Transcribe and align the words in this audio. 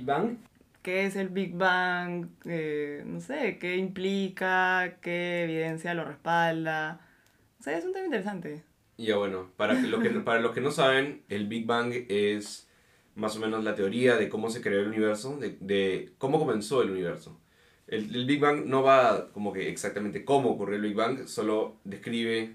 Big 0.00 0.06
Bang. 0.06 0.38
¿Qué 0.82 1.04
es 1.04 1.14
el 1.14 1.28
Big 1.28 1.54
Bang? 1.54 2.28
Eh, 2.46 3.02
no 3.04 3.20
sé, 3.20 3.58
¿qué 3.58 3.76
implica? 3.76 4.96
¿Qué 5.02 5.44
evidencia 5.44 5.92
lo 5.92 6.04
respalda? 6.04 7.06
O 7.58 7.62
sea, 7.62 7.76
es 7.76 7.84
un 7.84 7.92
tema 7.92 8.06
interesante. 8.06 8.62
Ya 8.96 9.16
bueno, 9.16 9.50
para, 9.58 9.74
lo 9.74 10.00
que, 10.00 10.08
para 10.24 10.40
los 10.40 10.52
que 10.52 10.62
no 10.62 10.70
saben, 10.70 11.22
el 11.28 11.48
Big 11.48 11.66
Bang 11.66 11.92
es 12.08 12.66
más 13.14 13.36
o 13.36 13.40
menos 13.40 13.62
la 13.62 13.74
teoría 13.74 14.16
de 14.16 14.30
cómo 14.30 14.48
se 14.48 14.62
creó 14.62 14.80
el 14.80 14.88
universo, 14.88 15.36
de, 15.36 15.58
de 15.60 16.12
cómo 16.16 16.38
comenzó 16.38 16.80
el 16.80 16.90
universo. 16.90 17.38
El, 17.86 18.14
el, 18.14 18.24
Big 18.24 18.40
Bang 18.40 18.64
no 18.64 18.82
va 18.82 19.30
como 19.32 19.52
que 19.52 19.68
exactamente 19.68 20.24
cómo 20.24 20.50
ocurrió 20.50 20.76
el 20.76 20.82
Big 20.82 20.94
Bang, 20.94 21.26
solo 21.26 21.76
describe 21.84 22.54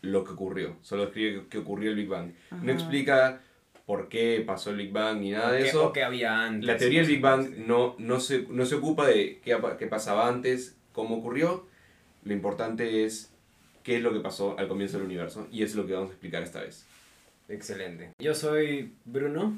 lo 0.00 0.22
que 0.22 0.32
ocurrió, 0.32 0.76
solo 0.82 1.06
describe 1.06 1.46
que 1.48 1.58
ocurrió 1.58 1.90
el 1.90 1.96
Big 1.96 2.08
Bang. 2.08 2.34
Ajá. 2.50 2.62
No 2.62 2.70
explica 2.70 3.40
por 3.86 4.08
qué 4.08 4.42
pasó 4.46 4.70
el 4.70 4.76
Big 4.76 4.92
Bang 4.92 5.20
ni 5.20 5.30
nada 5.30 5.52
de 5.52 5.62
¿Qué- 5.62 5.68
eso. 5.68 5.88
o 5.88 5.92
qué 5.92 6.02
había 6.04 6.44
antes. 6.44 6.66
La 6.66 6.76
teoría 6.76 7.00
del 7.00 7.10
Big 7.10 7.20
Bang 7.20 7.50
no, 7.66 7.94
no, 7.98 8.18
se, 8.20 8.46
no 8.48 8.64
se 8.66 8.76
ocupa 8.76 9.06
de 9.06 9.40
qué, 9.44 9.56
qué 9.78 9.86
pasaba 9.86 10.28
antes, 10.28 10.76
cómo 10.92 11.16
ocurrió. 11.16 11.66
Lo 12.24 12.32
importante 12.32 13.04
es 13.04 13.30
qué 13.82 13.96
es 13.96 14.02
lo 14.02 14.12
que 14.12 14.20
pasó 14.20 14.58
al 14.58 14.68
comienzo 14.68 14.96
del 14.96 15.06
universo. 15.06 15.46
Y 15.52 15.62
eso 15.62 15.72
es 15.72 15.76
lo 15.76 15.86
que 15.86 15.92
vamos 15.92 16.08
a 16.10 16.12
explicar 16.12 16.42
esta 16.42 16.62
vez. 16.62 16.86
Excelente. 17.48 18.12
Yo 18.18 18.34
soy 18.34 18.94
Bruno. 19.04 19.54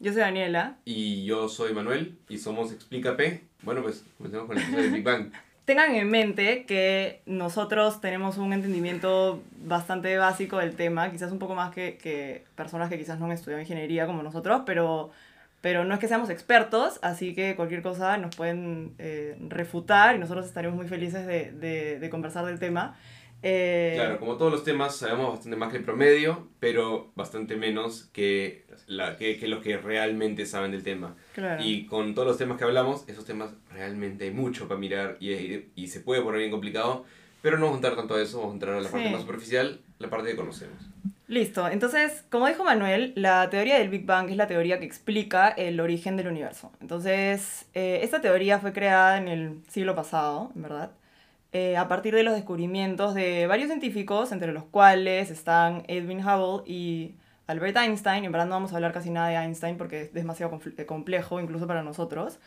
Yo 0.00 0.12
soy 0.12 0.20
Daniela. 0.22 0.76
Y 0.84 1.24
yo 1.24 1.48
soy 1.48 1.72
Manuel 1.72 2.16
y 2.28 2.38
somos 2.38 2.72
Explícape. 2.72 3.42
Bueno, 3.62 3.82
pues 3.82 4.04
comencemos 4.18 4.46
con 4.48 4.56
el 4.58 4.62
episodio 4.64 4.84
del 4.84 4.92
Big 4.94 5.04
Bang. 5.04 5.30
Tengan 5.66 5.96
en 5.96 6.08
mente 6.08 6.64
que 6.64 7.22
nosotros 7.26 8.00
tenemos 8.00 8.38
un 8.38 8.52
entendimiento 8.52 9.42
bastante 9.64 10.16
básico 10.16 10.58
del 10.58 10.76
tema, 10.76 11.10
quizás 11.10 11.32
un 11.32 11.40
poco 11.40 11.56
más 11.56 11.74
que, 11.74 11.98
que 11.98 12.44
personas 12.54 12.88
que 12.88 12.96
quizás 12.98 13.18
no 13.18 13.26
han 13.26 13.32
estudiado 13.32 13.60
ingeniería 13.60 14.06
como 14.06 14.22
nosotros, 14.22 14.62
pero, 14.64 15.10
pero 15.60 15.84
no 15.84 15.94
es 15.94 15.98
que 16.00 16.06
seamos 16.06 16.30
expertos, 16.30 17.00
así 17.02 17.34
que 17.34 17.56
cualquier 17.56 17.82
cosa 17.82 18.16
nos 18.16 18.36
pueden 18.36 18.94
eh, 18.98 19.36
refutar 19.48 20.14
y 20.14 20.20
nosotros 20.20 20.46
estaremos 20.46 20.76
muy 20.76 20.86
felices 20.86 21.26
de, 21.26 21.50
de- 21.50 21.98
de 21.98 22.10
conversar 22.10 22.44
del 22.46 22.60
tema. 22.60 22.96
Eh, 23.42 23.92
Claro, 23.94 24.18
como 24.18 24.36
todos 24.36 24.50
los 24.50 24.64
temas, 24.64 24.96
sabemos 24.96 25.30
bastante 25.30 25.56
más 25.56 25.70
que 25.70 25.78
el 25.78 25.84
promedio, 25.84 26.48
pero 26.58 27.12
bastante 27.14 27.56
menos 27.56 28.08
que, 28.12 28.64
la, 28.86 29.16
que, 29.16 29.38
que 29.38 29.46
los 29.48 29.62
que 29.62 29.76
realmente 29.76 30.46
saben 30.46 30.70
del 30.72 30.82
tema. 30.82 31.14
claro. 31.34 31.62
Y 31.62 31.86
con 31.86 32.14
todos 32.14 32.26
los 32.26 32.38
temas 32.38 32.58
que 32.58 32.64
hablamos, 32.64 33.04
esos 33.08 33.24
temas 33.24 33.50
realmente 33.72 34.24
hay 34.24 34.30
mucho 34.32 34.66
para 34.68 34.80
mirar 34.80 35.16
y, 35.20 35.32
y, 35.32 35.70
y 35.74 35.88
se 35.88 36.00
puede 36.00 36.22
poner 36.22 36.40
bien 36.40 36.50
complicado, 36.50 37.04
pero 37.42 37.58
no 37.58 37.66
vamos 37.66 37.76
a 37.76 37.78
entrar 37.78 37.96
tanto 37.96 38.14
a 38.14 38.22
eso, 38.22 38.38
vamos 38.38 38.52
a 38.52 38.54
entrar 38.54 38.74
a 38.74 38.80
la 38.80 38.88
parte 38.88 39.10
más 39.10 39.20
superficial, 39.20 39.80
la 39.98 40.10
parte 40.10 40.30
que 40.30 40.36
conocemos. 40.36 40.78
Listo, 41.28 41.68
entonces, 41.68 42.24
como 42.30 42.46
dijo 42.46 42.62
Manuel, 42.62 43.12
la 43.16 43.50
teoría 43.50 43.78
del 43.78 43.88
Big 43.88 44.06
Bang 44.06 44.30
es 44.30 44.36
la 44.36 44.46
teoría 44.46 44.78
que 44.78 44.84
explica 44.86 45.48
el 45.48 45.80
origen 45.80 46.16
del 46.16 46.28
universo. 46.28 46.70
Entonces, 46.80 47.66
eh, 47.74 48.00
esta 48.02 48.20
teoría 48.20 48.60
fue 48.60 48.72
creada 48.72 49.18
en 49.18 49.26
el 49.28 49.58
siglo 49.68 49.94
pasado, 49.96 50.52
en 50.54 50.62
verdad, 50.62 50.92
eh, 51.56 51.76
a 51.76 51.88
partir 51.88 52.14
de 52.14 52.22
los 52.22 52.34
descubrimientos 52.34 53.14
de 53.14 53.46
varios 53.46 53.68
científicos, 53.68 54.32
entre 54.32 54.52
los 54.52 54.64
cuales 54.64 55.30
están 55.30 55.84
Edwin 55.88 56.20
Hubble 56.20 56.70
y 56.70 57.16
Albert 57.46 57.76
Einstein. 57.78 58.24
En 58.24 58.32
verdad 58.32 58.46
no 58.46 58.52
vamos 58.52 58.72
a 58.72 58.76
hablar 58.76 58.92
casi 58.92 59.10
nada 59.10 59.28
de 59.28 59.36
Einstein 59.36 59.76
porque 59.78 60.02
es 60.02 60.12
demasiado 60.12 60.58
eh, 60.76 60.86
complejo, 60.86 61.40
incluso 61.40 61.66
para 61.66 61.82
nosotros. 61.82 62.38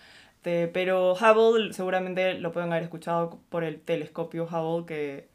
Pero 0.42 1.14
Hubble 1.14 1.74
seguramente 1.74 2.36
lo 2.36 2.52
pueden 2.52 2.72
haber 2.72 2.84
escuchado 2.84 3.42
por 3.50 3.64
el 3.64 3.82
telescopio 3.82 4.46
Hubble 4.46 4.86
que 4.86 5.30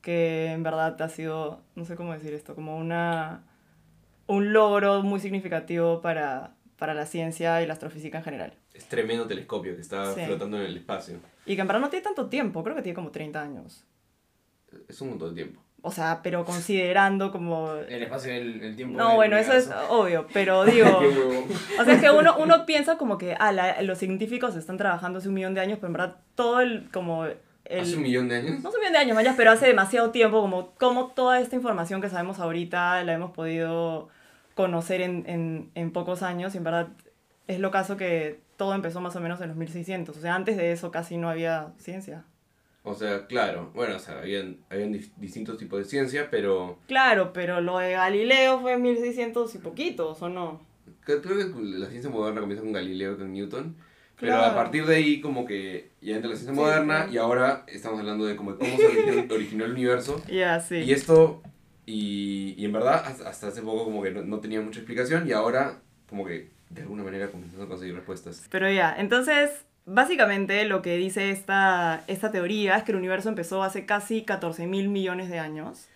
que 0.00 0.52
en 0.52 0.62
verdad 0.62 1.00
ha 1.02 1.08
sido, 1.08 1.62
no 1.74 1.84
sé 1.84 1.96
cómo 1.96 2.12
decir 2.12 2.32
esto, 2.32 2.54
como 2.54 2.76
una, 2.76 3.44
un 4.26 4.52
logro 4.52 5.02
muy 5.02 5.20
significativo 5.20 6.00
para, 6.00 6.54
para 6.78 6.94
la 6.94 7.06
ciencia 7.06 7.62
y 7.62 7.66
la 7.66 7.74
astrofísica 7.74 8.18
en 8.18 8.24
general. 8.24 8.54
Es 8.80 8.88
tremendo 8.88 9.26
telescopio 9.26 9.74
que 9.74 9.82
está 9.82 10.14
Sí. 10.14 10.22
flotando 10.24 10.56
en 10.58 10.64
el 10.64 10.76
espacio. 10.78 11.18
Y 11.44 11.54
que 11.54 11.60
en 11.60 11.66
verdad 11.66 11.80
no 11.82 11.90
tiene 11.90 12.02
tanto 12.02 12.26
tiempo, 12.28 12.64
creo 12.64 12.74
que 12.74 12.82
tiene 12.82 12.94
como 12.94 13.10
30 13.10 13.42
años. 13.42 13.84
Es 14.88 15.00
un 15.02 15.10
montón 15.10 15.34
de 15.34 15.42
tiempo. 15.42 15.60
O 15.82 15.90
sea, 15.90 16.20
pero 16.22 16.44
considerando 16.44 17.30
como... 17.32 17.72
El 17.74 18.02
espacio 18.02 18.32
y 18.34 18.36
el, 18.38 18.62
el 18.62 18.76
tiempo. 18.76 18.96
No, 18.98 19.14
bueno, 19.16 19.36
eso 19.36 19.52
es 19.52 19.70
obvio, 19.88 20.26
pero 20.32 20.64
digo... 20.66 20.86
O 21.78 21.84
sea, 21.84 21.94
es 21.94 22.00
que 22.00 22.10
uno, 22.10 22.36
uno 22.38 22.64
piensa 22.66 22.96
como 22.98 23.18
que, 23.18 23.34
ah, 23.38 23.52
la- 23.52 23.80
los 23.82 23.98
científicos 23.98 24.56
están 24.56 24.76
trabajando 24.78 25.18
hace 25.18 25.28
un 25.28 25.34
millón 25.34 25.54
de 25.54 25.60
años, 25.60 25.78
pero 25.78 25.88
en 25.88 25.92
verdad 25.94 26.16
todo 26.34 26.60
el, 26.60 26.90
como... 26.90 27.24
El, 27.26 27.80
Hace 27.82 27.96
un 27.96 28.02
millón 28.02 28.28
de 28.28 28.36
años. 28.36 28.60
No 28.62 28.68
hace 28.68 28.78
un 28.78 28.80
millón 28.82 28.92
de 28.94 28.98
años, 28.98 29.14
Mayas, 29.14 29.34
pero 29.36 29.50
hace 29.52 29.66
demasiado 29.66 30.10
tiempo, 30.10 30.40
como, 30.40 30.72
como 30.72 31.08
toda 31.08 31.38
esta 31.40 31.56
información 31.56 32.00
que 32.00 32.08
sabemos 32.08 32.38
ahorita 32.40 33.02
la 33.04 33.12
hemos 33.12 33.30
podido 33.32 34.08
conocer 34.54 35.00
en, 35.02 35.24
en, 35.28 35.70
en 35.74 35.92
pocos 35.92 36.22
años, 36.22 36.54
y 36.54 36.58
en 36.58 36.64
verdad 36.64 36.88
es 37.46 37.58
lo 37.60 37.70
caso 37.70 37.96
que 37.96 38.40
todo 38.60 38.74
empezó 38.74 39.00
más 39.00 39.16
o 39.16 39.20
menos 39.22 39.40
en 39.40 39.48
los 39.48 39.56
1600, 39.56 40.14
o 40.14 40.20
sea, 40.20 40.34
antes 40.34 40.58
de 40.58 40.70
eso 40.70 40.90
casi 40.90 41.16
no 41.16 41.30
había 41.30 41.72
ciencia. 41.78 42.24
O 42.82 42.94
sea, 42.94 43.26
claro, 43.26 43.70
bueno, 43.74 43.96
o 43.96 43.98
sea, 43.98 44.18
habían, 44.18 44.58
habían 44.68 44.92
distintos 45.16 45.56
tipos 45.56 45.78
de 45.78 45.86
ciencia, 45.86 46.28
pero 46.30 46.78
Claro, 46.86 47.32
pero 47.32 47.62
lo 47.62 47.78
de 47.78 47.92
Galileo 47.92 48.60
fue 48.60 48.74
en 48.74 48.82
1600 48.82 49.54
y 49.54 49.58
poquitos, 49.58 50.20
¿o 50.20 50.28
no? 50.28 50.60
creo 51.04 51.22
que 51.22 51.50
la 51.62 51.86
ciencia 51.88 52.10
moderna 52.10 52.42
comienza 52.42 52.62
con 52.62 52.72
Galileo, 52.74 53.16
con 53.16 53.32
Newton. 53.32 53.76
Pero 54.20 54.32
Claro. 54.36 54.52
a 54.52 54.54
partir 54.54 54.84
de 54.84 54.96
ahí, 54.96 55.20
como 55.22 55.46
que 55.46 55.92
ya 56.02 56.16
entra 56.16 56.28
la 56.30 56.36
ciencia 56.36 56.52
Sí, 56.54 56.60
moderna 56.60 56.96
claro. 56.98 57.12
y 57.12 57.16
ahora 57.16 57.64
estamos 57.66 57.98
hablando 58.00 58.26
de 58.26 58.36
como 58.36 58.54
cómo 58.56 58.76
se 58.76 58.86
originó, 58.86 59.34
originó 59.34 59.64
el 59.64 59.72
universo. 59.72 60.22
Ya, 60.28 60.60
sí. 60.60 60.76
Y 60.76 60.92
esto, 60.92 61.40
y, 61.86 62.54
y 62.58 62.64
en 62.66 62.72
verdad, 62.72 63.02
hasta, 63.06 63.26
hasta 63.30 63.48
hace 63.48 63.62
poco 63.62 63.84
como 63.84 64.02
que 64.02 64.10
no, 64.10 64.20
no 64.22 64.38
tenía 64.40 64.60
mucha 64.60 64.80
explicación 64.80 65.26
y 65.26 65.32
ahora 65.32 65.80
como 66.08 66.26
que 66.26 66.50
de 66.70 66.82
alguna 66.82 67.02
manera 67.02 67.28
comenzamos 67.28 67.66
a 67.66 67.68
conseguir 67.68 67.94
respuestas. 67.94 68.46
Pero 68.50 68.70
ya, 68.70 68.94
entonces, 68.98 69.50
básicamente 69.86 70.64
lo 70.64 70.82
que 70.82 70.96
dice 70.96 71.30
esta, 71.30 72.04
esta 72.06 72.30
teoría 72.30 72.76
es 72.76 72.84
que 72.84 72.92
el 72.92 72.98
universo 72.98 73.28
empezó 73.28 73.62
hace 73.62 73.84
casi 73.86 74.22
14 74.22 74.66
mil 74.66 74.88
millones 74.88 75.28
de 75.30 75.38
años. 75.38 75.88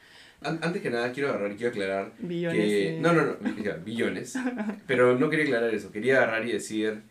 An- 0.42 0.58
antes 0.62 0.82
que 0.82 0.90
nada, 0.90 1.10
quiero 1.12 1.30
agarrar 1.30 1.52
y 1.52 1.56
quiero 1.56 1.70
aclarar 1.70 2.12
Billones. 2.18 2.58
que... 2.66 2.98
No, 3.00 3.12
no, 3.12 3.24
no, 3.24 3.34
billones. 3.84 4.36
Pero 4.86 5.18
no 5.18 5.30
quería 5.30 5.46
aclarar 5.46 5.72
eso, 5.74 5.90
quería 5.90 6.18
agarrar 6.18 6.44
y 6.46 6.52
decir, 6.52 7.02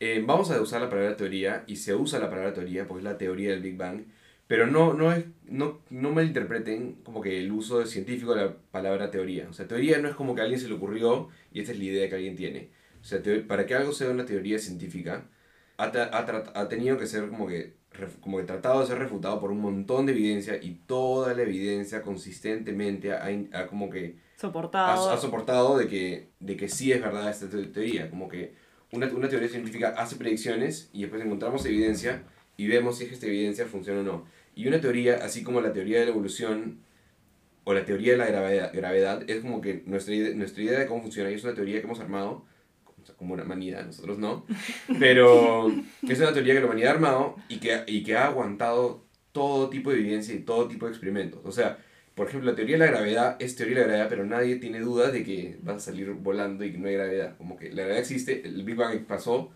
eh, 0.00 0.22
vamos 0.26 0.50
a 0.50 0.60
usar 0.60 0.80
la 0.82 0.90
palabra 0.90 1.16
teoría 1.16 1.64
y 1.66 1.76
se 1.76 1.94
usa 1.94 2.18
la 2.18 2.28
palabra 2.28 2.52
teoría 2.52 2.86
porque 2.86 2.98
es 3.00 3.04
la 3.04 3.16
teoría 3.18 3.50
del 3.50 3.62
Big 3.62 3.76
Bang. 3.76 4.02
Pero 4.48 4.66
no, 4.66 4.92
no, 4.92 5.12
es, 5.12 5.24
no, 5.46 5.80
no 5.88 6.10
malinterpreten 6.10 6.96
como 7.04 7.22
que 7.22 7.38
el 7.40 7.50
uso 7.52 7.86
científico 7.86 8.34
de 8.34 8.44
la 8.46 8.52
palabra 8.70 9.10
teoría. 9.10 9.46
O 9.48 9.52
sea, 9.54 9.66
teoría 9.66 9.96
no 9.98 10.08
es 10.08 10.14
como 10.14 10.34
que 10.34 10.40
a 10.42 10.44
alguien 10.44 10.60
se 10.60 10.68
le 10.68 10.74
ocurrió 10.74 11.28
y 11.54 11.60
esta 11.60 11.72
es 11.72 11.78
la 11.78 11.84
idea 11.84 12.08
que 12.10 12.16
alguien 12.16 12.36
tiene. 12.36 12.68
O 13.02 13.04
sea, 13.04 13.20
para 13.48 13.66
que 13.66 13.74
algo 13.74 13.92
sea 13.92 14.10
una 14.10 14.24
teoría 14.24 14.58
científica, 14.58 15.28
ha, 15.76 15.84
ha, 15.86 16.60
ha 16.60 16.68
tenido 16.68 16.96
que 16.98 17.06
ser 17.06 17.28
como 17.28 17.46
que, 17.48 17.74
como 18.20 18.38
que 18.38 18.44
tratado 18.44 18.80
de 18.80 18.86
ser 18.86 18.98
refutado 18.98 19.40
por 19.40 19.50
un 19.50 19.60
montón 19.60 20.06
de 20.06 20.12
evidencia 20.12 20.56
y 20.62 20.76
toda 20.86 21.34
la 21.34 21.42
evidencia 21.42 22.02
consistentemente 22.02 23.12
ha, 23.12 23.26
ha 23.52 23.66
como 23.66 23.90
que 23.90 24.16
Soportado. 24.36 25.10
ha, 25.10 25.16
soportado 25.18 25.78
de 25.78 25.88
que, 25.88 26.28
de 26.40 26.56
que 26.56 26.68
sí 26.68 26.92
es 26.92 27.00
verdad 27.00 27.30
esta 27.30 27.48
te- 27.48 27.64
teoría. 27.66 28.08
Como 28.10 28.28
que 28.28 28.54
una, 28.92 29.06
una 29.08 29.28
teoría 29.28 29.48
científica 29.48 29.94
hace 29.96 30.16
predicciones 30.16 30.90
y 30.92 31.02
después 31.02 31.22
encontramos 31.22 31.64
evidencia 31.66 32.22
y 32.56 32.66
vemos 32.68 32.98
si 32.98 33.04
es 33.04 33.08
que 33.08 33.14
esta 33.14 33.26
evidencia 33.26 33.66
funciona 33.66 34.00
o 34.00 34.04
no. 34.04 34.24
Y 34.54 34.66
una 34.68 34.80
teoría, 34.80 35.16
así 35.24 35.42
como 35.42 35.60
la 35.60 35.72
teoría 35.72 35.98
de 36.00 36.06
la 36.06 36.10
evolución 36.12 36.80
o 37.64 37.74
la 37.74 37.84
teoría 37.84 38.12
de 38.12 38.18
la 38.18 38.26
gravedad, 38.26 38.72
gravedad 38.74 39.22
es 39.30 39.40
como 39.40 39.60
que 39.60 39.82
nuestra, 39.86 40.14
nuestra 40.34 40.62
idea 40.62 40.78
de 40.80 40.86
cómo 40.86 41.02
funciona 41.02 41.30
y 41.30 41.34
es 41.34 41.44
una 41.44 41.54
teoría 41.54 41.78
que 41.80 41.86
hemos 41.86 42.00
armado 42.00 42.44
como 43.22 43.34
una 43.34 43.44
humanidad, 43.44 43.86
nosotros 43.86 44.18
no, 44.18 44.44
pero 44.98 45.68
es 46.02 46.18
una 46.18 46.32
teoría 46.32 46.54
que 46.54 46.60
la 46.60 46.66
humanidad 46.66 46.90
ha 46.90 46.94
armado 46.94 47.36
y 47.48 47.58
que, 47.58 47.84
y 47.86 48.02
que 48.02 48.16
ha 48.16 48.26
aguantado 48.26 49.04
todo 49.30 49.70
tipo 49.70 49.90
de 49.90 50.00
evidencia 50.00 50.34
y 50.34 50.40
todo 50.40 50.68
tipo 50.68 50.86
de 50.86 50.92
experimentos. 50.92 51.40
O 51.44 51.52
sea, 51.52 51.78
por 52.14 52.28
ejemplo, 52.28 52.50
la 52.50 52.56
teoría 52.56 52.76
de 52.76 52.84
la 52.84 52.90
gravedad 52.90 53.36
es 53.38 53.54
teoría 53.56 53.76
de 53.76 53.80
la 53.82 53.86
gravedad, 53.86 54.08
pero 54.10 54.26
nadie 54.26 54.56
tiene 54.56 54.80
duda 54.80 55.10
de 55.10 55.22
que 55.24 55.56
vas 55.62 55.76
a 55.76 55.80
salir 55.80 56.10
volando 56.10 56.64
y 56.64 56.72
que 56.72 56.78
no 56.78 56.88
hay 56.88 56.94
gravedad. 56.94 57.36
Como 57.38 57.56
que 57.56 57.70
la 57.70 57.82
gravedad 57.82 58.00
existe, 58.00 58.42
el 58.44 58.64
Big 58.64 58.74
Bang 58.74 59.06
pasó, 59.06 59.50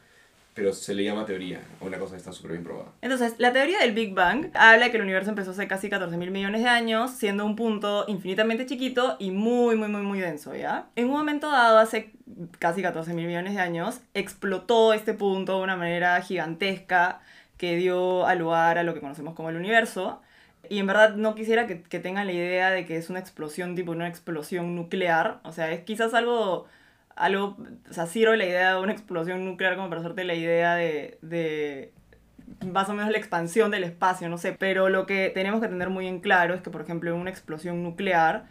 pero 0.56 0.72
se 0.72 0.94
le 0.94 1.04
llama 1.04 1.26
teoría, 1.26 1.60
una 1.82 1.98
cosa 1.98 2.12
que 2.12 2.16
está 2.16 2.32
súper 2.32 2.52
bien 2.52 2.64
probada. 2.64 2.90
Entonces, 3.02 3.34
la 3.36 3.52
teoría 3.52 3.78
del 3.80 3.92
Big 3.92 4.14
Bang 4.14 4.46
habla 4.54 4.86
de 4.86 4.90
que 4.90 4.96
el 4.96 5.02
universo 5.02 5.28
empezó 5.28 5.50
hace 5.50 5.68
casi 5.68 5.90
14 5.90 6.16
mil 6.16 6.30
millones 6.30 6.62
de 6.62 6.68
años, 6.68 7.10
siendo 7.10 7.44
un 7.44 7.56
punto 7.56 8.06
infinitamente 8.08 8.64
chiquito 8.64 9.16
y 9.18 9.32
muy, 9.32 9.76
muy, 9.76 9.88
muy, 9.88 10.00
muy 10.00 10.18
denso, 10.18 10.56
¿ya? 10.56 10.86
En 10.96 11.08
un 11.08 11.10
momento 11.10 11.50
dado, 11.50 11.78
hace 11.78 12.14
casi 12.58 12.80
14 12.80 13.12
mil 13.12 13.26
millones 13.26 13.52
de 13.52 13.60
años, 13.60 14.00
explotó 14.14 14.94
este 14.94 15.12
punto 15.12 15.58
de 15.58 15.62
una 15.62 15.76
manera 15.76 16.18
gigantesca 16.22 17.20
que 17.58 17.76
dio 17.76 18.26
a 18.26 18.34
lugar 18.34 18.78
a 18.78 18.82
lo 18.82 18.94
que 18.94 19.00
conocemos 19.00 19.34
como 19.34 19.50
el 19.50 19.56
universo. 19.56 20.22
Y 20.70 20.78
en 20.78 20.86
verdad 20.86 21.16
no 21.16 21.34
quisiera 21.34 21.66
que, 21.66 21.82
que 21.82 21.98
tengan 21.98 22.26
la 22.26 22.32
idea 22.32 22.70
de 22.70 22.86
que 22.86 22.96
es 22.96 23.10
una 23.10 23.20
explosión 23.20 23.74
tipo 23.76 23.92
una 23.92 24.08
explosión 24.08 24.74
nuclear. 24.74 25.38
O 25.44 25.52
sea, 25.52 25.70
es 25.70 25.84
quizás 25.84 26.14
algo 26.14 26.66
algo, 27.16 27.56
o 27.90 27.92
sea, 27.92 28.06
sirve 28.06 28.36
la 28.36 28.46
idea 28.46 28.74
de 28.74 28.80
una 28.80 28.92
explosión 28.92 29.44
nuclear 29.44 29.76
como 29.76 29.88
para 29.88 30.00
hacerte 30.00 30.24
la 30.24 30.34
idea 30.34 30.74
de, 30.76 31.18
de 31.22 31.92
más 32.64 32.88
o 32.88 32.94
menos 32.94 33.10
la 33.10 33.18
expansión 33.18 33.70
del 33.70 33.84
espacio, 33.84 34.28
no 34.28 34.38
sé, 34.38 34.52
pero 34.52 34.88
lo 34.88 35.06
que 35.06 35.30
tenemos 35.30 35.60
que 35.60 35.68
tener 35.68 35.90
muy 35.90 36.06
en 36.06 36.20
claro 36.20 36.54
es 36.54 36.62
que, 36.62 36.70
por 36.70 36.82
ejemplo, 36.82 37.10
en 37.10 37.20
una 37.20 37.30
explosión 37.30 37.82
nuclear, 37.82 38.46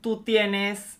tú 0.00 0.22
tienes 0.24 0.98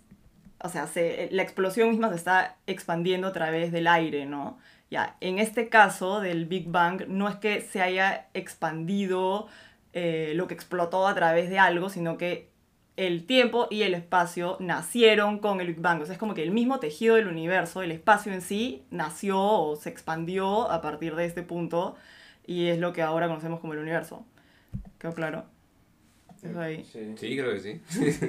o 0.62 0.68
sea, 0.68 0.86
se, 0.86 1.28
la 1.32 1.42
explosión 1.42 1.90
misma 1.90 2.08
se 2.10 2.16
está 2.16 2.56
expandiendo 2.66 3.28
a 3.28 3.32
través 3.32 3.72
del 3.72 3.86
aire, 3.86 4.26
¿no? 4.26 4.58
Ya, 4.90 5.16
en 5.20 5.38
este 5.38 5.68
caso 5.68 6.20
del 6.20 6.46
Big 6.46 6.68
Bang, 6.68 7.06
no 7.08 7.28
es 7.28 7.36
que 7.36 7.60
se 7.60 7.82
haya 7.82 8.28
expandido 8.34 9.48
eh, 9.92 10.32
lo 10.36 10.46
que 10.46 10.54
explotó 10.54 11.06
a 11.06 11.14
través 11.14 11.50
de 11.50 11.58
algo, 11.58 11.88
sino 11.88 12.16
que 12.16 12.50
el 12.96 13.26
tiempo 13.26 13.68
y 13.70 13.82
el 13.82 13.94
espacio 13.94 14.56
nacieron 14.60 15.38
con 15.38 15.60
el 15.60 15.68
Big 15.68 15.80
Bang. 15.80 16.02
O 16.02 16.06
sea, 16.06 16.14
es 16.14 16.18
como 16.18 16.34
que 16.34 16.42
el 16.42 16.50
mismo 16.50 16.80
tejido 16.80 17.16
del 17.16 17.28
universo, 17.28 17.82
el 17.82 17.92
espacio 17.92 18.32
en 18.32 18.40
sí, 18.40 18.84
nació 18.90 19.40
o 19.40 19.76
se 19.76 19.90
expandió 19.90 20.70
a 20.70 20.80
partir 20.80 21.14
de 21.14 21.26
este 21.26 21.42
punto 21.42 21.96
y 22.46 22.68
es 22.68 22.78
lo 22.78 22.92
que 22.92 23.02
ahora 23.02 23.28
conocemos 23.28 23.60
como 23.60 23.74
el 23.74 23.80
universo. 23.80 24.24
¿Quedó 24.98 25.12
claro? 25.12 25.44
Ahí. 26.56 26.84
Sí. 26.84 27.14
Sí, 27.16 27.36
creo 27.36 27.52
que 27.52 27.60
sí. 27.60 27.80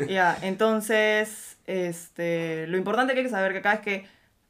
Ya, 0.10 0.38
entonces, 0.42 1.58
este, 1.68 2.68
lo 2.68 2.78
importante 2.78 3.14
que 3.14 3.20
hay 3.20 3.26
que 3.26 3.32
saber 3.32 3.52
que 3.52 3.60
acá 3.60 3.74
es 3.74 3.80
que 3.82 4.06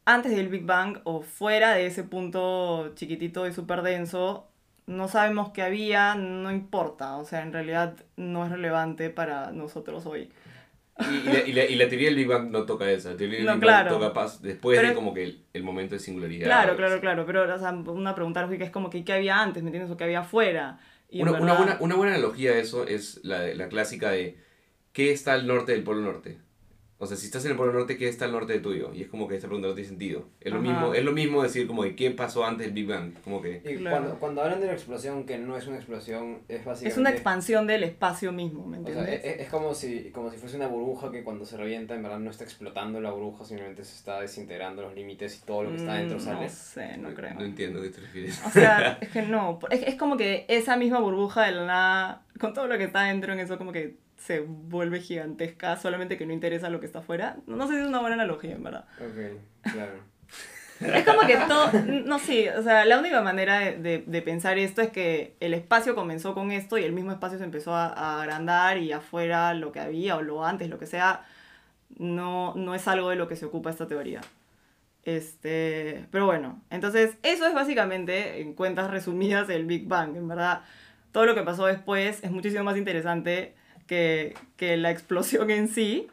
antes 0.06 0.31
del 0.34 0.48
Big 0.48 0.64
Bang 0.64 1.00
o 1.04 1.22
fuera 1.22 1.74
de 1.74 1.86
ese 1.86 2.04
punto 2.04 2.94
chiquitito 2.96 3.46
y 3.46 3.54
súper 3.54 3.81
denso, 3.81 4.48
no 4.88 5.07
sabemos 5.07 5.51
qué 5.51 5.62
había, 5.62 6.16
no 6.16 6.51
importa, 6.51 7.18
o 7.18 7.25
sea, 7.25 7.44
en 7.44 7.54
realidad 7.54 7.95
no 8.16 8.44
es 8.45 8.51
relevante 8.51 9.10
para 9.10 9.51
nosotros 9.51 10.06
hoy. 10.06 10.31
Y, 11.00 11.13
y 11.16 11.24
la, 11.31 11.39
y, 11.48 11.54
la, 11.54 11.66
y 11.66 11.75
la 11.75 11.88
teoría 11.89 12.07
del 12.07 12.16
Big 12.16 12.28
Bang 12.28 12.50
no 12.50 12.66
toca 12.66 12.89
eso. 12.89 13.12
La 13.12 13.18
teoría 13.18 13.38
del 13.38 13.45
No, 13.45 13.54
Big 13.54 13.62
claro. 13.62 13.92
Bang 13.92 14.00
toca 14.00 14.19
pas- 14.19 14.39
después 14.39 14.78
Pero- 14.80 14.89
de 14.89 14.95
como 14.95 15.13
que 15.13 15.24
el, 15.25 15.44
el 15.54 15.63
momento 15.63 15.94
de 15.94 16.00
singularidad. 16.00 16.45
Claro, 16.48 16.75
claro, 16.75 17.00
claro, 17.00 17.25
pero 17.28 17.54
o 17.54 17.60
sea, 17.60 17.69
una 17.72 18.16
pregunta 18.16 18.42
lógica 18.42 18.66
es 18.66 18.72
como 18.72 18.89
que 18.89 19.06
qué 19.06 19.13
había 19.13 19.39
antes, 19.39 19.62
¿me 19.62 19.68
entiendes? 19.69 19.92
O 19.92 19.98
qué 19.98 20.06
había 20.06 20.22
afuera. 20.22 20.80
Una, 21.12 21.33
buena, 21.33 21.78
una 21.80 21.95
buena 21.95 22.13
analogía 22.16 22.51
a 22.51 22.56
eso 22.57 22.88
es 22.88 23.19
la, 23.24 23.45
la 23.54 23.69
clásica 23.69 24.10
de 24.10 24.38
¿qué 24.92 25.12
está 25.12 25.33
al 25.33 25.45
norte 25.45 25.72
del 25.74 25.83
Polo 25.83 26.01
Norte? 26.01 26.40
O 27.00 27.06
sea, 27.06 27.16
si 27.16 27.28
estás 27.28 27.46
en 27.46 27.52
el 27.52 27.58
Polo 27.58 27.74
Norte, 27.74 27.96
¿qué 27.96 28.08
está 28.10 28.26
al 28.26 28.32
norte 28.32 28.54
de 28.54 28.60
tuyo? 28.60 28.92
Y 28.94 29.04
es 29.04 29.08
como 29.08 29.28
que 29.28 29.36
esta 29.36 29.48
pregunta 29.48 29.68
no 29.68 29.76
tiene 29.76 29.88
sentido. 29.88 30.26
Es 30.42 30.52
lo, 30.52 30.60
mismo, 30.62 30.96
es 30.96 31.04
lo 31.04 31.12
mismo 31.12 31.44
decir 31.44 31.68
como 31.68 31.84
de 31.84 31.96
qué 31.96 32.10
pasó 32.10 32.44
antes 32.44 32.66
del 32.66 32.74
Big 32.74 32.88
Bang. 32.88 33.14
Como 33.24 33.40
que... 33.40 33.62
Y 33.64 33.76
Claro. 33.78 33.98
cuando, 33.98 34.20
cuando 34.20 34.42
hablan 34.42 34.60
de 34.62 34.66
una 34.66 34.74
explosión 34.74 35.24
que 35.26 35.38
no 35.38 35.56
es 35.56 35.68
una 35.68 35.76
explosión, 35.78 36.40
es 36.48 36.66
básicamente... 36.66 36.88
Es 36.88 36.98
una 36.98 37.12
expansión 37.12 37.68
del 37.68 37.84
espacio 37.84 38.32
mismo, 38.32 38.66
¿me 38.66 38.80
O 38.80 38.84
sea, 38.84 38.94
entiendes? 38.98 39.22
es, 39.26 39.42
es 39.42 39.50
como, 39.50 39.76
si, 39.76 40.10
como 40.10 40.32
si 40.32 40.38
fuese 40.38 40.56
una 40.58 40.68
burbuja 40.68 41.12
que 41.12 41.24
cuando 41.24 41.46
se 41.46 41.56
revienta 41.58 41.94
en 41.94 42.02
verdad 42.02 42.18
no 42.20 42.32
está 42.32 42.44
explotando 42.46 43.00
la 43.00 43.12
burbuja, 43.12 43.46
simplemente 43.46 43.84
se 43.84 43.96
está 43.96 44.20
desintegrando 44.20 44.82
los 44.82 44.96
límites 44.96 45.38
y 45.42 45.46
todo 45.46 45.64
lo 45.66 45.70
que 45.70 45.76
está 45.76 45.94
dentro 45.94 46.18
Mm, 46.18 46.22
sale. 46.22 46.42
No 46.46 46.50
sé, 46.50 46.98
no 46.98 47.14
creo. 47.14 47.34
No 47.36 47.46
entiendo 47.46 47.80
a 47.80 47.84
qué 47.84 47.90
te 47.90 48.02
refieres. 48.02 48.42
O 48.44 48.50
sea, 48.50 48.98
es 49.02 49.10
que 49.10 49.22
no. 49.22 49.60
Es, 49.70 49.84
es 49.84 49.96
como 49.96 50.18
que 50.18 50.46
esa 50.48 50.78
misma 50.78 51.00
burbuja 51.00 51.46
de 51.46 51.52
la 51.52 51.66
nada, 51.68 52.26
con 52.40 52.56
todo 52.56 52.66
lo 52.68 52.76
que 52.80 52.86
está 52.86 53.04
dentro 53.04 53.34
en 53.34 53.40
eso, 53.40 53.60
como 53.60 53.72
que 53.72 53.98
se 54.18 54.40
vuelve 54.42 55.00
gigantesca, 55.00 55.78
solamente 55.78 56.18
que 56.18 56.25
no 56.25 56.34
interesa 56.34 56.69
lo 56.69 56.80
que 56.80 56.86
está 56.86 57.00
afuera. 57.00 57.38
No, 57.48 57.56
no 57.56 57.68
sé 57.68 57.74
si 57.75 57.80
es 57.81 57.88
una 57.88 58.00
buena 58.00 58.16
analogía, 58.16 58.54
en 58.56 58.64
verdad. 58.64 58.86
Ok, 59.00 59.72
claro. 59.72 59.94
Es 60.80 61.04
como 61.06 61.22
que 61.22 61.38
todo. 61.48 61.72
No 62.06 62.19
sé, 62.19 62.52
o 62.56 62.62
sea, 62.62 62.86
la 62.86 63.00
única 63.00 63.22
manera 63.22 63.60
de, 63.60 63.78
de- 63.78 64.04
de 64.06 64.22
pensar 64.22 64.58
esto 64.60 64.81
es 64.81 64.90
que 64.92 65.36
el 65.40 65.54
espacio 65.56 65.96
comenzó 65.96 66.34
con 66.36 66.52
esto 66.52 66.78
y 66.78 66.84
el 66.84 66.94
mismo 66.94 67.12
espacio 67.12 67.38
se 67.40 67.44
empezó 67.46 67.74
a, 67.74 67.88
a 67.88 68.22
agrandar 68.22 68.78
y 68.78 68.92
afuera 68.92 69.54
lo 69.56 69.72
que 69.72 69.80
había 69.80 70.18
o 70.18 70.22
lo 70.22 70.46
antes, 70.46 70.69
lo 70.69 70.78
que 70.78 70.86
sea, 70.86 71.25
no, 71.98 72.54
no 72.56 72.75
es 72.75 72.88
algo 72.88 73.10
de 73.10 73.16
lo 73.16 73.28
que 73.28 73.36
se 73.36 73.46
ocupa 73.46 73.69
esta 73.72 73.88
teoría. 73.88 74.22
Este, 75.04 76.06
pero 76.12 76.25
bueno, 76.25 76.62
entonces 76.69 77.16
eso 77.24 77.48
es 77.48 77.54
básicamente, 77.54 78.42
en 78.42 78.54
cuentas 78.54 78.92
resumidas, 78.92 79.50
el 79.50 79.66
Big 79.66 79.88
Bang. 79.88 80.16
En 80.18 80.28
verdad, 80.28 80.62
todo 81.12 81.25
lo 81.25 81.34
que 81.34 81.44
pasó 81.44 81.66
después 81.66 82.24
es 82.24 82.31
muchísimo 82.31 82.64
más 82.66 82.78
interesante 82.78 83.56
que, 83.88 84.36
que 84.57 84.78
la 84.78 84.92
explosión 84.92 85.50
en 85.51 85.68
sí. 85.68 86.07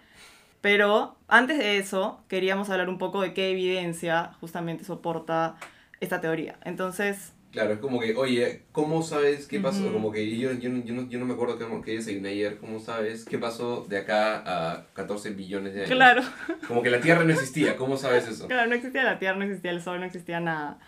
Pero 0.60 1.16
antes 1.28 1.58
de 1.58 1.78
eso, 1.78 2.22
queríamos 2.28 2.70
hablar 2.70 2.88
un 2.88 2.98
poco 2.98 3.20
de 3.20 3.34
qué 3.34 3.50
evidencia 3.50 4.32
justamente 4.40 4.84
soporta 4.84 5.56
esta 6.00 6.20
teoría. 6.20 6.58
Entonces, 6.64 7.32
Claro, 7.52 7.74
es 7.74 7.78
como 7.78 8.00
que, 8.00 8.16
oye, 8.16 8.62
¿cómo 8.72 9.02
sabes 9.02 9.46
qué 9.46 9.60
pasó? 9.60 9.84
Ujú. 9.84 9.92
Como 9.92 10.10
que 10.10 10.28
yo, 10.36 10.52
yo, 10.54 10.70
yo, 10.70 10.92
no, 10.92 11.08
yo 11.08 11.20
no 11.20 11.24
me 11.24 11.34
acuerdo 11.34 11.56
qué, 11.56 11.66
qué 11.84 11.92
desayuné 11.92 12.30
ayer. 12.30 12.58
¿Cómo 12.58 12.80
sabes 12.80 13.24
qué 13.24 13.38
pasó 13.38 13.86
de 13.88 13.98
acá 13.98 14.42
a 14.72 14.86
14 14.92 15.30
billones 15.30 15.72
de 15.72 15.82
años? 15.84 15.94
claro, 15.94 16.22
Como 16.66 16.82
que 16.82 16.90
la 16.90 17.00
Tierra 17.00 17.22
no 17.22 17.32
existía. 17.32 17.76
¿Cómo 17.76 17.96
sabes 17.96 18.26
eso? 18.26 18.48
claro, 18.48 18.68
no 18.68 18.74
existía 18.74 19.04
la 19.04 19.20
Tierra, 19.20 19.36
no 19.36 19.44
existía 19.44 19.70
el 19.70 19.80
Sol, 19.82 20.00
no 20.00 20.06
existía 20.06 20.40
nada, 20.40 20.78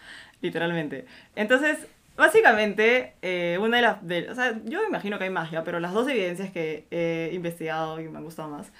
literalmente. 0.40 1.06
Entonces, 1.36 1.86
básicamente, 2.16 3.14
eh, 3.22 3.58
una 3.60 3.76
de 3.78 3.82
las... 3.82 4.06
de- 4.06 4.30
o 4.30 4.34
sea, 4.34 4.58
yo 4.64 4.80
me 4.82 4.88
imagino 4.88 5.18
que 5.18 5.24
hay 5.24 5.30
magia, 5.30 5.64
pero 5.64 5.80
las 5.80 5.92
dos 5.92 6.08
evidencias 6.08 6.50
que 6.50 6.86
he 6.90 7.30
investigado 7.34 8.00
y 8.00 8.08
me 8.08 8.18
han 8.18 8.24
gustado 8.24 8.48
más 8.48 8.72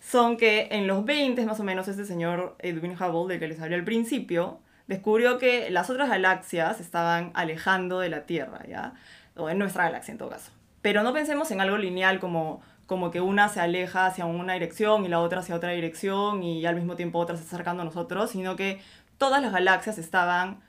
son 0.00 0.36
que 0.36 0.68
en 0.70 0.86
los 0.86 1.04
20 1.04 1.44
más 1.46 1.60
o 1.60 1.64
menos 1.64 1.88
este 1.88 2.04
señor 2.04 2.56
Edwin 2.58 2.92
Hubble, 2.92 3.32
del 3.32 3.40
que 3.40 3.48
les 3.48 3.60
hablé 3.60 3.76
al 3.76 3.84
principio, 3.84 4.58
descubrió 4.86 5.38
que 5.38 5.70
las 5.70 5.88
otras 5.90 6.08
galaxias 6.10 6.80
estaban 6.80 7.30
alejando 7.34 8.00
de 8.00 8.10
la 8.10 8.26
Tierra, 8.26 8.60
¿ya? 8.68 8.92
O 9.36 9.48
en 9.48 9.58
nuestra 9.58 9.84
galaxia 9.84 10.12
en 10.12 10.18
todo 10.18 10.28
caso. 10.30 10.52
Pero 10.82 11.02
no 11.02 11.14
pensemos 11.14 11.50
en 11.50 11.60
algo 11.62 11.78
lineal 11.78 12.20
como, 12.20 12.60
como 12.86 13.10
que 13.10 13.22
una 13.22 13.48
se 13.48 13.60
aleja 13.60 14.06
hacia 14.06 14.26
una 14.26 14.52
dirección 14.54 15.04
y 15.06 15.08
la 15.08 15.20
otra 15.20 15.40
hacia 15.40 15.54
otra 15.54 15.70
dirección 15.70 16.42
y 16.42 16.66
al 16.66 16.74
mismo 16.76 16.96
tiempo 16.96 17.18
otra 17.18 17.36
se 17.36 17.44
acercando 17.44 17.80
a 17.82 17.86
nosotros, 17.86 18.30
sino 18.30 18.56
que 18.56 18.80
todas 19.16 19.40
las 19.42 19.52
galaxias 19.52 19.96
estaban, 19.96 20.60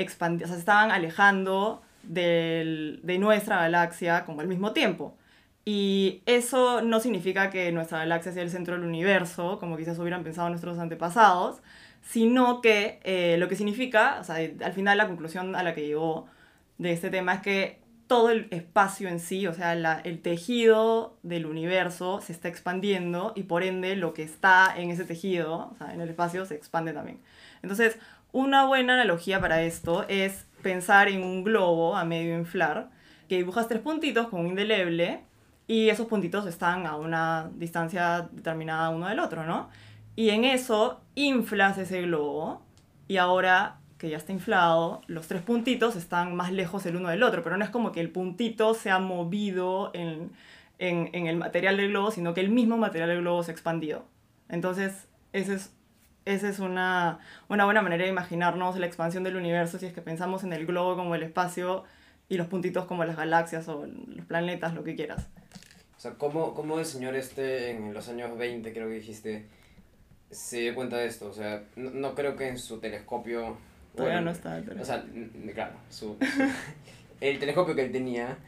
expandi- 0.00 0.44
o 0.44 0.46
sea, 0.46 0.54
se 0.54 0.60
estaban 0.60 0.90
alejando 0.90 1.82
del- 2.02 3.00
de 3.02 3.18
nuestra 3.18 3.56
galaxia 3.56 4.24
como 4.24 4.40
al 4.40 4.48
mismo 4.48 4.72
tiempo. 4.72 5.16
Y 5.64 6.22
eso 6.26 6.80
no 6.82 7.00
significa 7.00 7.50
que 7.50 7.70
nuestra 7.72 7.98
galaxia 7.98 8.32
sea 8.32 8.42
el 8.42 8.50
centro 8.50 8.74
del 8.74 8.84
universo, 8.84 9.58
como 9.58 9.76
quizás 9.76 9.98
hubieran 9.98 10.24
pensado 10.24 10.48
nuestros 10.48 10.78
antepasados, 10.78 11.60
sino 12.02 12.60
que 12.62 12.98
eh, 13.04 13.36
lo 13.38 13.46
que 13.48 13.56
significa, 13.56 14.18
o 14.20 14.24
sea, 14.24 14.36
al 14.36 14.72
final 14.72 14.96
la 14.98 15.06
conclusión 15.06 15.54
a 15.54 15.62
la 15.62 15.74
que 15.74 15.86
llegó 15.86 16.26
de 16.78 16.92
este 16.92 17.10
tema 17.10 17.34
es 17.34 17.40
que 17.42 17.78
todo 18.06 18.30
el 18.30 18.48
espacio 18.50 19.08
en 19.08 19.20
sí, 19.20 19.46
o 19.46 19.52
sea, 19.54 19.74
la- 19.76 20.00
el 20.02 20.20
tejido 20.20 21.16
del 21.22 21.46
universo 21.46 22.20
se 22.22 22.32
está 22.32 22.48
expandiendo 22.48 23.32
y 23.36 23.44
por 23.44 23.62
ende 23.62 23.94
lo 23.96 24.14
que 24.14 24.22
está 24.24 24.74
en 24.76 24.90
ese 24.90 25.04
tejido, 25.04 25.70
o 25.72 25.76
sea, 25.76 25.92
en 25.94 26.00
el 26.00 26.08
espacio, 26.08 26.44
se 26.46 26.54
expande 26.56 26.92
también. 26.92 27.20
Entonces, 27.62 27.98
una 28.32 28.66
buena 28.66 28.94
analogía 28.94 29.40
para 29.40 29.62
esto 29.62 30.04
es 30.08 30.46
pensar 30.62 31.08
en 31.08 31.22
un 31.22 31.44
globo 31.44 31.96
a 31.96 32.04
medio 32.04 32.38
inflar, 32.38 32.90
que 33.28 33.36
dibujas 33.36 33.68
tres 33.68 33.80
puntitos 33.80 34.28
con 34.28 34.40
un 34.40 34.48
indeleble 34.48 35.24
y 35.66 35.88
esos 35.88 36.06
puntitos 36.06 36.46
están 36.46 36.86
a 36.86 36.96
una 36.96 37.50
distancia 37.54 38.28
determinada 38.32 38.90
uno 38.90 39.08
del 39.08 39.20
otro, 39.20 39.44
¿no? 39.44 39.68
Y 40.16 40.30
en 40.30 40.44
eso 40.44 41.00
inflas 41.14 41.78
ese 41.78 42.02
globo 42.02 42.62
y 43.08 43.16
ahora 43.16 43.76
que 43.96 44.08
ya 44.08 44.16
está 44.16 44.32
inflado, 44.32 45.02
los 45.06 45.28
tres 45.28 45.42
puntitos 45.42 45.94
están 45.94 46.34
más 46.34 46.52
lejos 46.52 46.86
el 46.86 46.96
uno 46.96 47.10
del 47.10 47.22
otro, 47.22 47.42
pero 47.42 47.56
no 47.56 47.64
es 47.64 47.70
como 47.70 47.92
que 47.92 48.00
el 48.00 48.10
puntito 48.10 48.74
se 48.74 48.90
ha 48.90 48.98
movido 48.98 49.90
en, 49.92 50.32
en, 50.78 51.10
en 51.12 51.26
el 51.26 51.36
material 51.36 51.76
del 51.76 51.90
globo, 51.90 52.10
sino 52.10 52.32
que 52.32 52.40
el 52.40 52.48
mismo 52.48 52.78
material 52.78 53.10
del 53.10 53.20
globo 53.20 53.42
se 53.42 53.50
ha 53.50 53.54
expandido. 53.54 54.06
Entonces, 54.48 55.06
ese 55.32 55.54
es, 55.54 55.72
esa 56.24 56.48
es 56.48 56.58
una, 56.58 57.18
una 57.48 57.64
buena 57.64 57.82
manera 57.82 58.04
de 58.04 58.10
imaginarnos 58.10 58.76
la 58.78 58.86
expansión 58.86 59.24
del 59.24 59.36
universo 59.36 59.78
si 59.78 59.86
es 59.86 59.92
que 59.92 60.02
pensamos 60.02 60.44
en 60.44 60.52
el 60.52 60.66
globo 60.66 60.96
como 60.96 61.14
el 61.14 61.22
espacio 61.22 61.84
y 62.28 62.36
los 62.36 62.46
puntitos 62.46 62.84
como 62.86 63.04
las 63.04 63.16
galaxias 63.16 63.66
o 63.68 63.86
los 63.86 64.26
planetas, 64.26 64.74
lo 64.74 64.84
que 64.84 64.94
quieras. 64.94 65.26
O 65.96 66.00
sea, 66.00 66.12
¿cómo, 66.12 66.54
cómo 66.54 66.78
el 66.78 66.84
señor 66.86 67.14
este 67.16 67.70
en 67.70 67.92
los 67.92 68.08
años 68.08 68.36
20, 68.38 68.72
creo 68.72 68.88
que 68.88 68.94
dijiste, 68.94 69.46
se 70.30 70.60
dio 70.60 70.74
cuenta 70.74 70.96
de 70.96 71.06
esto? 71.06 71.28
O 71.28 71.32
sea, 71.34 71.64
no, 71.76 71.90
no 71.90 72.14
creo 72.14 72.36
que 72.36 72.48
en 72.48 72.58
su 72.58 72.78
telescopio... 72.78 73.56
Todavía 73.96 74.16
bueno, 74.20 74.26
no 74.26 74.30
está. 74.30 74.62
O 74.80 74.84
sea, 74.84 75.04
claro, 75.52 75.72
su, 75.90 76.16
su- 76.20 76.50
el 77.20 77.38
telescopio 77.38 77.74
que 77.74 77.84
él 77.84 77.92
tenía, 77.92 78.38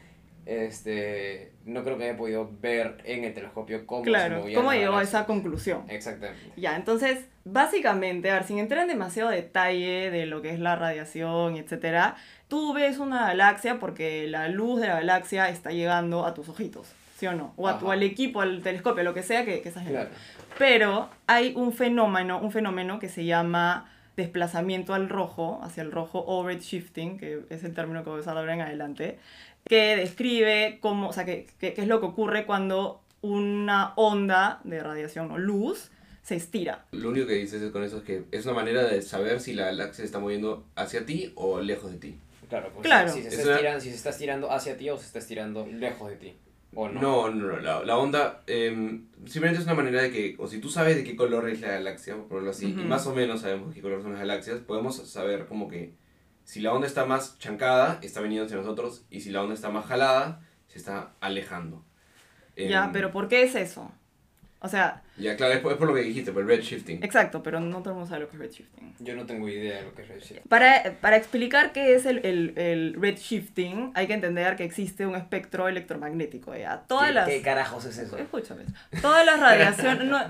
este, 0.45 1.53
no 1.65 1.83
creo 1.83 1.97
que 1.97 2.05
haya 2.05 2.17
podido 2.17 2.49
ver 2.61 2.97
en 3.05 3.23
el 3.23 3.33
telescopio 3.33 3.85
cómo 3.85 4.03
se 4.03 4.09
claro, 4.09 4.43
¿cómo 4.53 4.71
llegó 4.73 4.97
a 4.97 5.03
esa 5.03 5.25
conclusión? 5.25 5.83
Exactamente. 5.89 6.41
Ya, 6.57 6.75
entonces, 6.75 7.25
básicamente, 7.45 8.29
a 8.31 8.35
ver, 8.35 8.43
sin 8.43 8.59
entrar 8.59 8.81
en 8.83 8.87
demasiado 8.89 9.29
detalle 9.29 10.11
de 10.11 10.25
lo 10.25 10.41
que 10.41 10.49
es 10.51 10.59
la 10.59 10.75
radiación, 10.75 11.55
etcétera, 11.57 12.15
tú 12.47 12.73
ves 12.73 12.97
una 12.99 13.27
galaxia 13.27 13.79
porque 13.79 14.27
la 14.27 14.47
luz 14.49 14.81
de 14.81 14.87
la 14.87 14.95
galaxia 14.95 15.49
está 15.49 15.71
llegando 15.71 16.25
a 16.25 16.33
tus 16.33 16.49
ojitos, 16.49 16.91
¿sí 17.17 17.27
o 17.27 17.33
no? 17.33 17.53
O, 17.55 17.67
a 17.67 17.79
tu- 17.79 17.91
al 17.91 18.03
equipo, 18.03 18.41
al 18.41 18.61
telescopio, 18.61 19.03
lo 19.03 19.13
que 19.13 19.23
sea 19.23 19.45
que, 19.45 19.61
que 19.61 19.69
estás. 19.69 19.87
Claro. 19.87 20.09
Pero 20.57 21.09
hay 21.27 21.53
un 21.55 21.73
fenómeno, 21.73 22.39
un 22.39 22.51
fenómeno 22.51 22.99
que 22.99 23.09
se 23.09 23.25
llama 23.25 23.89
desplazamiento 24.15 24.93
al 24.93 25.09
rojo, 25.09 25.59
hacia 25.63 25.81
el 25.81 25.91
rojo, 25.91 26.23
o 26.27 26.45
redshifting, 26.45 27.17
que 27.17 27.39
es 27.49 27.63
el 27.63 27.73
término 27.73 28.03
que 28.03 28.11
voy 28.11 28.19
a 28.19 28.21
usar 28.21 28.37
ahora 28.37 28.53
en 28.53 28.61
adelante, 28.61 29.17
que 29.67 29.95
describe 29.95 30.77
cómo, 30.81 31.09
o 31.09 31.13
sea, 31.13 31.25
que 31.25 31.47
es 31.61 31.87
lo 31.87 31.99
que 31.99 32.05
ocurre 32.07 32.45
cuando 32.45 33.01
una 33.21 33.93
onda 33.95 34.59
de 34.63 34.81
radiación 34.83 35.31
o 35.31 35.37
luz 35.37 35.89
se 36.21 36.35
estira. 36.35 36.85
Lo 36.91 37.09
único 37.09 37.27
que 37.27 37.33
dices 37.35 37.71
con 37.71 37.83
eso 37.83 37.97
es 37.97 38.03
que 38.03 38.23
es 38.31 38.45
una 38.45 38.53
manera 38.55 38.83
de 38.83 39.01
saber 39.01 39.39
si 39.39 39.53
la 39.53 39.65
galaxia 39.65 39.97
se 40.01 40.05
está 40.05 40.19
moviendo 40.19 40.65
hacia 40.75 41.05
ti 41.05 41.31
o 41.35 41.59
lejos 41.59 41.91
de 41.91 41.97
ti. 41.97 42.15
Claro, 42.49 42.69
pues 42.73 42.83
Claro. 42.85 43.11
Si, 43.11 43.21
se 43.21 43.27
Es 43.29 43.33
está 43.35 43.43
una- 43.47 43.55
estirando, 43.55 43.81
si 43.81 43.89
se 43.89 43.95
está 43.95 44.09
estirando 44.09 44.51
hacia 44.51 44.77
ti 44.77 44.89
o 44.89 44.97
se 44.97 45.05
está 45.05 45.19
estirando 45.19 45.65
lejos 45.67 46.09
de 46.09 46.15
ti. 46.17 46.33
¿O 46.75 46.89
no? 46.89 47.01
No, 47.01 47.29
no, 47.29 47.47
no, 47.47 47.59
la, 47.59 47.83
la 47.83 47.97
onda 47.97 48.41
em, 48.47 49.05
simplemente 49.25 49.59
es 49.59 49.65
una 49.65 49.75
manera 49.75 50.01
de 50.01 50.11
que, 50.11 50.35
o 50.39 50.47
si 50.47 50.59
tú 50.59 50.69
sabes 50.69 50.95
de 50.95 51.03
qué 51.03 51.15
color 51.15 51.47
es 51.49 51.61
la 51.61 51.67
galaxia, 51.69 52.15
por 52.15 52.27
ponerlo 52.27 52.49
así, 52.49 52.65
y 52.71 52.83
más 52.83 53.05
o 53.05 53.13
menos 53.13 53.41
sabemos 53.41 53.73
qué 53.75 53.81
color 53.81 54.01
son 54.01 54.11
las 54.13 54.21
galaxias, 54.21 54.59
podemos 54.59 54.95
saber 55.07 55.45
como 55.45 55.67
que 55.69 55.91
si 56.43 56.61
la 56.61 56.73
onda 56.73 56.87
está 56.87 57.05
más 57.05 57.37
chancada, 57.39 57.99
está 58.01 58.21
viniendo 58.21 58.45
hacia 58.45 58.57
nosotros, 58.57 59.05
y 59.09 59.21
si 59.21 59.29
la 59.31 59.41
onda 59.41 59.53
está 59.55 59.69
más 59.69 59.85
jalada, 59.85 60.41
se 60.67 60.77
está 60.79 61.13
alejando. 61.21 61.83
Ya, 62.55 62.85
Em, 62.85 62.91
pero 62.91 63.11
¿por 63.11 63.27
qué 63.27 63.43
es 63.43 63.55
eso? 63.55 63.91
O 64.59 64.69
sea, 64.69 65.01
Ya, 65.17 65.35
claro, 65.35 65.53
es 65.53 65.59
por, 65.59 65.73
es 65.73 65.77
por 65.77 65.89
lo 65.89 65.93
que 65.93 66.01
dijiste, 66.01 66.31
por 66.31 66.43
el 66.43 66.47
redshifting. 66.47 67.03
exacto, 67.03 67.43
pero 67.43 67.59
no 67.59 67.79
todo 67.79 67.89
el 67.89 67.95
mundo 67.95 68.07
sabe 68.07 68.21
lo 68.21 68.29
que 68.29 68.37
es 68.37 68.41
redshifting. 68.43 68.95
Yo 68.99 69.13
no 69.13 69.25
tengo 69.25 69.49
idea 69.49 69.79
de 69.79 69.83
lo 69.83 69.93
que 69.93 70.03
es 70.03 70.07
redshift. 70.07 70.47
Para, 70.47 70.93
para 71.01 71.17
explicar 71.17 71.73
qué 71.73 71.95
es 71.95 72.05
el, 72.05 72.19
el, 72.25 72.53
el 72.57 72.95
redshifting, 72.97 73.91
hay 73.93 74.07
que 74.07 74.13
entender 74.13 74.55
que 74.55 74.63
existe 74.63 75.05
un 75.05 75.15
espectro 75.15 75.67
electromagnético. 75.67 76.55
¿ya? 76.55 76.83
Todas 76.87 77.07
¿Qué, 77.09 77.13
las... 77.13 77.27
qué 77.27 77.41
carajos 77.41 77.83
es 77.83 77.97
eso? 77.97 78.17
Escúchame. 78.17 78.63
Toda 79.01 79.25
la 79.25 79.35
radiación, 79.35 80.07
no- 80.09 80.23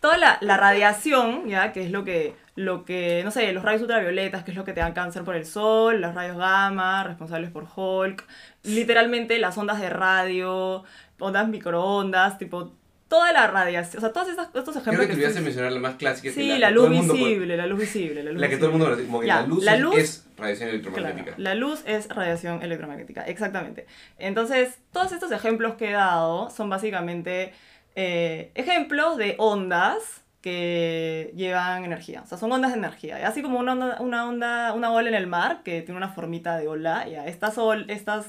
toda 0.00 0.16
la, 0.16 0.38
la 0.40 0.56
radiación, 0.56 1.46
ya, 1.46 1.72
que 1.74 1.84
es 1.84 1.90
lo 1.90 2.04
que, 2.04 2.34
lo 2.58 2.84
que, 2.84 3.22
no 3.24 3.30
sé, 3.30 3.52
los 3.52 3.62
rayos 3.62 3.82
ultravioletas, 3.82 4.42
que 4.42 4.50
es 4.50 4.56
lo 4.56 4.64
que 4.64 4.72
te 4.72 4.80
dan 4.80 4.92
cáncer 4.92 5.22
por 5.22 5.36
el 5.36 5.46
sol, 5.46 6.00
los 6.00 6.12
rayos 6.14 6.36
gamma, 6.36 7.04
responsables 7.04 7.50
por 7.50 7.66
Hulk, 7.76 8.24
literalmente 8.64 9.38
las 9.38 9.56
ondas 9.58 9.80
de 9.80 9.88
radio, 9.90 10.82
ondas 11.20 11.46
microondas, 11.48 12.36
tipo, 12.38 12.72
toda 13.06 13.32
la 13.32 13.46
radiación, 13.46 13.98
o 13.98 14.00
sea, 14.00 14.12
todos 14.12 14.28
estos, 14.28 14.46
estos 14.48 14.64
Creo 14.64 14.80
ejemplos 14.82 15.06
que 15.06 15.12
te 15.14 15.20
que 15.20 15.26
estoy- 15.26 15.42
mencionar 15.44 15.72
la 15.72 15.78
más 15.80 15.94
clásica. 15.94 16.24
que 16.28 16.34
Sí, 16.34 16.58
la 16.58 16.74
todo 16.74 16.88
luz 16.88 17.00
visible, 17.12 17.56
la 17.56 17.66
luz 17.66 17.78
visible, 17.80 18.22
la 18.24 18.32
luz 18.32 18.40
La 18.40 18.48
que 18.48 18.56
todo 18.56 18.66
el 18.66 18.72
mundo 18.72 18.86
visible. 18.86 19.06
conoce, 19.06 19.06
como 19.06 19.20
que 19.20 19.26
Ya, 19.28 19.40
la 19.40 19.46
luz, 19.46 19.64
la 19.64 19.74
es- 19.74 19.80
luz- 19.80 19.96
es 19.96 20.26
radiación 20.36 20.68
electromagnética. 20.70 21.24
Claro, 21.24 21.42
la 21.42 21.54
luz 21.54 21.82
es 21.86 22.08
radiación 22.08 22.62
electromagnética, 22.62 23.22
exactamente. 23.22 23.86
Entonces, 24.18 24.78
todos 24.92 25.12
estos 25.12 25.30
ejemplos 25.32 25.74
que 25.76 25.90
he 25.90 25.92
dado 25.92 26.50
son 26.50 26.68
básicamente 26.68 27.52
eh, 28.00 28.50
ejemplos 28.54 29.16
de 29.16 29.34
ondas 29.38 30.22
que 30.40 31.32
llevan 31.34 31.84
energía. 31.84 32.22
O 32.22 32.26
sea, 32.26 32.38
son 32.38 32.52
ondas 32.52 32.72
de 32.72 32.78
energía. 32.78 33.26
Así 33.26 33.42
como 33.42 33.58
una 33.58 33.72
onda, 33.72 33.96
una 34.00 34.28
onda, 34.28 34.72
una 34.72 34.92
ola 34.92 35.08
en 35.08 35.14
el 35.14 35.26
mar 35.26 35.62
que 35.64 35.82
tiene 35.82 35.96
una 35.98 36.08
formita 36.10 36.56
de 36.58 36.68
ola. 36.68 37.06
Ya, 37.08 37.26
estas, 37.26 37.58
ol- 37.58 37.86
estas, 37.88 38.26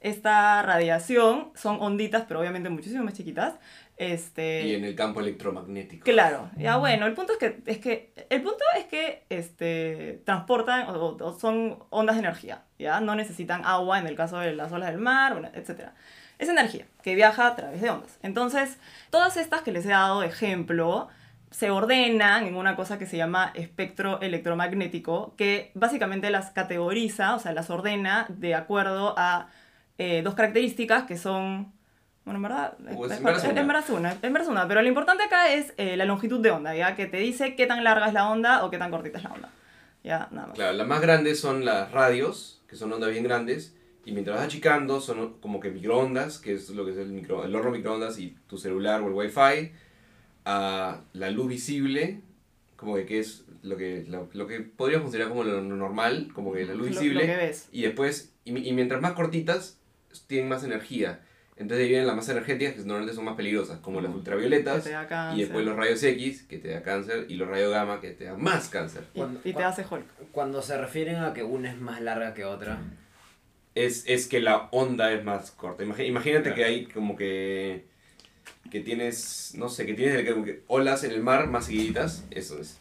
esta 0.00 0.62
radiación 0.62 1.50
son 1.54 1.78
onditas, 1.80 2.24
pero 2.26 2.40
obviamente 2.40 2.68
muchísimo 2.68 3.04
más 3.04 3.14
chiquitas. 3.14 3.54
Este, 3.98 4.62
Y 4.66 4.74
en 4.74 4.84
el 4.84 4.96
campo 4.96 5.20
electromagnético. 5.20 6.02
Claro, 6.04 6.50
ya 6.56 6.76
bueno, 6.78 7.06
el 7.06 7.12
punto 7.14 7.34
es 7.34 7.38
que, 7.38 7.62
es 7.66 7.78
que, 7.78 8.12
el 8.30 8.42
punto 8.42 8.64
es 8.76 8.86
que 8.86 9.22
este, 9.28 10.20
transportan 10.24 10.88
o, 10.88 11.16
o- 11.20 11.38
son 11.38 11.78
ondas 11.90 12.16
de 12.16 12.20
energía, 12.22 12.62
¿ya? 12.78 13.00
No 13.00 13.14
necesitan 13.14 13.64
agua 13.64 14.00
en 14.00 14.08
el 14.08 14.16
caso 14.16 14.38
de 14.38 14.54
las 14.54 14.72
olas 14.72 14.90
del 14.90 14.98
mar, 15.00 15.34
bueno, 15.34 15.50
etc. 15.54 15.90
Es 16.38 16.48
energía 16.48 16.86
que 17.02 17.14
viaja 17.14 17.46
a 17.46 17.54
través 17.54 17.80
de 17.80 17.90
ondas. 17.90 18.18
Entonces, 18.22 18.76
todas 19.10 19.36
estas 19.36 19.62
que 19.62 19.70
les 19.70 19.84
he 19.86 19.90
dado 19.90 20.22
de 20.22 20.26
ejemplo 20.26 21.08
se 21.52 21.70
ordenan 21.70 22.46
en 22.46 22.56
una 22.56 22.74
cosa 22.76 22.98
que 22.98 23.06
se 23.06 23.16
llama 23.16 23.52
espectro 23.54 24.20
electromagnético, 24.20 25.34
que 25.36 25.70
básicamente 25.74 26.30
las 26.30 26.50
categoriza, 26.50 27.36
o 27.36 27.38
sea, 27.38 27.52
las 27.52 27.70
ordena 27.70 28.26
de 28.30 28.54
acuerdo 28.54 29.14
a 29.18 29.48
eh, 29.98 30.22
dos 30.22 30.34
características 30.34 31.04
que 31.04 31.16
son... 31.16 31.72
Bueno, 32.24 32.38
en 32.38 32.42
verdad, 32.42 32.76
Pues 32.94 33.12
es, 33.12 33.18
en 33.18 33.66
verdad 33.66 33.84
una, 34.48 34.68
pero 34.68 34.80
lo 34.80 34.88
importante 34.88 35.24
acá 35.24 35.52
es 35.52 35.74
eh, 35.76 35.96
la 35.96 36.04
longitud 36.04 36.40
de 36.40 36.52
onda, 36.52 36.74
¿ya? 36.74 36.94
Que 36.94 37.06
te 37.06 37.16
dice 37.16 37.56
qué 37.56 37.66
tan 37.66 37.82
larga 37.82 38.06
es 38.06 38.12
la 38.12 38.30
onda 38.30 38.64
o 38.64 38.70
qué 38.70 38.78
tan 38.78 38.90
cortita 38.90 39.18
es 39.18 39.24
la 39.24 39.32
onda. 39.32 39.50
Ya, 40.04 40.28
nada 40.30 40.46
más. 40.46 40.56
Claro, 40.56 40.72
las 40.72 40.86
más 40.86 41.00
grandes 41.00 41.40
son 41.40 41.64
las 41.64 41.90
radios, 41.90 42.62
que 42.68 42.76
son 42.76 42.92
ondas 42.92 43.10
bien 43.10 43.24
grandes, 43.24 43.76
y 44.04 44.12
mientras 44.12 44.36
vas 44.36 44.46
achicando 44.46 45.00
son 45.00 45.34
como 45.40 45.60
que 45.60 45.70
microondas, 45.70 46.38
que 46.38 46.54
es 46.54 46.70
lo 46.70 46.84
que 46.84 46.92
es 46.92 46.98
el, 46.98 47.08
micro, 47.08 47.44
el 47.44 47.54
horno 47.54 47.72
microondas 47.72 48.18
y 48.18 48.36
tu 48.46 48.56
celular 48.56 49.02
o 49.02 49.08
el 49.08 49.14
wifi, 49.14 49.72
a 50.44 51.02
la 51.12 51.30
luz 51.30 51.48
visible, 51.48 52.20
como 52.76 52.96
que, 52.96 53.06
que 53.06 53.20
es 53.20 53.44
lo 53.62 53.76
que, 53.76 54.04
lo, 54.08 54.28
lo 54.32 54.46
que 54.46 54.60
podría 54.60 55.00
funcionar 55.00 55.28
como 55.28 55.44
lo 55.44 55.60
normal, 55.62 56.30
como 56.34 56.52
que 56.52 56.64
la 56.64 56.74
luz 56.74 56.88
Lo- 56.88 57.00
visible, 57.00 57.20
Lo, 57.20 57.32
que 57.32 57.36
ves. 57.36 57.68
y 57.70 57.82
después, 57.82 58.32
y, 58.44 58.52
mi- 58.52 58.66
y 58.68 58.72
mientras 58.72 59.00
más 59.00 59.12
cortitas, 59.12 59.78
tienen 60.26 60.48
más 60.48 60.64
energía. 60.64 61.20
Entonces 61.56 61.84
ahí 61.84 61.90
vienen 61.90 62.06
las 62.08 62.16
más 62.16 62.28
energéticas, 62.28 62.74
que 62.74 62.80
normalmente 62.80 63.14
son 63.14 63.24
más 63.24 63.36
peligrosas, 63.36 63.78
como 63.78 64.00
las 64.00 64.10
Que 64.10 64.16
ultravioletas, 64.18 64.82
te 64.84 64.90
da 64.90 65.32
y 65.36 65.40
después 65.42 65.64
los 65.64 65.76
rayos 65.76 66.02
X, 66.02 66.42
que 66.44 66.58
te 66.58 66.68
da 66.68 66.82
cáncer, 66.82 67.26
y 67.28 67.34
los 67.34 67.46
rayos 67.46 67.70
gamma, 67.70 68.00
que 68.00 68.10
te 68.10 68.24
da 68.24 68.36
más 68.36 68.68
cáncer. 68.68 69.04
Y, 69.14 69.18
Cuando- 69.18 69.40
y 69.44 69.52
te 69.52 69.62
hace 69.62 69.84
Hulk. 69.88 70.04
Cuando 70.32 70.60
se 70.62 70.76
refieren 70.78 71.16
a 71.16 71.32
que 71.34 71.44
una 71.44 71.70
es 71.70 71.78
más 71.80 72.00
larga 72.00 72.34
que 72.34 72.44
otra. 72.44 72.80
es, 73.74 74.04
es 74.06 74.26
que 74.26 74.40
la 74.40 74.68
onda 74.72 75.12
es 75.12 75.24
más 75.24 75.50
corta. 75.52 75.82
Imagínate 75.84 76.42
Claro. 76.42 76.54
que 76.56 76.64
hay 76.64 76.86
como 76.86 77.16
que 77.16 77.86
que 78.70 78.80
tienes, 78.80 79.52
no 79.56 79.68
sé, 79.68 79.86
que 79.86 79.94
tienes 79.94 80.28
como 80.30 80.44
que 80.44 80.62
olas 80.66 81.04
en 81.04 81.10
el 81.12 81.22
mar 81.22 81.46
más 81.48 81.66
seguiditas, 81.66 82.24
eso 82.30 82.58
es. 82.58 82.78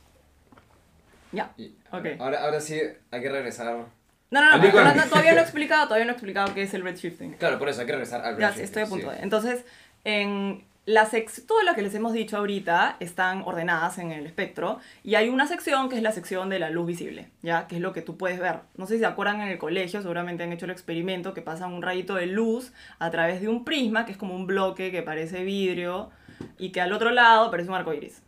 Ya. 1.31 1.53
Ok. 1.91 2.07
Ahora, 2.19 2.43
ahora 2.43 2.61
sí 2.61 2.79
hay 3.11 3.21
que 3.21 3.29
regresar. 3.29 3.65
No, 3.67 3.85
no, 4.31 4.57
no, 4.57 4.57
no, 4.57 4.95
no, 4.95 5.03
todavía 5.07 5.33
no 5.33 5.39
he 5.39 5.43
explicado, 5.43 5.85
todavía 5.85 6.05
no 6.05 6.11
he 6.11 6.13
explicado 6.13 6.53
qué 6.53 6.63
es 6.63 6.73
el 6.73 6.83
redshifting. 6.83 7.33
Claro, 7.33 7.59
por 7.59 7.69
eso 7.69 7.81
hay 7.81 7.85
que 7.85 7.93
regresar 7.93 8.21
al 8.25 8.37
Ya, 8.37 8.47
redshift, 8.47 8.57
sí, 8.57 8.63
estoy 8.63 8.83
a 8.83 8.85
punto 8.87 9.11
de. 9.11 9.19
Entonces, 9.19 9.65
en 10.03 10.63
la 10.85 11.05
sec- 11.05 11.45
todo 11.45 11.61
lo 11.61 11.75
que 11.75 11.83
les 11.83 11.93
hemos 11.93 12.11
dicho 12.11 12.37
ahorita 12.37 12.97
están 12.99 13.43
ordenadas 13.43 13.99
en 13.99 14.11
el 14.11 14.25
espectro 14.25 14.79
y 15.03 15.15
hay 15.15 15.29
una 15.29 15.45
sección 15.45 15.89
que 15.89 15.97
es 15.97 16.01
la 16.01 16.11
sección 16.11 16.49
de 16.49 16.57
la 16.59 16.69
luz 16.71 16.87
visible, 16.87 17.29
¿ya? 17.43 17.67
Que 17.67 17.75
es 17.75 17.81
lo 17.81 17.93
que 17.93 18.01
tú 18.01 18.17
puedes 18.17 18.39
ver. 18.39 18.61
No 18.77 18.87
sé 18.87 18.95
si 18.95 18.99
se 19.01 19.05
acuerdan 19.05 19.41
en 19.41 19.49
el 19.49 19.57
colegio, 19.59 20.01
seguramente 20.01 20.43
han 20.43 20.51
hecho 20.51 20.65
el 20.65 20.71
experimento 20.71 21.33
que 21.35 21.41
pasan 21.43 21.73
un 21.73 21.83
rayito 21.83 22.15
de 22.15 22.25
luz 22.25 22.73
a 22.97 23.11
través 23.11 23.41
de 23.41 23.47
un 23.47 23.63
prisma, 23.63 24.05
que 24.05 24.13
es 24.13 24.17
como 24.17 24.35
un 24.35 24.47
bloque 24.47 24.91
que 24.91 25.03
parece 25.03 25.43
vidrio 25.43 26.09
y 26.57 26.71
que 26.71 26.81
al 26.81 26.93
otro 26.93 27.11
lado 27.11 27.51
parece 27.51 27.69
un 27.69 27.75
arco 27.75 27.93
iris. 27.93 28.23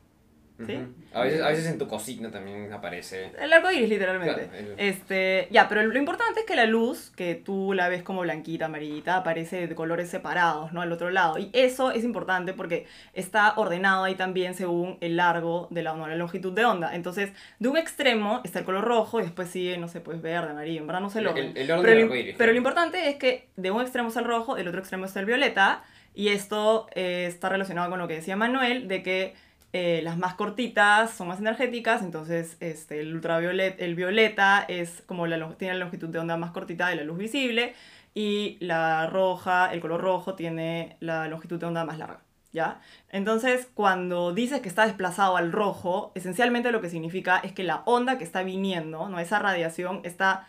A, 1.14 1.22
veces, 1.24 1.42
a 1.42 1.50
veces 1.50 1.66
en 1.68 1.78
tu 1.78 1.88
cocina 1.88 2.32
también 2.32 2.72
aparece. 2.72 3.32
El 3.40 3.52
arco 3.52 3.72
iris, 3.72 3.90
literalmente. 3.90 4.46
Claro, 4.48 4.58
el- 4.58 4.76
Este, 4.78 5.48
ya, 5.52 5.68
pero 5.68 5.84
lo 5.84 5.98
importante 5.98 6.42
es 6.42 6.46
que 6.46 6.56
la 6.56 6.66
luz, 6.66 7.12
que 7.16 7.36
tú 7.36 7.74
la 7.74 7.90
ves 7.90 8.04
como 8.04 8.22
blanquita, 8.22 8.66
amarillita, 8.66 9.18
aparece 9.18 9.68
de 9.68 9.76
colores 9.76 10.10
separados, 10.10 10.72
¿no? 10.72 10.82
Al 10.82 10.92
otro 10.92 11.10
lado. 11.10 11.38
Y 11.38 11.50
eso 11.54 11.92
es 11.92 12.04
importante 12.04 12.54
porque 12.54 12.86
está 13.14 13.54
ordenado 13.58 14.04
ahí 14.04 14.16
también 14.16 14.54
según 14.54 14.98
el 15.02 15.18
largo 15.18 15.68
de 15.72 15.84
la 15.84 15.94
onda, 15.94 16.08
la 16.08 16.16
longitud 16.16 16.54
de 16.54 16.66
onda. 16.66 16.96
Entonces, 16.96 17.32
de 17.60 17.70
un 17.70 17.78
extremo 17.78 18.42
está 18.44 18.60
el 18.60 18.66
color 18.66 18.84
rojo 18.86 19.20
y 19.20 19.24
después 19.24 19.50
sigue, 19.50 19.78
no 19.78 19.88
sé, 19.88 20.00
pues 20.02 20.22
verde, 20.22 20.52
amarillo, 20.52 20.82
en 20.82 20.88
verdad 20.88 21.02
no 21.02 21.10
sé 21.10 21.20
el 21.20 21.28
El- 21.28 21.58
el 21.58 21.72
orden 21.72 21.84
pero, 21.84 21.96
del 21.96 22.04
arco 22.04 22.16
iris, 22.16 22.36
pero 22.38 22.52
lo 22.52 22.58
importante 22.58 23.10
es 23.10 23.16
que 23.18 23.48
de 23.58 23.72
un 23.72 23.82
extremo 23.82 24.08
está 24.08 24.20
el 24.22 24.28
rojo, 24.28 24.56
del 24.56 24.68
otro 24.68 24.80
extremo 24.80 25.06
está 25.06 25.20
el 25.20 25.26
violeta. 25.26 25.84
Y 26.16 26.28
esto 26.28 26.86
eh, 26.94 27.26
está 27.28 27.50
relacionado 27.50 27.90
con 27.90 27.98
lo 27.98 28.08
que 28.08 28.14
decía 28.14 28.36
Manuel, 28.36 28.88
de 28.88 29.02
que 29.02 29.34
eh, 29.74 30.02
las 30.04 30.20
más 30.20 30.36
cortitas 30.36 31.10
son 31.12 31.28
más 31.28 31.40
energéticas, 31.40 32.04
entonces 32.04 32.58
este, 32.60 33.02
el 33.02 33.16
ultravioleta, 33.16 33.84
el 33.84 33.96
violeta 33.96 34.64
es 34.68 35.02
como 35.08 35.26
la, 35.26 35.50
tiene 35.56 35.74
la 35.74 35.80
longitud 35.80 36.10
de 36.10 36.20
onda 36.20 36.38
más 36.38 36.52
cortita 36.52 36.90
de 36.90 36.96
la 36.96 37.04
luz 37.04 37.18
visible 37.18 37.74
y 38.14 38.58
la 38.60 39.08
roja, 39.08 39.74
el 39.74 39.82
color 39.82 40.02
rojo 40.02 40.36
tiene 40.36 40.98
la 41.00 41.28
longitud 41.28 41.60
de 41.60 41.66
onda 41.66 41.86
más 41.86 41.98
larga, 41.98 42.20
¿ya? 42.52 42.82
Entonces, 43.10 43.68
cuando 43.74 44.32
dices 44.32 44.62
que 44.62 44.70
está 44.70 44.86
desplazado 44.86 45.38
al 45.38 45.52
rojo, 45.52 46.12
esencialmente 46.14 46.72
lo 46.72 46.80
que 46.80 46.90
significa 46.92 47.40
es 47.40 47.52
que 47.54 47.64
la 47.64 47.82
onda 47.86 48.20
que 48.20 48.24
está 48.24 48.44
viniendo, 48.44 49.10
¿no? 49.10 49.20
Esa 49.20 49.40
radiación 49.40 50.02
está 50.04 50.46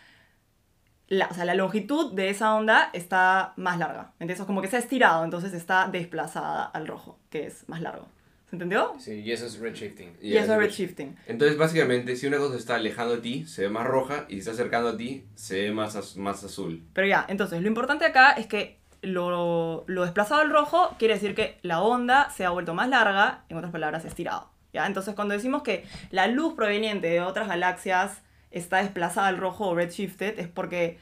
la, 1.08 1.28
o 1.28 1.34
sea, 1.34 1.46
la 1.46 1.54
longitud 1.54 2.12
de 2.12 2.30
esa 2.30 2.54
onda 2.54 2.90
está 2.92 3.54
más 3.56 3.78
larga. 3.78 4.12
Entonces, 4.20 4.44
como 4.46 4.60
que 4.60 4.68
se 4.68 4.76
ha 4.76 4.80
estirado, 4.80 5.24
entonces 5.24 5.54
está 5.54 5.88
desplazada 5.88 6.64
al 6.64 6.86
rojo, 6.86 7.18
que 7.30 7.46
es 7.46 7.66
más 7.68 7.80
largo. 7.80 8.06
¿Se 8.50 8.56
entendió? 8.56 8.92
Sí, 8.98 9.20
y 9.20 9.32
eso 9.32 9.46
es 9.46 9.58
redshifting. 9.58 10.16
Y, 10.20 10.36
eso 10.36 10.52
es 10.52 10.58
redshifting. 10.58 11.16
Entonces, 11.26 11.56
básicamente, 11.58 12.14
si 12.16 12.26
una 12.26 12.38
cosa 12.38 12.56
está 12.56 12.76
alejando 12.76 13.16
de 13.16 13.22
ti, 13.22 13.46
se 13.46 13.62
ve 13.62 13.68
más 13.70 13.86
roja, 13.86 14.26
y 14.28 14.34
si 14.34 14.38
está 14.40 14.52
acercando 14.52 14.90
a 14.90 14.96
ti, 14.96 15.24
se 15.34 15.62
ve 15.62 15.72
más, 15.72 15.96
az- 15.96 16.16
más 16.16 16.44
azul. 16.44 16.82
Pero 16.92 17.06
ya, 17.08 17.24
entonces, 17.28 17.60
lo 17.62 17.68
importante 17.68 18.04
acá 18.04 18.32
es 18.32 18.46
que 18.46 18.78
lo, 19.02 19.84
lo 19.86 20.02
desplazado 20.04 20.40
al 20.40 20.50
rojo 20.50 20.94
quiere 20.98 21.14
decir 21.14 21.34
que 21.34 21.58
la 21.62 21.82
onda 21.82 22.30
se 22.30 22.44
ha 22.44 22.50
vuelto 22.50 22.74
más 22.74 22.88
larga, 22.88 23.44
en 23.48 23.56
otras 23.56 23.72
palabras, 23.72 24.04
estirado. 24.04 24.50
¿ya? 24.72 24.86
Entonces, 24.86 25.14
cuando 25.14 25.34
decimos 25.34 25.62
que 25.62 25.84
la 26.10 26.26
luz 26.26 26.54
proveniente 26.54 27.08
de 27.08 27.20
otras 27.20 27.48
galaxias 27.48 28.22
está 28.50 28.78
desplazada 28.78 29.28
al 29.28 29.38
rojo 29.38 29.68
o 29.68 29.74
redshifted, 29.74 30.38
es 30.38 30.48
porque 30.48 30.98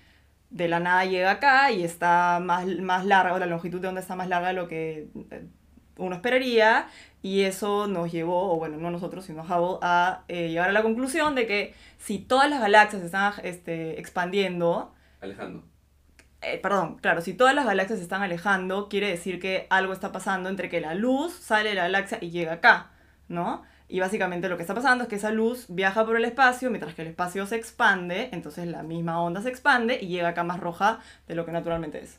de 0.50 0.68
la 0.68 0.80
nada 0.80 1.04
llega 1.04 1.30
acá 1.32 1.70
y 1.70 1.82
está 1.84 2.38
más, 2.42 2.66
más 2.80 3.04
larga, 3.06 3.34
o 3.34 3.38
la 3.38 3.46
longitud 3.46 3.80
de 3.80 3.88
onda 3.88 4.00
está 4.00 4.16
más 4.16 4.28
larga 4.28 4.48
de 4.48 4.54
lo 4.54 4.68
que 4.68 5.08
eh, 5.30 5.46
uno 5.96 6.14
esperaría, 6.16 6.88
y 7.22 7.42
eso 7.42 7.86
nos 7.86 8.10
llevó, 8.12 8.52
o 8.52 8.56
bueno, 8.58 8.76
no 8.78 8.90
nosotros, 8.90 9.24
sino 9.24 9.42
Hubble, 9.42 9.78
a 9.82 10.24
eh, 10.28 10.48
llegar 10.48 10.68
a 10.68 10.72
la 10.72 10.82
conclusión 10.82 11.34
de 11.34 11.46
que 11.46 11.74
si 11.98 12.18
todas 12.18 12.50
las 12.50 12.60
galaxias 12.60 13.00
se 13.00 13.06
están 13.06 13.32
este, 13.44 13.98
expandiendo, 14.00 14.92
Alejando. 15.20 15.62
eh, 16.40 16.58
perdón, 16.58 16.98
claro, 16.98 17.20
si 17.20 17.34
todas 17.34 17.54
las 17.54 17.64
galaxias 17.64 17.98
se 18.00 18.02
están 18.02 18.22
alejando, 18.22 18.88
quiere 18.88 19.08
decir 19.08 19.38
que 19.40 19.66
algo 19.70 19.92
está 19.92 20.10
pasando 20.10 20.48
entre 20.48 20.68
que 20.68 20.80
la 20.80 20.94
luz 20.94 21.32
sale 21.32 21.68
de 21.70 21.74
la 21.76 21.82
galaxia 21.84 22.18
y 22.20 22.30
llega 22.30 22.54
acá, 22.54 22.90
¿no? 23.28 23.62
Y 23.88 24.00
básicamente 24.00 24.48
lo 24.48 24.56
que 24.56 24.62
está 24.62 24.74
pasando 24.74 25.04
es 25.04 25.08
que 25.10 25.16
esa 25.16 25.30
luz 25.30 25.66
viaja 25.68 26.04
por 26.06 26.16
el 26.16 26.24
espacio, 26.24 26.70
mientras 26.70 26.94
que 26.94 27.02
el 27.02 27.08
espacio 27.08 27.46
se 27.46 27.56
expande, 27.56 28.30
entonces 28.32 28.66
la 28.66 28.82
misma 28.82 29.20
onda 29.22 29.42
se 29.42 29.50
expande 29.50 29.98
y 30.00 30.08
llega 30.08 30.28
acá 30.28 30.44
más 30.44 30.58
roja 30.60 31.00
de 31.28 31.34
lo 31.34 31.44
que 31.44 31.52
naturalmente 31.52 32.02
es. 32.02 32.18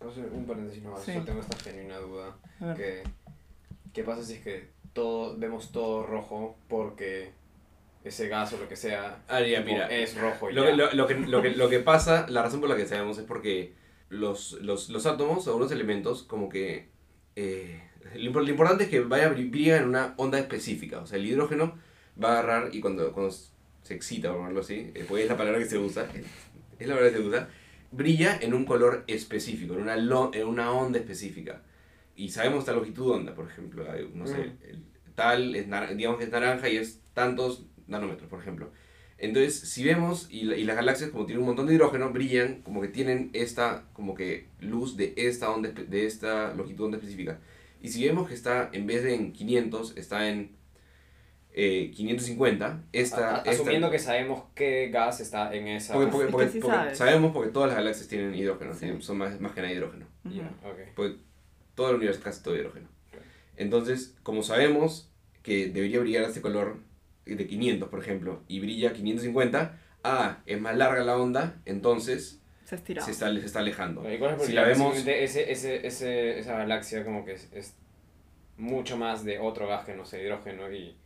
Un 0.00 0.44
paréntesis 0.46 0.82
nomás, 0.82 1.02
Sí. 1.02 1.14
yo 1.14 1.24
tengo 1.24 1.40
esta 1.40 1.56
genuina 1.58 1.96
duda. 1.96 2.36
A 2.60 2.64
ver. 2.66 2.76
Que, 2.76 3.02
¿Qué 3.96 4.02
pasa 4.04 4.22
si 4.22 4.34
es 4.34 4.40
que 4.42 4.68
todo, 4.92 5.36
vemos 5.38 5.72
todo 5.72 6.04
rojo 6.04 6.54
porque 6.68 7.30
ese 8.04 8.28
gas 8.28 8.52
o 8.52 8.58
lo 8.58 8.68
que 8.68 8.76
sea 8.76 9.22
Ah, 9.26 9.40
ya, 9.40 9.60
tipo, 9.64 9.72
mira. 9.72 9.88
es 9.88 10.16
rojo 10.20 10.50
y 10.50 10.54
Lo, 10.54 10.64
ya? 10.64 10.70
que- 10.70 10.76
lo, 10.76 10.92
lo 10.92 11.06
que, 11.06 11.14
lo, 11.14 11.40
que, 11.42 11.50
lo 11.52 11.68
que 11.70 11.78
pasa, 11.80 12.26
la 12.28 12.42
razón 12.42 12.60
por 12.60 12.68
la 12.68 12.76
que 12.76 12.84
sabemos 12.86 13.16
es 13.16 13.24
porque 13.24 13.72
los, 14.10 14.52
los, 14.60 14.90
los 14.90 15.06
átomos, 15.06 15.46
algunos 15.48 15.72
elementos, 15.72 16.22
como 16.24 16.50
que... 16.50 16.88
eh, 17.36 17.82
lo, 18.16 18.30
impor- 18.30 18.44
lo 18.44 18.50
importante 18.50 18.84
es 18.84 18.90
que 18.90 19.00
vaya 19.00 19.32
bri- 19.34 19.50
brilla 19.50 19.78
en 19.78 19.88
una 19.88 20.12
onda 20.18 20.38
específica. 20.38 20.98
O 21.00 21.06
sea, 21.06 21.18
el 21.18 21.24
hidrógeno 21.24 21.76
va 22.22 22.28
a 22.28 22.32
agarrar 22.40 22.74
y 22.74 22.80
cuando, 22.80 23.10
cuando 23.12 23.34
se 23.82 23.94
excita, 23.94 24.28
por 24.28 24.36
llamarlo 24.38 24.60
así, 24.60 24.92
porque 25.08 25.22
es 25.24 25.28
la 25.30 25.38
palabra 25.38 25.58
que 25.58 25.64
se 25.66 25.78
usa, 25.78 26.06
es 26.78 26.86
la 26.86 26.94
palabra 26.94 27.10
que 27.16 27.22
se 27.22 27.26
usa, 27.28 27.48
brilla 27.92 28.38
en 28.42 28.52
un 28.52 28.66
color 28.66 29.04
específico, 29.06 29.72
en 29.74 29.80
una, 29.80 29.96
lo- 29.96 30.32
en 30.34 30.46
una 30.46 30.70
onda 30.70 30.98
específica. 30.98 31.62
Y 32.16 32.30
sabemos 32.30 32.60
esta 32.60 32.72
longitud 32.72 33.10
de 33.12 33.18
onda, 33.18 33.34
por 33.34 33.46
ejemplo. 33.46 33.84
hay, 33.90 34.10
no 34.14 34.26
sé, 34.26 34.34
Mm. 34.38 34.58
el 34.68 34.84
tal, 35.14 35.54
es 35.54 35.66
digamos 35.96 36.18
que 36.18 36.24
es 36.24 36.30
naranja 36.30 36.68
y 36.68 36.76
es 36.76 37.00
tantos 37.14 37.66
nanómetros, 37.86 38.28
por 38.28 38.40
ejemplo. 38.40 38.70
Entonces, 39.18 39.58
si 39.60 39.82
vemos, 39.84 40.26
y, 40.30 40.42
la- 40.42 40.56
y 40.56 40.64
las 40.64 40.76
galaxias 40.76 41.08
como 41.10 41.24
tienen 41.24 41.40
un 41.40 41.46
montón 41.46 41.66
de 41.66 41.74
hidrógeno, 41.74 42.10
brillan 42.12 42.60
como 42.62 42.82
que 42.82 42.88
tienen 42.88 43.30
esta, 43.32 43.84
como 43.94 44.14
que 44.14 44.48
luz 44.60 44.96
de 44.98 45.14
esta 45.16 45.50
onda, 45.50 45.70
de 45.70 46.04
esta 46.06 46.52
longitud 46.54 46.80
de 46.80 46.84
onda 46.84 46.98
específica. 46.98 47.38
Y 47.80 47.88
si 47.88 48.04
vemos 48.04 48.28
que 48.28 48.34
está, 48.34 48.68
en 48.72 48.86
vez 48.86 49.02
de 49.04 49.14
en 49.14 49.32
500, 49.32 49.96
está 49.96 50.28
en 50.28 50.56
eh, 51.58 51.90
550, 51.94 52.82
esta... 52.92 53.16
A- 53.30 53.34
a- 53.36 53.38
esta- 53.38 53.50
asumiendo 53.52 53.90
que 53.90 53.98
sabemos 53.98 54.44
qué 54.54 54.90
gas 54.90 55.20
está 55.20 55.54
en 55.54 55.68
esa... 55.68 55.94
porque, 55.94 56.10
porque- 56.10 56.28
porque- 56.32 56.48
sí 56.50 56.60
porque 56.60 56.94
sabemos 56.94 57.32
porque 57.32 57.50
todas 57.50 57.68
las 57.68 57.78
galaxias 57.78 58.08
tienen 58.08 58.34
hidrógeno, 58.34 58.74
Sí. 58.74 58.80
tienen- 58.80 59.00
son 59.00 59.16
más, 59.16 59.40
más 59.40 59.52
que 59.52 59.62
nada 59.62 59.72
hidrógeno. 59.72 60.06
Ujú. 60.26 60.34
Ya, 60.34 60.50
ok. 60.62 60.78
Porque 60.94 61.16
todo 61.76 61.90
el 61.90 61.96
universo 61.96 62.18
es 62.18 62.24
casi 62.24 62.42
todo 62.42 62.56
hidrógeno. 62.56 62.88
Entonces, 63.56 64.16
como 64.24 64.42
sabemos 64.42 65.08
que 65.44 65.68
debería 65.68 66.00
brillar 66.00 66.24
este 66.24 66.40
color 66.40 66.78
de 67.24 67.46
500, 67.46 67.88
por 67.88 68.00
ejemplo, 68.00 68.42
y 68.48 68.58
brilla 68.60 68.92
550, 68.92 69.78
ah, 70.04 70.38
es 70.46 70.60
más 70.60 70.76
larga 70.76 71.04
la 71.04 71.16
onda, 71.16 71.60
entonces 71.64 72.40
Se 72.64 72.74
estira. 72.76 73.02
se 73.02 73.12
está, 73.12 73.32
se 73.32 73.46
está 73.46 73.60
alejando. 73.60 74.00
¿Y 74.12 74.18
cuál 74.18 74.34
es 74.34 74.40
el 74.40 74.46
Si 74.48 74.52
problema? 74.54 74.60
la 74.62 74.68
vemos- 74.68 74.96
Ese, 75.06 75.52
ese, 75.52 75.86
ese, 75.86 76.38
esa 76.38 76.58
galaxia 76.58 77.04
como 77.04 77.24
que 77.24 77.32
es, 77.32 77.48
es 77.52 77.74
mucho 78.56 78.96
más 78.96 79.24
de 79.24 79.38
otro 79.38 79.68
gas 79.68 79.84
que 79.84 79.94
no 79.94 80.04
sé, 80.04 80.22
hidrógeno 80.22 80.72
y... 80.72 80.96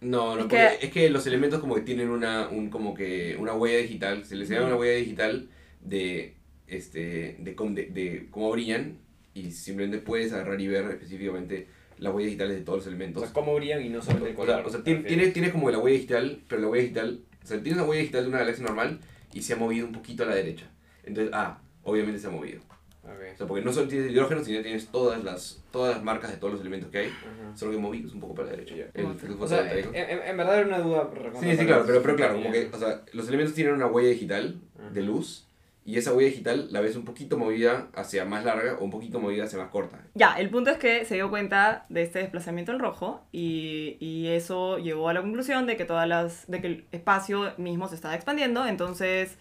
No, 0.00 0.34
no, 0.36 0.42
Es 0.42 0.46
porque 0.46 0.56
que- 0.80 0.86
es 0.86 0.92
que 0.92 1.10
los 1.10 1.26
elementos 1.26 1.60
como 1.60 1.74
que 1.74 1.80
tienen 1.80 2.10
una, 2.10 2.48
un, 2.48 2.68
como 2.70 2.94
que 2.94 3.36
una 3.38 3.54
huella 3.54 3.78
digital, 3.78 4.24
se 4.24 4.36
les 4.36 4.48
llama 4.48 4.62
Ujú. 4.62 4.70
una 4.72 4.80
huella 4.80 4.98
digital 4.98 5.48
de, 5.80 6.34
este, 6.66 7.36
de, 7.38 7.54
cómo- 7.54 7.74
de, 7.74 7.86
de 7.86 8.28
cómo 8.30 8.50
brillan 8.52 8.98
y 9.36 9.50
simplemente 9.50 9.98
puedes 9.98 10.32
agarrar 10.32 10.58
y 10.60 10.66
ver 10.68 10.86
específicamente 10.86 11.66
las 11.98 12.12
huellas 12.14 12.26
digitales 12.30 12.56
de 12.58 12.62
todos 12.64 12.78
los 12.78 12.86
O 12.86 12.88
elementos. 12.90 13.22
sea, 13.22 13.32
cómo 13.32 13.54
brillan 13.54 13.82
y 13.84 13.88
no 13.90 14.00
solamente 14.02 14.30
el 14.30 14.36
O 14.36 14.44
sea, 14.44 14.54
color. 14.54 14.66
o 14.66 14.70
sea, 14.70 14.78
¿te 14.80 14.84
tiene, 14.84 15.00
refieres? 15.02 15.32
tiene, 15.32 15.32
tiene 15.32 15.52
como 15.52 15.70
la 15.70 15.78
huella 15.78 15.96
digital, 15.96 16.40
pero 16.48 16.62
la 16.62 16.68
huella 16.68 16.82
digital, 16.82 17.20
o 17.42 17.46
sea, 17.46 17.62
tiene 17.62 17.78
una 17.78 17.86
huella 17.88 18.00
digital 18.00 18.22
de 18.22 18.28
una 18.28 18.38
galaxia 18.38 18.64
normal 18.64 19.00
y 19.32 19.42
se 19.42 19.52
ha 19.52 19.56
movido 19.56 19.86
un 19.86 19.92
poquito 19.92 20.22
a 20.22 20.26
la 20.26 20.34
derecha. 20.34 20.70
Entonces, 21.04 21.32
ah, 21.34 21.60
obviamente 21.82 22.18
se 22.18 22.26
ha 22.26 22.30
movido. 22.30 22.60
O 23.04 23.08
Ok. 23.08 23.36
sea, 23.36 23.46
porque 23.46 23.64
no 23.64 23.72
solo 23.72 23.86
tienes 23.88 24.10
hidrógeno, 24.10 24.42
sino 24.42 24.58
que 24.58 24.64
tienes 24.64 24.88
todas 24.88 25.22
las, 25.22 25.62
todas 25.70 25.94
las 25.94 26.02
marcas 26.04 26.30
de 26.32 26.38
todos 26.38 26.52
los 26.54 26.60
elementos 26.60 26.90
que 26.90 26.98
hay, 26.98 27.06
Ajá. 27.06 27.56
solo 27.56 27.70
que 27.72 27.78
movidos 27.78 28.12
un 28.14 28.20
poco 28.20 28.34
para 28.34 28.46
la 28.50 28.56
derecha. 28.56 28.74
Ya. 28.74 28.86
El 28.94 29.06
efecto 29.12 29.36
O 29.38 29.46
sea, 29.46 29.70
en, 29.72 29.94
en- 29.94 30.36
verdad 30.36 30.58
era 30.58 30.66
una 30.66 30.78
duda. 30.80 31.10
Sí, 31.40 31.56
sí, 31.56 31.66
claro, 31.66 31.84
pero, 31.86 32.02
pero 32.02 32.16
claro, 32.16 32.34
como 32.34 32.50
que, 32.50 32.68
o 32.72 32.78
sea, 32.78 33.02
los 33.12 33.28
elementos 33.28 33.54
tienen 33.54 33.74
una 33.74 33.86
huella 33.86 34.08
digital 34.08 34.60
de 34.92 35.00
Ajá. 35.00 35.08
luz 35.08 35.46
y 35.86 35.96
esa 35.98 36.12
huella 36.12 36.28
digital 36.30 36.66
la 36.72 36.80
ves 36.80 36.96
un 36.96 37.04
poquito 37.04 37.38
movida 37.38 37.86
hacia 37.94 38.24
más 38.24 38.44
larga 38.44 38.74
o 38.80 38.84
un 38.84 38.90
poquito 38.90 39.20
movida 39.20 39.44
hacia 39.44 39.58
más 39.58 39.68
corta. 39.70 40.00
Ya, 40.14 40.34
el 40.34 40.50
punto 40.50 40.70
es 40.70 40.78
que 40.78 41.04
se 41.04 41.14
dio 41.14 41.30
cuenta 41.30 41.86
de 41.88 42.02
este 42.02 42.18
desplazamiento 42.18 42.72
en 42.72 42.80
rojo 42.80 43.24
y, 43.32 43.96
y 44.00 44.26
eso 44.28 44.78
llevó 44.78 45.08
a 45.08 45.14
la 45.14 45.22
conclusión 45.22 45.66
de 45.66 45.76
que 45.76 45.84
todas 45.84 46.08
las 46.08 46.46
de 46.50 46.60
que 46.60 46.66
el 46.66 46.86
espacio 46.92 47.52
mismo 47.56 47.88
se 47.88 47.94
estaba 47.94 48.14
expandiendo, 48.16 48.66
entonces 48.66 49.38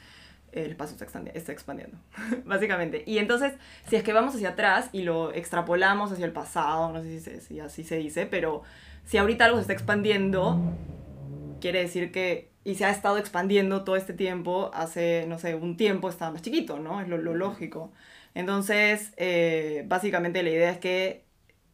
el 0.51 0.71
espacio 0.71 0.93
está, 0.95 1.05
expandi- 1.07 1.31
está 1.33 1.51
expandiendo, 1.51 1.97
básicamente. 2.45 3.03
Y 3.05 3.17
entonces, 3.17 3.53
si 3.89 3.97
es 3.97 4.03
que 4.03 4.13
vamos 4.13 4.35
hacia 4.35 4.49
atrás 4.49 4.89
y 4.93 5.01
lo 5.01 5.33
extrapolamos 5.33 6.11
hacia 6.13 6.25
el 6.25 6.31
pasado, 6.31 6.93
no 6.93 7.01
sé 7.03 7.41
si 7.41 7.59
así 7.59 7.83
se 7.83 7.97
dice, 7.97 8.25
pero 8.25 8.61
si 9.03 9.17
ahorita 9.17 9.43
algo 9.45 9.57
se 9.57 9.61
está 9.63 9.73
expandiendo, 9.73 10.57
quiere 11.59 11.79
decir 11.81 12.11
que, 12.11 12.51
y 12.65 12.75
se 12.75 12.83
ha 12.85 12.89
estado 12.91 13.17
expandiendo 13.17 13.83
todo 13.85 13.95
este 13.95 14.11
tiempo, 14.13 14.71
hace, 14.73 15.25
no 15.27 15.39
sé, 15.39 15.55
un 15.55 15.77
tiempo 15.77 16.09
estaba 16.09 16.31
más 16.31 16.41
chiquito, 16.41 16.79
¿no? 16.79 16.99
Es 16.99 17.07
lo, 17.07 17.17
lo 17.17 17.33
lógico. 17.33 17.93
Entonces, 18.33 19.13
eh, 19.17 19.83
básicamente 19.87 20.43
la 20.43 20.49
idea 20.49 20.71
es 20.71 20.79
que 20.79 21.23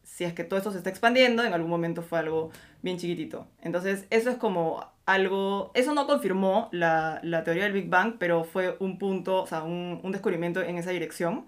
si 0.03 0.25
es 0.25 0.33
que 0.33 0.43
todo 0.43 0.57
esto 0.57 0.71
se 0.71 0.77
está 0.77 0.89
expandiendo, 0.91 1.43
en 1.43 1.53
algún 1.53 1.69
momento 1.71 2.03
fue 2.03 2.19
algo 2.19 2.51
bien 2.83 2.97
chiquitito. 2.97 3.47
Entonces, 3.63 4.05
eso 4.11 4.29
es 4.29 4.37
como 4.37 4.85
algo, 5.05 5.71
eso 5.73 5.93
no 5.95 6.05
confirmó 6.05 6.69
la, 6.71 7.19
la 7.23 7.43
teoría 7.43 7.63
del 7.63 7.73
Big 7.73 7.89
Bang, 7.89 8.15
pero 8.19 8.43
fue 8.43 8.75
un 8.79 8.99
punto, 8.99 9.41
o 9.41 9.47
sea, 9.47 9.63
un, 9.63 9.99
un 10.03 10.11
descubrimiento 10.11 10.61
en 10.61 10.77
esa 10.77 10.91
dirección. 10.91 11.45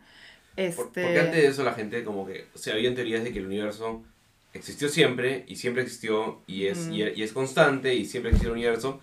Este, 0.56 0.82
Por- 0.82 0.92
Porque 0.94 1.20
antes 1.20 1.36
de 1.36 1.48
eso 1.48 1.64
la 1.64 1.74
gente 1.74 2.04
como 2.04 2.26
que, 2.26 2.46
o 2.56 2.58
sea, 2.58 2.74
habían 2.76 2.96
teorías 2.96 3.24
de 3.24 3.34
que 3.34 3.40
el 3.40 3.48
universo 3.48 4.04
existió 4.54 4.88
siempre 4.90 5.44
y 5.48 5.56
siempre 5.58 5.84
existió 5.84 6.42
y 6.48 6.68
es, 6.68 6.88
y, 6.88 7.04
Mm. 7.04 7.08
y 7.18 7.24
es 7.24 7.34
constante 7.34 7.94
y 7.96 8.06
siempre 8.06 8.30
existió 8.30 8.50
el 8.54 8.58
universo, 8.60 9.02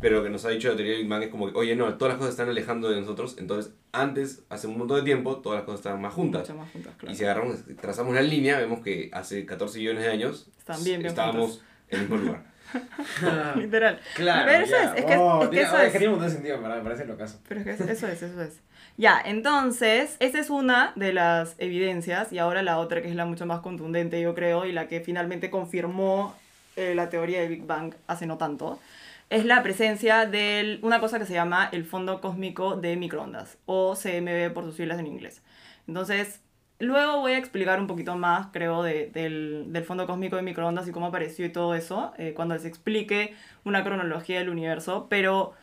pero 0.00 0.16
lo 0.18 0.24
que 0.24 0.30
nos 0.30 0.44
ha 0.44 0.50
dicho 0.50 0.68
la 0.68 0.74
teoría 0.76 0.92
del 0.94 1.02
Big 1.02 1.10
Bang 1.10 1.22
es 1.22 1.28
como 1.30 1.50
que, 1.52 1.58
oye, 1.58 1.76
no, 1.76 1.94
todas 1.94 2.12
las 2.14 2.18
cosas 2.18 2.32
están 2.34 2.48
alejando 2.48 2.88
de 2.90 3.00
nosotros, 3.00 3.36
entonces 3.38 3.72
antes, 3.92 4.42
hace 4.48 4.66
un 4.66 4.78
montón 4.78 4.98
de 4.98 5.02
tiempo, 5.04 5.36
todas 5.38 5.58
las 5.58 5.64
cosas 5.64 5.80
estaban 5.80 6.00
más 6.00 6.12
juntas. 6.14 6.42
mucho 6.48 6.54
más 6.60 6.70
juntas, 6.72 6.94
claro. 6.98 7.12
Y 7.12 7.16
si 7.16 7.24
agarramos, 7.24 7.56
trazamos 7.80 8.10
una 8.12 8.22
línea, 8.22 8.58
vemos 8.58 8.80
que 8.80 9.10
hace 9.12 9.44
14 9.46 9.78
millones 9.78 10.02
de 10.04 10.10
años 10.10 10.48
bien, 10.82 11.00
bien 11.00 11.06
estábamos 11.06 11.62
en 11.88 12.00
el 12.00 12.08
mismo 12.08 12.16
lugar. 12.24 12.52
Literal. 13.56 14.00
Claro. 14.16 14.46
Pero 14.50 14.64
eso 14.64 14.72
ya. 14.76 14.84
es, 14.94 14.98
es 15.00 15.04
que, 15.04 15.16
Oh, 15.16 15.42
es 15.44 15.48
que 15.50 15.60
eso 15.60 15.78
es. 15.78 15.92
que 15.92 15.98
tiene 15.98 16.14
un 16.14 16.20
montón 16.20 16.28
de 16.28 16.34
sentido, 16.34 16.58
me 16.60 16.80
parece 16.80 17.04
lo 17.04 17.16
caso. 17.16 17.38
Pero 17.48 17.60
es 17.60 17.66
que 17.66 17.72
es- 17.72 17.80
eso 17.90 18.06
es, 18.08 18.22
eso 18.22 18.42
es. 18.42 18.60
Ya, 18.98 19.20
entonces, 19.24 20.16
esta 20.20 20.38
es 20.38 20.50
una 20.50 20.92
de 20.96 21.12
las 21.14 21.54
evidencias 21.58 22.32
y 22.32 22.38
ahora 22.38 22.62
la 22.62 22.78
otra 22.78 23.00
que 23.02 23.08
es 23.08 23.14
la 23.16 23.24
mucho 23.24 23.46
más 23.46 23.60
contundente, 23.60 24.20
yo 24.20 24.34
creo, 24.34 24.66
y 24.66 24.72
la 24.72 24.86
que 24.86 25.00
finalmente 25.00 25.50
confirmó 25.50 26.34
eh, 26.76 26.94
la 26.94 27.08
teoría 27.10 27.40
del 27.40 27.48
Big 27.50 27.66
Bang 27.66 27.94
hace 28.06 28.26
no 28.26 28.36
tanto, 28.38 28.78
es 29.32 29.44
la 29.44 29.62
presencia 29.62 30.26
de 30.26 30.78
una 30.82 31.00
cosa 31.00 31.18
que 31.18 31.26
se 31.26 31.34
llama 31.34 31.68
el 31.72 31.84
fondo 31.84 32.20
cósmico 32.20 32.76
de 32.76 32.96
microondas, 32.96 33.58
o 33.66 33.96
CMB 33.96 34.52
por 34.52 34.64
sus 34.64 34.76
siglas 34.76 34.98
en 35.00 35.06
inglés. 35.06 35.42
Entonces, 35.88 36.42
luego 36.78 37.20
voy 37.20 37.32
a 37.32 37.38
explicar 37.38 37.80
un 37.80 37.86
poquito 37.86 38.16
más, 38.16 38.48
creo, 38.52 38.82
de- 38.82 39.10
del, 39.12 39.66
del 39.72 39.84
fondo 39.84 40.06
cósmico 40.06 40.36
de 40.36 40.42
microondas 40.42 40.88
y 40.88 40.92
cómo 40.92 41.06
apareció 41.06 41.46
y 41.46 41.50
todo 41.52 41.74
eso, 41.74 42.12
eh, 42.18 42.34
cuando 42.34 42.54
les 42.54 42.64
explique 42.64 43.34
una 43.64 43.84
cronología 43.84 44.38
del 44.38 44.50
universo, 44.50 45.06
pero... 45.10 45.54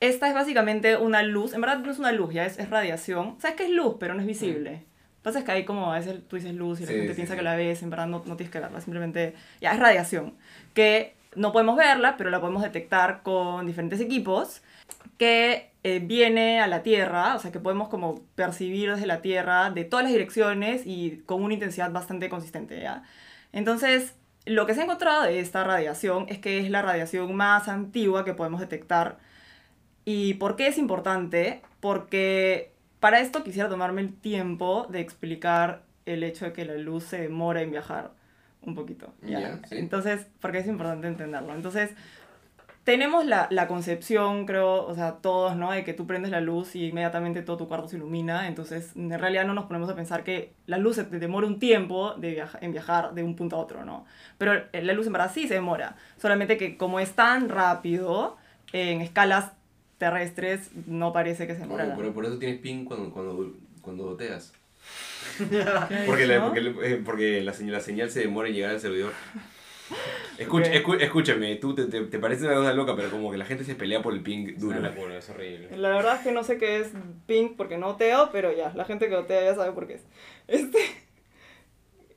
Esta 0.00 0.28
es 0.28 0.34
básicamente 0.34 0.96
una 0.98 1.22
luz, 1.22 1.54
en 1.54 1.62
verdad 1.62 1.78
no 1.78 1.90
es 1.90 1.98
una 1.98 2.12
luz, 2.12 2.32
ya 2.34 2.44
es, 2.44 2.58
es 2.58 2.68
radiación. 2.68 3.36
Sabes 3.40 3.56
que 3.56 3.64
es 3.64 3.70
luz, 3.70 3.96
pero 3.98 4.14
no 4.14 4.20
es 4.20 4.26
visible. 4.26 4.72
Lo 4.72 4.78
que 4.78 5.22
pasa 5.22 5.38
es 5.40 5.44
que 5.44 5.52
hay 5.52 5.64
como 5.64 5.92
a 5.92 5.96
veces 5.98 6.20
tú 6.28 6.36
dices 6.36 6.54
luz 6.54 6.80
y 6.80 6.86
la 6.86 6.88
Sí, 6.92 6.94
gente 6.94 7.14
sí, 7.14 7.16
piensa 7.16 7.32
sí. 7.32 7.38
que 7.38 7.42
la 7.42 7.56
ves, 7.56 7.82
en 7.82 7.90
verdad 7.90 8.06
no, 8.06 8.22
no 8.26 8.36
tienes 8.36 8.52
que 8.52 8.60
verla, 8.60 8.80
simplemente 8.80 9.34
ya 9.60 9.72
es 9.72 9.80
radiación. 9.80 10.36
Que 10.74 11.15
no 11.36 11.52
podemos 11.52 11.76
verla, 11.76 12.16
pero 12.16 12.30
la 12.30 12.40
podemos 12.40 12.62
detectar 12.62 13.22
con 13.22 13.66
diferentes 13.66 14.00
equipos 14.00 14.62
que 15.18 15.70
eh, 15.82 16.00
viene 16.00 16.60
a 16.60 16.66
la 16.66 16.82
Tierra, 16.82 17.34
o 17.36 17.38
sea 17.38 17.52
que 17.52 17.60
podemos 17.60 17.88
como 17.88 18.22
percibir 18.34 18.92
desde 18.92 19.06
la 19.06 19.22
Tierra 19.22 19.70
de 19.70 19.84
todas 19.84 20.04
las 20.04 20.12
direcciones 20.12 20.82
y 20.84 21.22
con 21.26 21.42
una 21.42 21.54
intensidad 21.54 21.90
bastante 21.92 22.28
consistente, 22.28 22.80
¿ya? 22.80 23.04
Entonces, 23.52 24.14
lo 24.44 24.66
que 24.66 24.74
se 24.74 24.80
ha 24.80 24.84
encontrado 24.84 25.22
de 25.22 25.40
esta 25.40 25.64
radiación 25.64 26.26
es 26.28 26.38
que 26.38 26.58
es 26.60 26.70
la 26.70 26.82
radiación 26.82 27.34
más 27.34 27.68
antigua 27.68 28.24
que 28.24 28.34
podemos 28.34 28.60
detectar. 28.60 29.18
¿Y 30.04 30.34
por 30.34 30.56
qué 30.56 30.68
es 30.68 30.78
importante? 30.78 31.62
Porque 31.80 32.72
para 33.00 33.20
esto 33.20 33.44
quisiera 33.44 33.68
tomarme 33.68 34.02
el 34.02 34.14
tiempo 34.14 34.86
de 34.90 35.00
explicar 35.00 35.82
el 36.06 36.22
hecho 36.22 36.46
de 36.46 36.52
que 36.52 36.64
la 36.64 36.74
luz 36.74 37.04
se 37.04 37.20
demora 37.20 37.62
en 37.62 37.70
viajar 37.70 38.12
un 38.66 38.74
poquito. 38.74 39.14
¿ya? 39.22 39.60
Sí. 39.68 39.76
Entonces, 39.78 40.26
porque 40.40 40.58
es 40.58 40.66
importante 40.66 41.06
entenderlo. 41.06 41.54
Entonces, 41.54 41.90
tenemos 42.84 43.26
la, 43.26 43.48
la 43.50 43.66
concepción, 43.66 44.46
creo, 44.46 44.86
o 44.86 44.94
sea, 44.94 45.14
todos, 45.16 45.56
¿no? 45.56 45.72
De 45.72 45.82
que 45.82 45.92
tú 45.92 46.06
prendes 46.06 46.30
la 46.30 46.40
luz 46.40 46.76
y 46.76 46.86
inmediatamente 46.88 47.42
todo 47.42 47.56
tu 47.56 47.66
cuarto 47.68 47.88
se 47.88 47.96
ilumina. 47.96 48.46
Entonces, 48.46 48.92
en 48.94 49.10
realidad 49.18 49.44
no 49.44 49.54
nos 49.54 49.64
ponemos 49.64 49.90
a 49.90 49.96
pensar 49.96 50.22
que 50.22 50.52
la 50.66 50.78
luz 50.78 50.94
se 50.96 51.04
te 51.04 51.18
demora 51.18 51.48
un 51.48 51.58
tiempo 51.58 52.14
de 52.14 52.30
viaja- 52.30 52.58
en 52.60 52.70
viajar 52.70 53.12
de 53.14 53.24
un 53.24 53.34
punto 53.34 53.56
a 53.56 53.58
otro, 53.58 53.84
¿no? 53.84 54.04
Pero 54.38 54.52
eh, 54.72 54.82
la 54.82 54.92
luz 54.92 55.06
en 55.08 55.14
verdad 55.14 55.32
sí 55.34 55.48
se 55.48 55.54
demora. 55.54 55.96
Solamente 56.16 56.56
que 56.56 56.76
como 56.76 57.00
es 57.00 57.12
tan 57.14 57.48
rápido, 57.48 58.36
en 58.72 59.00
escalas 59.00 59.50
terrestres 59.98 60.70
no 60.86 61.12
parece 61.12 61.48
que 61.48 61.54
se 61.54 61.62
demora. 61.62 61.84
Bueno, 61.86 61.98
pero 61.98 62.14
por 62.14 62.24
eso 62.26 62.38
tienes 62.38 62.60
ping 62.60 62.84
cuando, 62.84 63.10
cuando, 63.10 63.52
cuando 63.82 64.04
boteas. 64.04 64.52
¿Qué 65.38 65.44
Porque, 66.06 66.26
la, 66.26 66.44
porque, 66.46 66.60
eh, 66.82 67.02
porque 67.04 67.42
la, 67.42 67.52
señal, 67.52 67.72
la 67.74 67.80
señal 67.80 68.10
se 68.10 68.20
demora 68.20 68.48
en 68.48 68.54
llegar 68.54 68.70
al 68.70 68.80
servidor. 68.80 69.12
Escucha, 70.38 70.68
Ok. 70.70 70.76
escu- 70.76 71.00
escúchame, 71.00 71.56
tú 71.56 71.74
te, 71.74 71.84
te, 71.86 72.00
te 72.02 72.18
parece 72.18 72.44
una 72.46 72.56
cosa 72.56 72.72
loca, 72.74 72.94
pero 72.96 73.10
como 73.10 73.30
que 73.30 73.38
la 73.38 73.44
gente 73.44 73.64
se 73.64 73.74
pelea 73.74 74.02
por 74.02 74.12
el 74.12 74.20
ping 74.20 74.58
duro. 74.58 74.84
es 75.16 75.30
horrible. 75.30 75.76
La 75.76 75.90
verdad 75.90 76.16
es 76.16 76.20
que 76.22 76.32
no 76.32 76.42
sé 76.42 76.58
qué 76.58 76.80
es 76.80 76.88
pink 77.26 77.56
porque 77.56 77.78
no 77.78 77.88
oteo, 77.88 78.30
pero 78.32 78.52
ya, 78.52 78.72
la 78.74 78.84
gente 78.84 79.08
que 79.08 79.14
otea 79.14 79.44
ya 79.44 79.54
sabe 79.54 79.72
por 79.72 79.86
qué 79.86 79.94
es. 79.94 80.02
Este. 80.48 80.78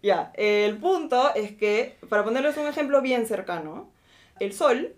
Ya, 0.01 0.31
el 0.35 0.77
punto 0.77 1.33
es 1.35 1.51
que, 1.51 1.97
para 2.09 2.23
ponerles 2.23 2.55
un 2.57 2.67
ejemplo 2.67 3.01
bien 3.01 3.25
cercano, 3.27 3.91
el 4.39 4.53
Sol, 4.53 4.93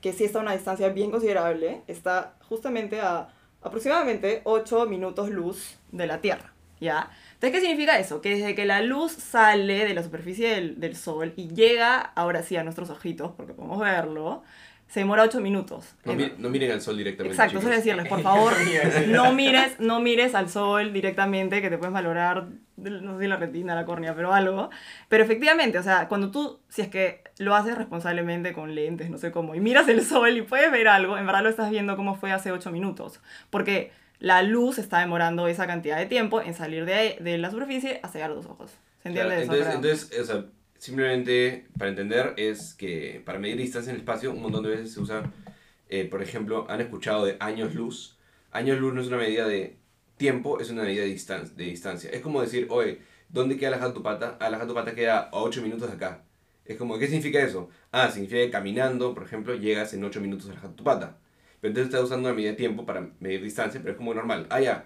que 0.00 0.12
sí 0.12 0.24
está 0.24 0.38
a 0.38 0.42
una 0.42 0.52
distancia 0.52 0.88
bien 0.90 1.10
considerable, 1.10 1.82
está 1.88 2.36
justamente 2.48 3.00
a 3.00 3.28
aproximadamente 3.62 4.42
8 4.44 4.86
minutos 4.86 5.30
luz 5.30 5.76
de 5.90 6.06
la 6.06 6.20
Tierra. 6.20 6.52
¿Ya? 6.80 7.10
Entonces, 7.34 7.52
¿qué 7.52 7.60
significa 7.60 7.98
eso? 7.98 8.20
Que 8.20 8.36
desde 8.36 8.54
que 8.54 8.66
la 8.66 8.82
luz 8.82 9.12
sale 9.12 9.84
de 9.86 9.94
la 9.94 10.02
superficie 10.02 10.50
del, 10.50 10.78
del 10.80 10.94
Sol 10.96 11.32
y 11.36 11.48
llega 11.54 11.98
ahora 12.00 12.42
sí 12.42 12.56
a 12.56 12.64
nuestros 12.64 12.90
ojitos, 12.90 13.32
porque 13.32 13.54
podemos 13.54 13.78
verlo, 13.78 14.42
se 14.88 15.00
demora 15.00 15.22
8 15.22 15.40
minutos. 15.40 15.94
No, 16.04 16.14
mi- 16.14 16.32
no 16.38 16.48
miren 16.50 16.70
al 16.72 16.80
sol 16.80 16.96
directamente. 16.96 17.34
Exacto, 17.34 17.58
es 17.58 17.64
decirles, 17.76 18.06
por 18.08 18.20
favor, 18.22 18.52
no 19.08 19.32
mires, 19.32 19.80
no 19.80 20.00
mires 20.00 20.34
al 20.34 20.48
sol 20.48 20.92
directamente, 20.92 21.60
que 21.62 21.70
te 21.70 21.78
puedes 21.78 21.92
valorar, 21.94 22.46
no 22.76 23.14
sé 23.16 23.22
si 23.24 23.28
la 23.28 23.36
retina, 23.36 23.74
la 23.74 23.84
córnea, 23.84 24.14
pero 24.14 24.32
algo. 24.32 24.70
Pero 25.08 25.24
efectivamente, 25.24 25.78
o 25.78 25.82
sea, 25.82 26.08
cuando 26.08 26.30
tú, 26.30 26.60
si 26.68 26.82
es 26.82 26.88
que 26.88 27.22
lo 27.38 27.54
haces 27.54 27.76
responsablemente 27.76 28.52
con 28.52 28.74
lentes, 28.74 29.10
no 29.10 29.18
sé 29.18 29.32
cómo, 29.32 29.54
y 29.54 29.60
miras 29.60 29.88
el 29.88 30.04
sol 30.04 30.36
y 30.36 30.42
puedes 30.42 30.70
ver 30.70 30.88
algo, 30.88 31.18
en 31.18 31.26
verdad 31.26 31.42
lo 31.42 31.48
estás 31.48 31.70
viendo 31.70 31.96
como 31.96 32.14
fue 32.16 32.32
hace 32.32 32.52
8 32.52 32.70
minutos. 32.70 33.20
Porque 33.50 33.92
la 34.18 34.42
luz 34.42 34.78
está 34.78 35.00
demorando 35.00 35.48
esa 35.48 35.66
cantidad 35.66 35.98
de 35.98 36.06
tiempo 36.06 36.40
en 36.42 36.54
salir 36.54 36.84
de, 36.84 37.18
de 37.20 37.38
la 37.38 37.50
superficie 37.50 38.00
hasta 38.02 38.18
llegar 38.18 38.30
a 38.32 38.34
los 38.34 38.46
ojos. 38.46 38.72
¿Se 39.02 39.08
entiende 39.08 39.34
Claro, 39.34 39.42
eso? 39.42 39.54
entonces, 39.54 39.66
creo? 39.66 39.76
entonces, 39.76 40.20
o 40.20 40.24
sea, 40.24 40.46
simplemente 40.78 41.66
para 41.78 41.90
entender 41.90 42.34
es 42.36 42.74
que 42.74 43.22
para 43.24 43.38
medir 43.38 43.56
distancia 43.58 43.90
en 43.90 43.96
el 43.96 44.00
espacio 44.02 44.32
un 44.32 44.42
montón 44.42 44.62
de 44.64 44.70
veces 44.70 44.92
se 44.92 45.00
usa, 45.00 45.32
eh, 45.88 46.04
por 46.06 46.22
ejemplo, 46.22 46.66
han 46.68 46.80
escuchado 46.80 47.24
de 47.24 47.36
años 47.40 47.74
luz. 47.74 48.18
Años 48.52 48.78
luz 48.80 48.94
no 48.94 49.00
es 49.00 49.08
una 49.08 49.18
medida 49.18 49.46
de 49.46 49.78
tiempo, 50.16 50.60
es 50.60 50.70
una 50.70 50.82
medida 50.82 51.02
de, 51.02 51.08
distan 51.08 51.56
de 51.56 51.64
distancia. 51.64 52.10
Es 52.10 52.20
como 52.22 52.40
decir, 52.42 52.66
oye, 52.70 53.00
¿dónde 53.28 53.56
queda 53.56 53.70
la 53.70 53.78
Jatupata? 53.78 54.36
Ah, 54.40 54.50
la 54.50 54.58
Jatupata 54.58 54.94
queda 54.94 55.18
a 55.32 55.42
8 55.42 55.62
minutos 55.62 55.88
de 55.88 55.96
acá. 55.96 56.24
Es 56.64 56.76
como, 56.76 56.98
¿qué 56.98 57.06
significa 57.06 57.40
eso? 57.40 57.68
Ah, 57.92 58.10
significa 58.10 58.40
que 58.40 58.50
caminando, 58.50 59.14
por 59.14 59.24
ejemplo, 59.24 59.54
llegas 59.54 59.94
en 59.94 60.02
8 60.04 60.20
minutos 60.20 60.50
a 60.50 60.54
la 60.54 60.60
Jatupata. 60.60 61.18
Pero 61.60 61.70
entonces 61.70 61.86
estás 61.92 62.04
usando 62.04 62.28
una 62.28 62.34
medida 62.34 62.50
de 62.50 62.56
tiempo 62.56 62.84
para 62.86 63.08
medir 63.20 63.42
distancia, 63.42 63.80
pero 63.80 63.92
es 63.92 63.96
como 63.98 64.12
normal. 64.14 64.46
Ah, 64.50 64.60
ya, 64.60 64.84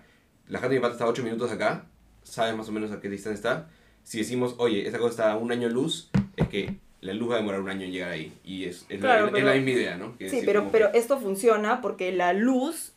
la 0.48 0.58
Jatupata 0.60 0.92
está 0.92 1.04
a 1.04 1.08
8 1.08 1.22
minutos 1.22 1.50
acá, 1.50 1.86
sabes 2.22 2.54
más 2.56 2.68
o 2.68 2.72
menos 2.72 2.90
a 2.92 3.00
qué 3.00 3.08
distancia 3.08 3.34
está. 3.36 3.68
Si 4.02 4.18
decimos, 4.18 4.54
oye, 4.58 4.86
esa 4.86 4.98
cosa 4.98 5.10
está 5.10 5.32
a 5.32 5.36
un 5.36 5.52
año 5.52 5.68
luz, 5.68 6.10
es 6.36 6.48
que 6.48 6.76
la 7.00 7.12
luz 7.14 7.30
va 7.30 7.34
a 7.34 7.38
demorar 7.38 7.60
un 7.60 7.68
año 7.70 7.84
en 7.84 7.92
llegar 7.92 8.10
ahí. 8.10 8.32
Y 8.44 8.64
es, 8.64 8.86
es, 8.88 9.00
Claro, 9.00 9.22
la, 9.22 9.26
es 9.28 9.32
pero- 9.32 9.46
la 9.48 9.54
misma 9.54 9.70
idea, 9.70 9.96
¿no? 9.96 10.16
Que 10.16 10.28
Sí, 10.30 10.42
pero, 10.44 10.68
pero 10.70 10.90
que- 10.92 10.98
esto 10.98 11.18
funciona 11.18 11.80
porque 11.80 12.12
la 12.12 12.32
luz, 12.32 12.94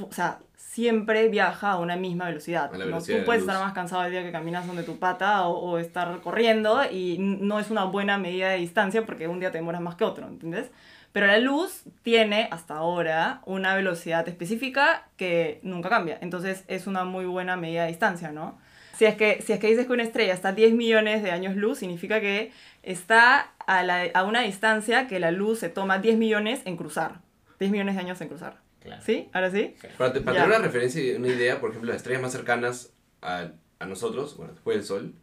o 0.00 0.12
sea, 0.12 0.38
siempre 0.56 1.28
viaja 1.28 1.72
a 1.72 1.78
una 1.78 1.94
misma 1.96 2.26
velocidad. 2.26 2.64
A 2.74 2.78
la 2.78 2.84
¿no? 2.84 2.92
velocidad 2.92 3.16
de 3.18 3.22
Tú 3.22 3.26
puedes 3.26 3.42
estar 3.42 3.60
más 3.62 3.72
cansado 3.74 4.04
el 4.04 4.10
día 4.10 4.22
que 4.24 4.32
caminas 4.32 4.66
donde 4.66 4.82
tu 4.82 4.98
pata 4.98 5.46
o, 5.46 5.52
o 5.72 5.78
estar 5.78 6.20
corriendo 6.20 6.80
y 6.90 7.16
no 7.18 7.60
es 7.60 7.70
una 7.70 7.84
buena 7.84 8.18
medida 8.18 8.50
de 8.50 8.58
distancia 8.58 9.06
porque 9.06 9.28
un 9.28 9.38
día 9.40 9.52
te 9.52 9.58
demoras 9.58 9.80
más 9.80 9.94
que 9.94 10.04
otro, 10.04 10.26
¿entiendes? 10.26 10.70
Pero 11.14 11.26
la 11.28 11.38
luz 11.38 11.84
tiene 12.02 12.48
hasta 12.50 12.74
ahora 12.74 13.40
una 13.46 13.74
velocidad 13.74 14.28
específica 14.28 15.08
que 15.16 15.60
nunca 15.62 15.88
cambia. 15.88 16.18
Entonces 16.20 16.64
es 16.68 16.86
una 16.86 17.04
muy 17.04 17.24
buena 17.24 17.56
medida 17.56 17.82
de 17.84 17.88
distancia, 17.88 18.32
¿no? 18.32 18.58
Si 18.98 19.04
es, 19.06 19.14
que, 19.14 19.40
si 19.40 19.52
es 19.52 19.58
que 19.60 19.68
dices 19.68 19.86
que 19.86 19.92
una 19.92 20.02
estrella 20.02 20.34
está 20.34 20.48
a 20.48 20.52
10 20.52 20.72
millones 20.74 21.22
de 21.22 21.30
años 21.30 21.56
luz, 21.56 21.78
significa 21.78 22.20
que 22.20 22.52
está 22.82 23.52
a, 23.66 23.82
la- 23.84 24.10
a 24.12 24.24
una 24.24 24.42
distancia 24.42 25.06
que 25.08 25.18
la 25.20 25.30
luz 25.30 25.60
se 25.60 25.68
toma 25.68 25.98
10 26.00 26.18
millones 26.18 26.60
en 26.64 26.76
cruzar. 26.76 27.20
10 27.60 27.70
millones 27.72 27.94
de 27.94 28.00
años 28.02 28.20
en 28.20 28.28
cruzar. 28.28 28.58
Claro. 28.80 29.00
¿Sí? 29.02 29.28
¿Ahora 29.32 29.50
sí? 29.50 29.74
Para, 29.96 30.12
te- 30.12 30.20
para 30.20 30.36
Ya. 30.36 30.42
tener 30.44 30.58
una 30.58 30.66
referencia 30.66 31.02
y 31.02 31.14
una 31.16 31.28
idea, 31.28 31.60
por 31.60 31.70
ejemplo, 31.70 31.88
las 31.88 31.98
estrellas 31.98 32.22
más 32.22 32.32
cercanas 32.32 32.92
a, 33.22 33.48
a 33.78 33.86
nosotros, 33.86 34.36
bueno, 34.36 34.52
después 34.52 34.76
del 34.76 34.84
Sol, 34.84 35.14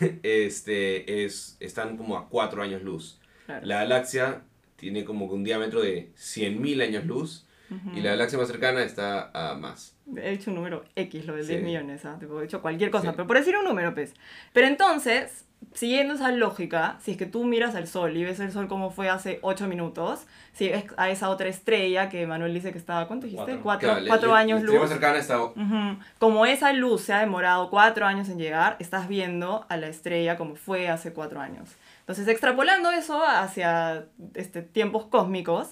este, 0.22 1.24
es, 1.24 1.56
están 1.60 1.96
como 1.96 2.16
a 2.16 2.28
4 2.28 2.62
años 2.62 2.82
luz. 2.82 3.20
Claro. 3.46 3.66
La 3.66 3.76
galaxia 3.78 4.42
tiene 4.82 5.04
como 5.04 5.26
un 5.26 5.44
diámetro 5.44 5.80
de 5.80 6.10
100.000 6.16 6.82
años 6.82 7.06
luz 7.06 7.46
y 7.94 8.00
la 8.00 8.10
galaxia 8.10 8.36
más 8.38 8.48
cercana 8.48 8.82
está 8.82 9.30
a 9.32 9.54
más. 9.54 9.96
He 10.16 10.32
dicho 10.32 10.50
un 10.50 10.56
número 10.56 10.84
X, 10.96 11.24
lo 11.24 11.34
de 11.36 11.44
Sí. 11.44 11.50
10 11.52 11.62
millones, 11.62 12.04
¿ah? 12.04 12.16
Tipo, 12.20 12.38
he 12.40 12.42
dicho 12.42 12.60
cualquier 12.60 12.90
cosa, 12.90 13.06
Sí. 13.10 13.12
pero 13.16 13.26
por 13.28 13.38
decir 13.38 13.56
un 13.56 13.64
número, 13.64 13.94
pues. 13.94 14.12
Pero 14.52 14.66
entonces, 14.66 15.46
siguiendo 15.72 16.12
esa 16.14 16.32
lógica, 16.32 16.98
si 17.00 17.12
es 17.12 17.16
que 17.16 17.24
tú 17.24 17.44
miras 17.44 17.74
al 17.76 17.86
sol 17.86 18.14
y 18.14 18.24
ves 18.24 18.40
el 18.40 18.50
sol 18.52 18.66
como 18.68 18.90
fue 18.90 19.08
hace 19.08 19.38
8 19.40 19.68
minutos, 19.68 20.26
si 20.52 20.68
ves 20.68 20.84
a 20.98 21.08
esa 21.08 21.30
otra 21.30 21.48
estrella 21.48 22.10
que 22.10 22.26
Manuel 22.26 22.52
dice 22.52 22.72
que 22.72 22.78
estaba, 22.78 23.06
¿cuánto 23.06 23.24
dijiste? 23.26 23.56
Cuatro. 23.62 23.62
4 23.62 23.88
Claro, 23.88 24.00
la- 24.04 24.26
la- 24.34 24.38
años 24.38 24.56
La 24.56 24.66
estrella 24.66 24.72
luz. 24.72 24.80
más 24.80 24.90
cercana 24.90 25.18
está 25.18 25.42
Ujú. 25.42 25.98
Como 26.18 26.44
esa 26.44 26.72
luz 26.74 27.02
se 27.02 27.12
ha 27.14 27.20
demorado 27.20 27.70
cuatro 27.70 28.04
años 28.04 28.28
en 28.28 28.36
llegar, 28.38 28.76
estás 28.80 29.08
viendo 29.08 29.64
a 29.70 29.76
la 29.78 29.86
estrella 29.86 30.36
como 30.36 30.56
fue 30.56 30.88
hace 30.90 31.14
cuatro 31.14 31.40
años. 31.40 31.70
Entonces, 32.02 32.28
extrapolando 32.28 32.90
eso 32.90 33.24
hacia 33.24 34.06
este, 34.34 34.62
tiempos 34.62 35.06
cósmicos, 35.06 35.70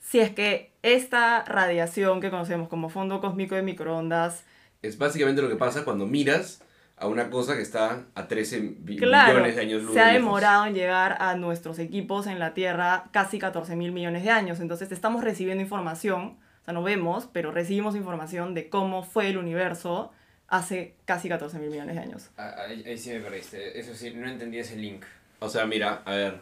si 0.00 0.20
es 0.20 0.30
que 0.30 0.72
esta 0.82 1.42
radiación 1.44 2.20
que 2.20 2.30
conocemos 2.30 2.68
como 2.68 2.88
fondo 2.90 3.20
cósmico 3.20 3.54
de 3.54 3.62
microondas, 3.62 4.44
Es 4.82 4.98
básicamente 4.98 5.40
lo 5.42 5.48
que 5.48 5.56
pasa 5.56 5.84
cuando 5.84 6.06
miras 6.06 6.60
a 6.96 7.06
una 7.08 7.30
cosa 7.30 7.56
que 7.56 7.62
está 7.62 8.04
a 8.14 8.28
13 8.28 8.60
bi- 8.60 8.96
claro, 8.98 9.32
millones 9.34 9.56
de 9.56 9.62
años 9.62 9.82
luz. 9.82 9.94
se 9.94 10.00
ha 10.00 10.06
lejos. 10.12 10.20
demorado 10.22 10.66
en 10.66 10.74
llegar 10.74 11.16
a 11.20 11.34
nuestros 11.36 11.78
equipos 11.78 12.26
en 12.26 12.38
la 12.38 12.52
Tierra 12.54 13.04
casi 13.10 13.38
14 13.38 13.74
mil 13.76 13.90
millones 13.92 14.22
de 14.24 14.30
años. 14.30 14.60
Entonces, 14.60 14.92
estamos 14.92 15.24
recibiendo 15.24 15.62
información, 15.62 16.36
o 16.60 16.64
sea, 16.66 16.74
no 16.74 16.82
vemos, 16.82 17.28
pero 17.32 17.50
recibimos 17.50 17.96
información 17.96 18.52
de 18.54 18.68
cómo 18.68 19.02
fue 19.02 19.28
el 19.28 19.38
universo 19.38 20.12
hace 20.48 20.94
casi 21.06 21.28
14 21.30 21.58
mil 21.58 21.70
millones 21.70 21.96
de 21.96 22.02
años. 22.02 22.30
Ah, 22.36 22.54
Ahí, 22.68 22.84
ahí 22.86 22.98
sí 22.98 23.10
me 23.10 23.20
perdiste. 23.20 23.80
Eso 23.80 23.94
sí, 23.94 24.12
no 24.14 24.28
entendí 24.28 24.58
ese 24.58 24.76
link. 24.76 25.02
O 25.44 25.48
sea, 25.50 25.66
mira, 25.66 26.02
a 26.04 26.12
ver. 26.14 26.40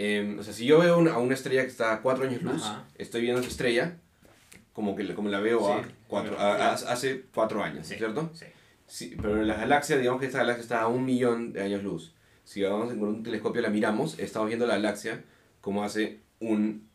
em, 0.00 0.38
o 0.38 0.42
sea, 0.44 0.52
si 0.52 0.64
yo 0.64 0.78
veo 0.78 0.96
una- 0.96 1.14
a 1.14 1.18
una 1.18 1.34
estrella 1.34 1.62
que 1.62 1.68
está 1.68 1.92
a 1.92 2.02
4 2.02 2.24
años 2.24 2.40
luz, 2.42 2.62
Ajá. 2.62 2.84
estoy 2.96 3.20
viendo 3.22 3.40
esa 3.40 3.50
estrella 3.50 3.96
como, 4.72 4.94
que, 4.94 5.12
como 5.14 5.28
la 5.28 5.40
veo 5.40 5.72
a 5.72 5.82
Sí, 5.82 5.88
cuatro, 6.06 6.36
claro, 6.36 6.62
a- 6.62 6.68
a- 6.70 6.72
hace 6.74 7.24
4 7.34 7.64
años, 7.64 7.84
Sí. 7.86 7.96
¿cierto? 7.96 8.30
Sí. 8.32 8.46
Sí, 8.86 9.16
pero 9.20 9.40
en 9.40 9.48
las 9.48 9.58
galaxias, 9.58 9.98
digamos 9.98 10.20
que 10.20 10.26
esta 10.26 10.38
galaxia 10.38 10.62
está 10.62 10.80
a 10.82 10.86
un 10.86 11.04
millón 11.04 11.52
de 11.52 11.62
años 11.62 11.82
luz. 11.82 12.14
Si 12.44 12.62
vamos 12.62 12.88
con 12.90 13.02
un 13.02 13.22
telescopio 13.24 13.60
la 13.60 13.70
miramos, 13.70 14.18
estamos 14.20 14.46
viendo 14.48 14.66
la 14.68 14.74
galaxia 14.74 15.24
como 15.60 15.82
hace 15.82 16.20
un 16.38 16.86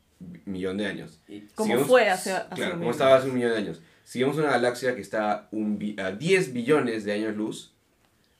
millón 0.45 0.77
de 0.77 0.85
años. 0.87 1.19
Como 1.55 1.67
Si 1.67 1.73
vemos- 1.73 1.87
fue 1.89 2.09
hace- 2.09 2.31
hace 2.31 2.55
Claro, 2.55 2.73
un 2.75 2.79
como 2.79 2.91
estaba 2.91 3.15
hace 3.17 3.27
un 3.27 3.35
millón 3.35 3.51
de 3.51 3.57
años. 3.57 3.81
Si 4.05 4.19
vemos 4.21 4.37
una 4.37 4.49
galaxia 4.51 4.95
que 4.95 5.01
está 5.01 5.49
un 5.51 5.77
a 5.99 6.11
10 6.11 6.53
billones 6.53 7.03
de 7.03 7.11
años 7.11 7.35
luz, 7.35 7.73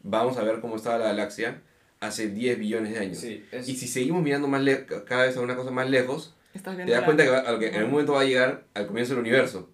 vamos 0.01 0.37
a 0.37 0.43
ver 0.43 0.61
cómo 0.61 0.77
estaba 0.77 0.97
la 0.99 1.05
galaxia 1.07 1.61
hace 2.05 2.27
10 2.29 2.59
billones 2.59 2.93
de 2.93 2.99
años. 2.99 3.17
Sí, 3.17 3.45
es... 3.51 3.67
Y 3.69 3.75
si 3.75 3.87
seguimos 3.87 4.21
mirando 4.23 4.47
más 4.47 4.61
le- 4.61 4.85
cada 4.85 5.23
vez 5.25 5.35
a 5.37 5.41
una 5.41 5.55
cosa 5.55 5.71
más 5.71 5.89
lejos, 5.89 6.35
te 6.53 6.59
das 6.61 6.77
la- 6.87 7.05
cuenta 7.05 7.23
que, 7.23 7.29
va- 7.29 7.39
a 7.39 7.51
lo 7.51 7.59
que 7.59 7.67
en 7.69 7.75
algún 7.75 7.91
momento 7.91 8.13
va 8.13 8.21
a 8.21 8.25
llegar 8.25 8.63
al 8.73 8.87
comienzo 8.87 9.13
del 9.13 9.21
universo. 9.21 9.69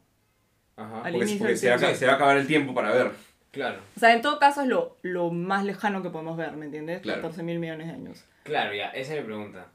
Ajá. 0.77 1.01
Al 1.03 1.11
Porque, 1.13 1.27
se, 1.57 1.69
va, 1.69 1.77
se 1.95 2.05
va 2.05 2.13
a 2.13 2.15
acabar 2.15 2.37
el 2.37 2.47
tiempo 2.47 2.73
para 2.73 2.91
ver. 2.91 3.11
Claro, 3.51 3.81
O 3.95 3.99
sea, 3.99 4.13
en 4.13 4.21
todo 4.21 4.37
caso 4.37 4.61
es 4.61 4.67
lo, 4.67 4.97
lo 5.01 5.31
más 5.31 5.65
lejano 5.65 6.03
que 6.03 6.09
podemos 6.11 6.37
ver, 6.37 6.51
¿me 6.55 6.65
entiendes? 6.65 7.01
Claro. 7.01 7.21
14 7.23 7.41
mil 7.43 7.57
millones 7.59 7.87
de 7.87 7.93
años. 7.93 8.23
claro, 8.43 8.73
ya, 8.75 8.89
esa 8.89 9.15
es 9.15 9.21
mi 9.21 9.25
pregunta. 9.25 9.67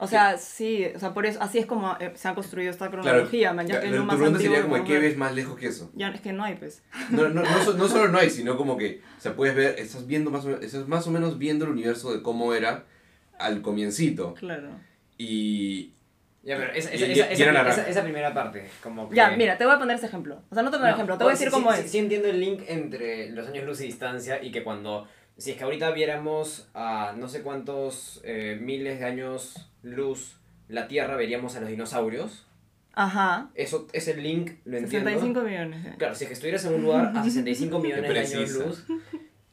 O 0.00 0.06
sea, 0.06 0.38
sí, 0.38 0.86
o 0.94 0.98
sea, 0.98 1.12
por 1.12 1.26
eso, 1.26 1.40
así 1.42 1.58
es 1.58 1.66
como 1.66 1.96
eh, 1.98 2.12
se 2.14 2.28
ha 2.28 2.34
construido 2.34 2.70
esta 2.70 2.88
Claro, 2.88 3.02
cronología, 3.02 3.52
man, 3.52 3.66
ya 3.66 3.80
que 3.80 3.90
lo 3.90 4.04
más 4.04 4.16
pregunta 4.16 4.40
sería 4.40 4.62
como, 4.62 4.84
¿qué 4.84 4.98
ves 5.00 5.16
más 5.16 5.34
lejos 5.34 5.58
que 5.58 5.66
eso? 5.66 5.90
Ya, 5.94 6.08
es 6.10 6.20
que 6.20 6.32
no 6.32 6.44
hay, 6.44 6.54
pues. 6.54 6.84
No, 7.10 7.28
no, 7.28 7.42
no, 7.42 7.72
no 7.74 7.88
solo 7.88 8.08
no 8.08 8.18
hay, 8.18 8.30
sino 8.30 8.56
como 8.56 8.76
que, 8.76 9.02
o 9.18 9.20
sea, 9.20 9.34
puedes 9.34 9.56
ver, 9.56 9.74
estás 9.78 10.06
viendo 10.06 10.30
más 10.30 10.44
o 10.44 10.48
menos, 10.48 10.62
estás 10.62 10.86
más 10.86 11.06
o 11.08 11.10
menos 11.10 11.36
viendo 11.38 11.64
el 11.64 11.72
universo 11.72 12.12
de 12.12 12.22
cómo 12.22 12.54
era 12.54 12.84
al 13.40 13.60
comiencito. 13.60 14.34
Claro. 14.34 14.70
Y, 15.16 15.94
Ya, 16.44 16.56
pero 16.56 16.72
esa, 16.72 16.92
esa, 16.92 17.06
y- 17.06 17.12
esa, 17.12 17.28
y 17.30 17.32
esa, 17.90 18.02
primera 18.04 18.32
parte, 18.32 18.70
como 18.82 19.08
que... 19.10 19.16
Ya, 19.16 19.30
mira, 19.32 19.58
te 19.58 19.64
voy 19.64 19.74
a 19.74 19.78
poner 19.80 19.96
ese 19.96 20.06
ejemplo. 20.06 20.42
O 20.48 20.54
sea, 20.54 20.62
no 20.62 20.70
te 20.70 20.76
voy 20.78 20.88
a 20.88 20.90
poner 20.90 20.90
No, 20.92 20.96
ejemplo, 20.96 21.18
te 21.18 21.24
voy 21.24 21.32
a 21.32 21.36
sí, 21.36 21.44
decir 21.44 21.52
sí, 21.56 21.60
cómo 21.60 21.74
sí, 21.74 21.80
es. 21.84 21.90
Sí 21.90 21.98
entiendo 21.98 22.28
el 22.28 22.38
link 22.38 22.62
entre 22.68 23.30
los 23.30 23.48
años 23.48 23.64
luz 23.64 23.80
y 23.80 23.86
distancia 23.86 24.40
y 24.42 24.52
que 24.52 24.62
cuando... 24.62 25.08
Si 25.38 25.52
es 25.52 25.56
que 25.56 25.64
ahorita 25.64 25.90
viéramos 25.92 26.68
a 26.74 27.14
no 27.16 27.28
sé 27.28 27.42
cuántos 27.42 28.20
eh, 28.24 28.58
miles 28.60 28.98
de 29.00 29.06
años 29.06 29.70
luz 29.82 30.36
la 30.68 30.86
Tierra, 30.88 31.16
veríamos 31.16 31.56
a 31.56 31.60
los 31.60 31.70
dinosaurios. 31.70 32.46
Ajá. 32.92 33.50
Eso, 33.54 33.86
ese 33.92 34.16
link 34.16 34.52
lo 34.64 34.76
entiendo. 34.76 35.08
65 35.10 35.42
millones. 35.42 35.86
eh. 35.86 35.94
Claro, 35.98 36.14
si 36.14 36.24
es 36.24 36.28
que 36.28 36.34
estuvieras 36.34 36.64
en 36.64 36.74
un 36.74 36.82
lugar 36.82 37.12
a 37.16 37.22
65 37.24 37.78
millones 37.82 38.10
de 38.12 38.18
años 38.36 38.50
luz... 38.52 38.86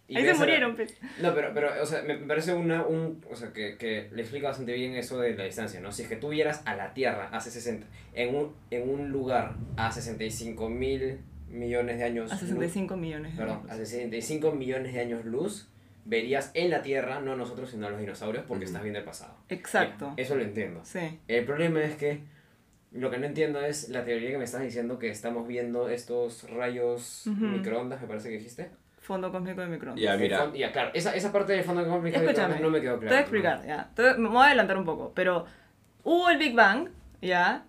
y 0.07 0.17
Ahí 0.17 0.23
se 0.23 0.29
a 0.31 0.33
la- 0.33 0.39
murieron, 0.39 0.75
pues. 0.75 0.95
No, 1.21 1.33
pero, 1.35 1.51
pero 1.53 1.69
o 1.81 1.85
sea, 1.85 2.01
me 2.01 2.15
parece 2.17 2.53
una, 2.55 2.83
un, 2.85 3.23
o 3.29 3.35
sea, 3.35 3.53
que, 3.53 3.77
que 3.77 4.09
le 4.11 4.21
explica 4.23 4.47
bastante 4.47 4.73
bien 4.73 4.95
eso 4.95 5.19
de 5.19 5.35
la 5.35 5.43
distancia, 5.43 5.79
¿no? 5.79 5.91
Si 5.91 6.01
es 6.01 6.09
que 6.09 6.15
tú 6.15 6.29
vieras 6.29 6.63
a 6.65 6.75
la 6.75 6.93
Tierra 6.95 7.29
hace 7.31 7.51
60, 7.51 7.85
en 8.13 8.35
un, 8.35 8.55
en 8.71 8.89
un 8.89 9.09
lugar 9.09 9.55
a 9.77 9.91
65 9.91 10.67
mil 10.69 11.19
millones 11.47 11.99
de 11.99 12.03
años 12.03 12.31
A 12.31 12.37
65 12.37 12.97
millones. 12.97 13.31
luz, 13.33 13.37
de 13.39 13.43
perdón, 13.45 13.59
años. 13.59 13.71
a 13.71 13.75
65 13.77 14.51
millones 14.53 14.93
de 14.93 14.99
años 15.01 15.23
luz, 15.23 15.69
verías 16.05 16.51
en 16.53 16.69
la 16.69 16.81
Tierra, 16.81 17.19
no 17.19 17.33
a 17.33 17.35
nosotros, 17.35 17.69
sino 17.71 17.87
a 17.87 17.89
los 17.89 17.99
dinosaurios, 17.99 18.45
porque 18.47 18.63
Ujú. 18.65 18.69
estás 18.69 18.83
viendo 18.83 18.99
el 18.99 19.05
pasado. 19.05 19.35
Exacto. 19.49 20.13
Ya, 20.15 20.23
Eso 20.23 20.35
lo 20.35 20.43
entiendo. 20.43 20.81
Sí. 20.83 21.19
El 21.27 21.45
problema 21.45 21.81
es 21.83 21.95
que 21.95 22.21
lo 22.91 23.09
que 23.11 23.17
no 23.17 23.25
entiendo 23.25 23.59
es 23.59 23.89
la 23.89 24.05
teoría 24.05 24.29
que 24.29 24.37
me 24.37 24.45
estás 24.45 24.61
diciendo 24.61 24.97
que 24.99 25.09
estamos 25.09 25.47
viendo 25.47 25.89
estos 25.89 26.49
rayos 26.49 27.27
Ujú. 27.27 27.45
microondas, 27.45 28.01
me 28.01 28.07
parece 28.07 28.29
que 28.29 28.37
dijiste. 28.37 28.69
Fondo 29.01 29.31
cósmico 29.31 29.61
de 29.61 29.67
microondas. 29.67 30.01
Ya, 30.03 30.13
El 30.13 30.19
mira. 30.21 30.51
Ya, 30.53 30.71
claro, 30.71 30.91
esa, 30.93 31.15
esa 31.15 31.31
parte 31.31 31.53
del 31.53 31.63
fondo 31.63 31.83
cósmico 31.87 32.19
de 32.19 32.27
microondas 32.27 32.61
no 32.61 32.69
me 32.69 32.81
quedó 32.81 32.93
Te 32.93 32.99
claro. 33.01 33.09
voy 33.09 33.17
a 33.17 33.21
explicar, 33.21 33.65
ya. 33.67 33.89
Te 33.95 34.13
me 34.15 34.29
voy 34.29 34.37
a 34.37 34.45
adelantar 34.45 34.77
un 34.77 34.85
poco, 34.85 35.11
pero 35.13 35.45
hubo 36.03 36.29
el 36.29 36.37
Big 36.37 36.55
Bang, 36.55 36.89
ya. 37.21 37.65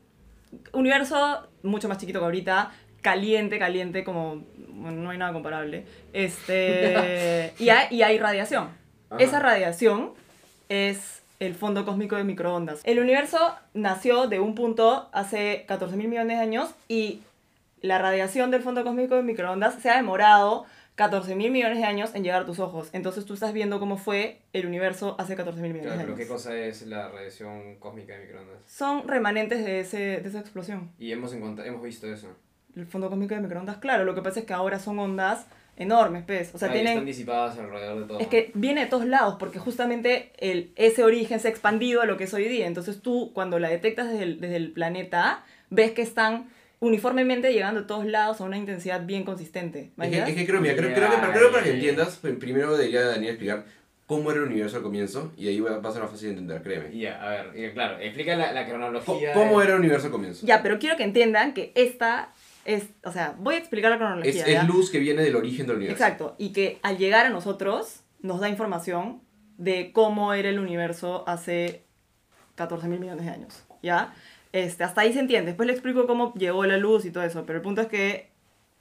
Universo 0.72 1.49
mucho 1.62 1.88
más 1.88 1.99
chiquito 1.99 2.20
que 2.20 2.25
ahorita, 2.25 2.70
caliente, 3.06 3.60
caliente, 3.60 4.02
como 4.02 4.42
bueno, 4.70 5.00
no 5.00 5.10
hay 5.10 5.18
nada 5.18 5.32
comparable. 5.32 5.84
Este, 6.12 7.52
y, 7.60 7.68
hay, 7.68 7.86
y 7.94 8.02
hay 8.02 8.18
radiación. 8.18 8.70
Ajá. 9.10 9.22
Esa 9.22 9.38
radiación 9.38 10.14
es 10.68 11.22
el 11.38 11.54
fondo 11.54 11.84
cósmico 11.84 12.16
de 12.16 12.24
microondas. 12.24 12.80
El 12.82 12.98
universo 12.98 13.38
nació 13.74 14.26
de 14.26 14.40
un 14.40 14.56
punto 14.56 15.08
hace 15.12 15.64
14 15.68 15.96
mil 15.96 16.08
millones 16.08 16.38
de 16.38 16.42
años 16.42 16.70
y 16.88 17.22
la 17.80 17.98
radiación 17.98 18.50
del 18.50 18.62
fondo 18.62 18.82
cósmico 18.82 19.14
de 19.14 19.22
microondas 19.22 19.80
se 19.80 19.88
ha 19.88 19.94
demorado 19.94 20.66
14 20.96 21.36
mil 21.36 21.52
millones 21.52 21.78
de 21.78 21.84
años 21.84 22.12
en 22.16 22.24
llegar 22.24 22.42
a 22.42 22.46
tus 22.46 22.58
ojos. 22.58 22.88
Entonces 22.92 23.24
tú 23.24 23.34
estás 23.34 23.52
viendo 23.52 23.78
cómo 23.78 23.98
fue 23.98 24.40
el 24.52 24.66
universo 24.66 25.14
hace 25.20 25.36
14 25.36 25.60
mil 25.60 25.74
millones 25.74 25.92
Claro, 25.92 25.98
de 25.98 26.04
pero 26.06 26.16
años. 26.16 26.26
¿qué 26.26 26.32
cosa 26.32 26.56
es 26.56 26.84
la 26.88 27.08
radiación 27.08 27.76
cósmica 27.76 28.14
de 28.14 28.24
microondas? 28.24 28.56
Son 28.66 29.06
remanentes 29.06 29.64
de, 29.64 29.78
ese, 29.78 29.98
de 30.22 30.28
esa 30.28 30.40
explosión. 30.40 30.90
Y 30.98 31.12
hemos, 31.12 31.32
hemos 31.32 31.82
visto 31.84 32.12
eso. 32.12 32.34
El 32.76 32.86
fondo 32.86 33.08
cósmico 33.08 33.34
de 33.34 33.40
microondas, 33.40 33.78
claro, 33.78 34.04
lo 34.04 34.14
que 34.14 34.22
pasa 34.22 34.40
es 34.40 34.46
que 34.46 34.52
ahora 34.52 34.78
son 34.78 34.98
ondas 34.98 35.46
enormes, 35.78 36.24
pues. 36.26 36.54
O 36.54 36.58
sea, 36.58 36.68
Ahí 36.70 36.78
están 36.78 36.92
tienen... 36.92 37.06
disipadas 37.06 37.58
alrededor 37.58 38.00
de 38.00 38.06
todo. 38.06 38.20
Es 38.20 38.28
que 38.28 38.50
viene 38.54 38.82
de 38.82 38.86
todos 38.86 39.06
lados, 39.06 39.36
porque 39.38 39.58
justamente 39.58 40.30
el, 40.38 40.70
ese 40.76 41.02
origen 41.04 41.40
se 41.40 41.48
ha 41.48 41.50
expandido 41.50 42.02
a 42.02 42.06
lo 42.06 42.16
que 42.16 42.24
es 42.24 42.34
hoy 42.34 42.48
día. 42.48 42.66
Entonces 42.66 43.00
tú, 43.00 43.30
cuando 43.34 43.58
la 43.58 43.68
detectas 43.68 44.10
desde 44.10 44.22
el, 44.24 44.40
desde 44.40 44.56
el 44.56 44.72
planeta, 44.72 45.42
ves 45.70 45.92
que 45.92 46.02
están 46.02 46.48
uniformemente 46.80 47.52
llegando 47.52 47.80
de 47.80 47.86
todos 47.86 48.04
lados 48.04 48.40
a 48.40 48.44
una 48.44 48.58
intensidad 48.58 49.04
bien 49.06 49.24
consistente. 49.24 49.90
Es 49.98 50.10
que, 50.10 50.18
es 50.18 50.34
que 50.34 50.46
creo, 50.46 50.60
mira, 50.60 50.76
creo, 50.76 50.92
creo 50.94 51.10
que, 51.10 51.16
creo 51.16 51.46
que 51.48 51.52
para 51.52 51.64
que 51.64 51.70
entiendas, 51.72 52.18
pues, 52.20 52.34
primero 52.36 52.76
debería 52.76 53.02
Daniel 53.06 53.30
explicar 53.30 53.64
cómo 54.06 54.30
era 54.30 54.40
el 54.40 54.46
universo 54.46 54.76
al 54.76 54.82
comienzo 54.82 55.32
y 55.36 55.48
ahí 55.48 55.58
va, 55.60 55.70
a 55.76 55.92
ser 55.92 56.02
más 56.02 56.10
fácil 56.10 56.28
de 56.28 56.30
entender, 56.34 56.62
créeme. 56.62 56.96
Ya, 56.96 57.20
a 57.22 57.28
ver, 57.30 57.72
claro, 57.72 57.98
explica 57.98 58.36
la, 58.36 58.52
la 58.52 58.66
cronología. 58.66 59.32
¿Cómo 59.32 59.58
de- 59.58 59.64
era 59.64 59.74
el 59.74 59.80
universo 59.80 60.06
al 60.06 60.12
comienzo? 60.12 60.46
Ya, 60.46 60.62
pero 60.62 60.78
quiero 60.78 60.96
que 60.96 61.02
entiendan 61.04 61.54
que 61.54 61.72
esta 61.74 62.28
es, 62.66 62.88
o 63.05 63.12
sea, 63.12 63.35
voy 63.38 63.55
a 63.55 63.59
explicar 63.59 63.90
la 63.90 63.98
cronología. 63.98 64.44
es 64.44 64.64
luz 64.66 64.90
que 64.90 64.98
viene 64.98 65.22
del 65.22 65.37
origen 65.37 65.66
del 65.66 65.76
universo. 65.76 66.02
Exacto, 66.02 66.35
y 66.37 66.52
que 66.52 66.79
al 66.83 66.98
llegar 66.98 67.24
a 67.24 67.31
nosotros 67.31 68.00
nos 68.20 68.40
da 68.40 68.48
información 68.48 69.22
de 69.57 69.92
cómo 69.92 70.35
era 70.35 70.48
el 70.48 70.59
universo 70.59 71.24
hace 71.26 71.85
14 72.57 72.88
mil 72.88 72.98
millones 72.98 73.24
de 73.24 73.31
años, 73.31 73.64
¿ya? 73.83 74.12
Este, 74.52 74.85
hasta 74.85 75.02
ahí 75.02 75.12
se 75.12 75.20
entiende, 75.20 75.52
después 75.52 75.66
le 75.66 75.72
explico 75.72 76.07
cómo 76.07 76.35
llegó 76.35 76.64
la 76.66 76.76
luz 76.76 77.05
y 77.05 77.11
todo 77.11 77.24
eso, 77.24 77.46
pero 77.46 77.59
el 77.59 77.62
punto 77.62 77.83
es 77.83 77.87
que 77.87 78.31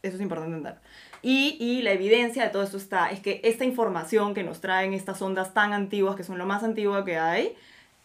eso 0.02 0.15
es 0.15 0.21
importante 0.21 0.56
entender. 0.56 0.80
Y, 1.21 1.58
y 1.60 1.82
la 1.82 1.91
evidencia 1.91 2.43
de 2.43 2.50
todo 2.50 2.63
esto 2.63 2.78
está, 2.78 3.10
es 3.10 3.19
que 3.19 3.41
esta 3.43 3.65
información 3.65 4.34
que 4.34 4.43
nos 4.43 4.62
traen 4.62 4.93
estas 4.93 5.21
ondas 5.21 5.54
tan 5.54 5.74
antiguas, 5.74 6.15
que 6.15 6.24
son 6.24 6.38
lo 6.38 6.45
más 6.45 6.63
antiguo 6.63 7.04
que 7.04 7.17
hay, 7.17 7.56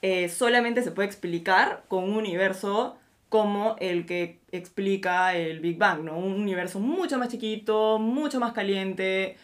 eh, 0.02 0.28
solamente 0.28 0.82
se 0.82 0.90
puede 0.90 1.08
explicar 1.08 1.84
con 1.88 2.04
un 2.04 2.16
universo 2.16 2.96
como 3.30 3.76
el 3.80 4.04
que 4.04 4.40
explica 4.52 5.34
el 5.34 5.60
Big 5.60 5.78
Bang, 5.78 6.02
¿no? 6.04 6.18
Un 6.18 6.34
universo 6.34 6.80
mucho 6.80 7.16
más 7.18 7.28
chiquito, 7.30 7.98
mucho 7.98 8.38
más 8.40 8.52
caliente. 8.52 9.36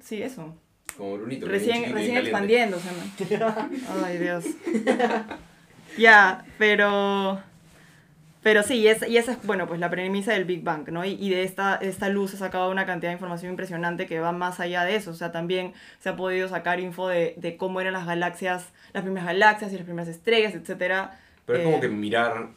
Sí, 0.00 0.22
eso. 0.22 0.54
Como 0.96 1.16
Brunito. 1.18 1.46
que 1.46 1.52
Recién, 1.52 1.92
recién 1.92 2.18
expandiéndose, 2.18 2.88
¿no? 3.40 3.54
Ay, 4.04 4.18
Dios. 4.18 4.44
ya, 5.98 6.44
pero... 6.58 7.40
Pero 8.40 8.62
sí, 8.62 8.76
y, 8.76 8.86
es- 8.88 9.06
y 9.06 9.16
esa 9.18 9.32
es, 9.32 9.42
bueno, 9.44 9.66
pues 9.66 9.80
la 9.80 9.90
premisa 9.90 10.32
del 10.32 10.44
Big 10.44 10.62
Bang, 10.62 10.88
¿no? 10.90 11.04
Y, 11.04 11.10
y 11.20 11.28
de 11.30 11.42
esta, 11.42 11.74
esta 11.76 12.08
luz 12.08 12.30
se 12.30 12.36
ha 12.36 12.38
sacado 12.38 12.70
una 12.70 12.86
cantidad 12.86 13.10
de 13.10 13.14
información 13.14 13.50
impresionante 13.50 14.06
que 14.06 14.20
va 14.20 14.30
más 14.32 14.60
allá 14.60 14.84
de 14.84 14.94
eso. 14.94 15.10
O 15.10 15.14
sea, 15.14 15.32
también 15.32 15.74
se 15.98 16.08
ha 16.10 16.16
podido 16.16 16.48
sacar 16.48 16.78
info 16.80 17.08
de, 17.08 17.34
de 17.36 17.56
cómo 17.56 17.80
eran 17.80 17.92
las 17.94 18.06
galaxias, 18.06 18.68
las 18.92 19.02
primeras 19.02 19.26
galaxias 19.26 19.72
y 19.72 19.76
las 19.76 19.84
primeras 19.84 20.08
estrellas, 20.08 20.54
etcétera. 20.54 21.18
Pero 21.46 21.58
es 21.58 21.64
como 21.64 21.76
Eh, 21.78 21.80
que 21.80 21.88
mirar 21.88 22.48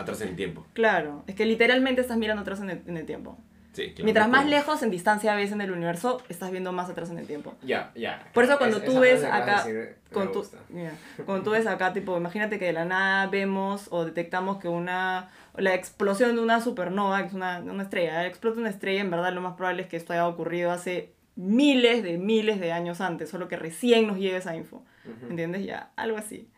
atrás 0.00 0.20
en 0.22 0.28
el 0.28 0.36
tiempo. 0.36 0.66
Claro, 0.72 1.22
es 1.26 1.34
que 1.34 1.44
literalmente 1.46 2.00
estás 2.00 2.16
mirando 2.16 2.42
atrás 2.42 2.60
en 2.60 2.70
el, 2.70 2.82
en 2.86 2.96
el 2.96 3.06
tiempo. 3.06 3.38
Sí, 3.72 3.84
claro. 3.92 4.02
Mientras 4.04 4.28
más 4.28 4.40
Como- 4.40 4.50
lejos 4.50 4.82
en 4.82 4.90
distancia 4.90 5.32
ves 5.36 5.52
en 5.52 5.60
el 5.60 5.70
universo, 5.70 6.20
estás 6.28 6.50
viendo 6.50 6.72
más 6.72 6.90
atrás 6.90 7.08
en 7.10 7.18
el 7.18 7.26
tiempo. 7.28 7.54
Ya, 7.62 7.92
ya. 7.94 8.26
Por 8.34 8.42
eso 8.42 8.58
cuando 8.58 8.78
Es- 8.78 8.84
tú 8.84 8.98
ves 8.98 9.22
acá, 9.22 9.62
de 9.64 9.72
decir 9.72 9.96
con 10.12 10.32
tu, 10.32 10.44
mira, 10.70 10.92
cuando 11.24 11.44
tú 11.44 11.50
ves 11.52 11.68
acá, 11.68 11.92
tipo, 11.92 12.16
imagínate 12.16 12.58
que 12.58 12.64
de 12.64 12.72
la 12.72 12.84
nada 12.84 13.28
vemos 13.28 13.86
o 13.92 14.04
detectamos 14.04 14.58
que 14.58 14.66
una, 14.66 15.30
la 15.56 15.74
explosión 15.74 16.34
de 16.34 16.42
una 16.42 16.60
supernova, 16.60 17.20
que 17.22 17.28
es 17.28 17.34
una, 17.34 17.60
una 17.60 17.84
estrella, 17.84 18.26
explota 18.26 18.58
una 18.58 18.70
estrella, 18.70 19.02
en 19.02 19.10
verdad 19.12 19.32
lo 19.32 19.40
más 19.40 19.54
probable 19.54 19.82
es 19.82 19.88
que 19.88 19.96
esto 19.96 20.12
haya 20.14 20.26
ocurrido 20.26 20.72
hace 20.72 21.12
miles 21.36 22.02
de 22.02 22.18
miles 22.18 22.58
de 22.58 22.72
años 22.72 23.00
antes, 23.00 23.28
solo 23.30 23.46
que 23.46 23.56
recién 23.56 24.08
nos 24.08 24.18
llega 24.18 24.36
esa 24.36 24.56
info, 24.56 24.84
Ujú, 25.06 25.30
¿entiendes? 25.30 25.64
Ya, 25.64 25.92
algo 25.94 26.18
así. 26.18 26.50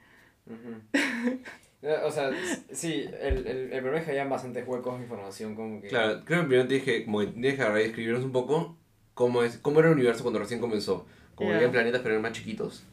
ujú. 0.47 0.81
Eh, 0.95 1.43
O 2.05 2.11
sea, 2.11 2.31
sí, 2.71 3.07
el, 3.21 3.47
el, 3.47 3.73
el 3.73 3.81
problema 3.81 3.99
es 3.99 4.05
que 4.05 4.13
hayan 4.13 4.31
bastantes 4.31 4.67
huecos 4.67 4.99
de 4.99 5.03
información 5.03 5.57
como 5.57 5.81
que... 5.81 5.89
Claro, 5.89 6.21
creo 6.25 6.43
que 6.43 6.47
primero 6.47 6.69
te 6.69 6.75
dije, 6.75 7.05
como 7.05 7.21
que 7.21 7.27
tienes 7.27 7.57
que 7.57 7.63
agarrar 7.63 7.81
y 7.81 7.87
escribirnos 7.87 8.25
un 8.25 8.31
poco 8.31 8.77
cómo, 9.15 9.43
es, 9.43 9.59
cómo 9.59 9.81
era 9.81 9.89
el 9.89 9.95
universo 9.95 10.23
cuando 10.23 10.39
recién 10.39 10.61
comenzó. 10.61 11.07
Como 11.35 11.51
que 11.51 11.57
había 11.57 11.71
planetas 11.73 12.01
pero 12.03 12.15
eran 12.15 12.23
más 12.23 12.33
chiquitos. 12.33 12.85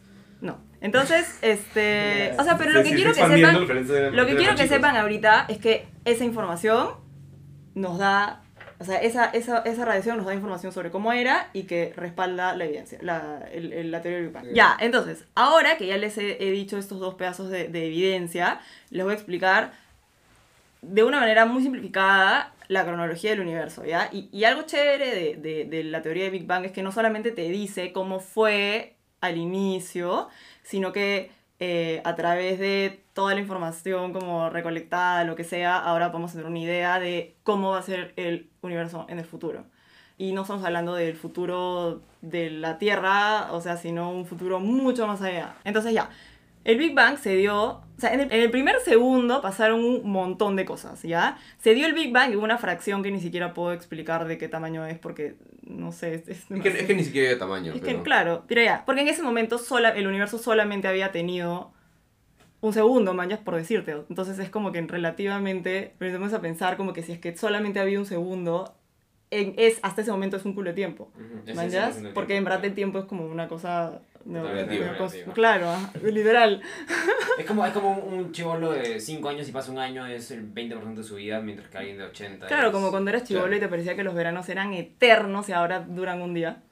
No. 0.41 0.57
Entonces, 0.81 1.37
este, 1.41 2.33
o 2.39 2.43
sea, 2.43 2.57
pero 2.57 2.71
lo 2.71 2.83
que 2.83 2.95
quiero 2.95 3.13
que 3.13 3.21
sepan, 3.21 4.15
Lo 4.15 4.25
que 4.25 4.35
quiero 4.35 4.55
que 4.55 4.67
sepan 4.67 4.95
ahorita 4.95 5.45
es 5.49 5.57
que 5.57 5.87
esa 6.05 6.23
información 6.23 6.95
nos 7.75 7.99
da, 7.99 8.43
o 8.79 8.85
sea, 8.85 8.97
esa, 9.01 9.25
esa, 9.25 9.59
esa 9.59 9.85
radiación 9.85 10.17
nos 10.17 10.25
da 10.25 10.33
información 10.33 10.71
sobre 10.71 10.89
cómo 10.89 11.11
era 11.11 11.49
y 11.53 11.63
que 11.63 11.93
respalda 11.97 12.55
la 12.55 12.65
evidencia, 12.65 12.97
la, 13.01 13.45
el- 13.51 13.73
el- 13.73 13.91
la 13.91 14.01
teoría 14.01 14.19
del 14.19 14.27
Big 14.27 14.33
Bang. 14.35 14.45
Ya. 14.47 14.53
Ya, 14.53 14.77
entonces, 14.79 15.25
ahora 15.35 15.77
que 15.77 15.87
ya 15.87 15.97
les 15.97 16.17
he, 16.17 16.41
he 16.43 16.51
dicho 16.51 16.77
estos 16.77 16.99
dos 16.99 17.15
pedazos 17.15 17.49
de, 17.49 17.67
de 17.67 17.87
evidencia, 17.87 18.59
les 18.89 19.03
voy 19.03 19.11
a 19.11 19.15
explicar 19.15 19.73
de 20.81 21.03
una 21.03 21.19
manera 21.19 21.45
muy 21.45 21.61
simplificada 21.61 22.53
la 22.69 22.85
cronología 22.85 23.31
del 23.31 23.41
universo, 23.41 23.83
¿ya? 23.83 24.09
Y, 24.13 24.29
y 24.31 24.43
algo 24.45 24.61
chévere 24.61 25.13
de, 25.13 25.35
de, 25.35 25.65
de 25.65 25.83
la 25.83 26.01
teoría 26.01 26.25
de 26.25 26.29
Big 26.29 26.45
Bang 26.45 26.63
es 26.65 26.71
que 26.71 26.83
no 26.83 26.91
solamente 26.91 27.31
te 27.31 27.49
dice 27.49 27.91
cómo 27.91 28.19
fue 28.19 28.93
al 29.21 29.37
inicio, 29.37 30.29
sino 30.63 30.93
que 30.93 31.31
eh, 31.59 32.01
a 32.05 32.15
través 32.15 32.59
de 32.59 33.01
toda 33.19 33.33
la 33.33 33.41
información 33.41 34.13
como 34.13 34.49
recolectada, 34.49 35.25
lo 35.25 35.35
que 35.35 35.43
sea, 35.43 35.77
ahora 35.77 36.09
podemos 36.09 36.31
tener 36.31 36.47
una 36.47 36.59
idea 36.59 36.99
de 36.99 37.35
cómo 37.43 37.71
va 37.71 37.79
a 37.79 37.81
ser 37.81 38.13
el 38.15 38.49
universo 38.61 39.05
en 39.09 39.19
el 39.19 39.25
futuro. 39.25 39.65
Y 40.17 40.31
no 40.31 40.43
estamos 40.43 40.63
hablando 40.63 40.95
del 40.95 41.17
futuro 41.17 42.01
de 42.21 42.49
la 42.49 42.77
Tierra, 42.77 43.51
o 43.51 43.59
sea, 43.59 43.75
sino 43.75 44.09
un 44.11 44.25
futuro 44.25 44.61
mucho 44.61 45.05
más 45.05 45.21
allá. 45.21 45.55
Entonces 45.65 45.91
ya, 45.93 46.09
el 46.63 46.77
Big 46.77 46.93
Bang 46.95 47.17
se 47.17 47.35
dio, 47.35 47.55
o 47.57 47.83
sea, 47.97 48.13
en 48.13 48.21
el, 48.21 48.31
en 48.31 48.39
el 48.41 48.51
primer 48.51 48.79
segundo 48.79 49.41
pasaron 49.41 49.83
un 49.83 50.09
montón 50.09 50.55
de 50.55 50.63
cosas, 50.63 51.01
¿ya? 51.03 51.37
Se 51.57 51.73
dio 51.73 51.85
el 51.87 51.93
Big 51.93 52.13
Bang 52.13 52.31
en 52.31 52.39
una 52.39 52.57
fracción 52.57 53.03
que 53.03 53.11
ni 53.11 53.19
siquiera 53.19 53.53
puedo 53.53 53.73
explicar 53.73 54.27
de 54.27 54.37
qué 54.37 54.47
tamaño 54.47 54.85
es 54.85 54.97
porque, 54.97 55.35
no 55.63 55.91
sé, 55.91 56.13
es, 56.15 56.27
es 56.29 56.49
Es 56.51 56.61
que, 56.61 56.69
es 56.69 56.83
que 56.87 56.95
ni 56.95 57.03
siquiera 57.03 57.27
había 57.29 57.39
tamaño. 57.39 57.73
es 57.73 57.81
que, 57.81 57.85
pero- 57.91 58.03
claro, 58.03 58.43
pero 58.47 58.61
ya, 58.61 58.83
porque 58.85 59.01
en 59.01 59.09
ese 59.09 59.23
momento 59.23 59.57
sola, 59.57 59.89
el 59.89 60.07
universo 60.07 60.37
solamente 60.37 60.87
había 60.87 61.11
tenido 61.11 61.71
un 62.61 62.73
segundo, 62.73 63.13
manjas, 63.13 63.39
por 63.39 63.55
decirte. 63.55 63.91
Entonces 64.09 64.37
es 64.39 64.49
como 64.49 64.71
que 64.71 64.81
relativamente, 64.81 65.91
empezamos 65.93 66.33
a 66.33 66.41
pensar 66.41 66.77
como 66.77 66.93
que 66.93 67.03
si 67.03 67.11
es 67.13 67.19
que 67.19 67.35
solamente 67.37 67.79
había 67.79 67.99
un 67.99 68.05
segundo, 68.05 68.73
en- 69.31 69.53
es, 69.57 69.79
hasta 69.83 70.01
ese 70.01 70.11
momento 70.11 70.37
es 70.37 70.45
un 70.45 70.53
culo 70.53 70.69
de 70.69 70.75
tiempo. 70.75 71.11
El 71.45 71.55
Porque 72.13 72.35
en 72.35 72.43
verdad 72.43 72.65
el 72.65 72.73
tiempo 72.73 72.99
es 72.99 73.05
como 73.05 73.25
una 73.25 73.47
cosa... 73.47 74.01
no, 74.25 74.43
Relativo, 74.43 74.83
una 74.83 74.97
cosa- 74.97 75.17
claro, 75.33 75.67
literal. 76.03 76.61
Es 77.37 77.45
como, 77.45 77.65
es 77.65 77.71
como 77.71 77.93
un, 77.99 78.31
chivolo 78.33 78.71
de 78.71 78.99
5 78.99 79.29
años 79.29 79.47
y 79.47 79.51
pasa 79.51 79.71
un 79.71 79.77
año, 79.79 80.05
es 80.05 80.31
el 80.31 80.43
20% 80.53 80.95
de 80.95 81.03
su 81.03 81.15
vida, 81.15 81.39
mientras 81.39 81.69
que 81.69 81.77
alguien 81.77 81.97
de 81.97 82.03
80 82.05 82.47
Claro, 82.47 82.67
es- 82.67 82.73
como 82.73 82.89
cuando 82.89 83.09
eras 83.11 83.23
chivolo 83.23 83.45
Claro. 83.45 83.57
y 83.57 83.59
te 83.61 83.67
parecía 83.69 83.95
que 83.95 84.03
los 84.03 84.13
veranos 84.15 84.49
eran 84.49 84.73
eternos 84.73 85.47
y 85.47 85.53
ahora 85.53 85.79
duran 85.81 86.21
un 86.21 86.33
día. 86.33 86.63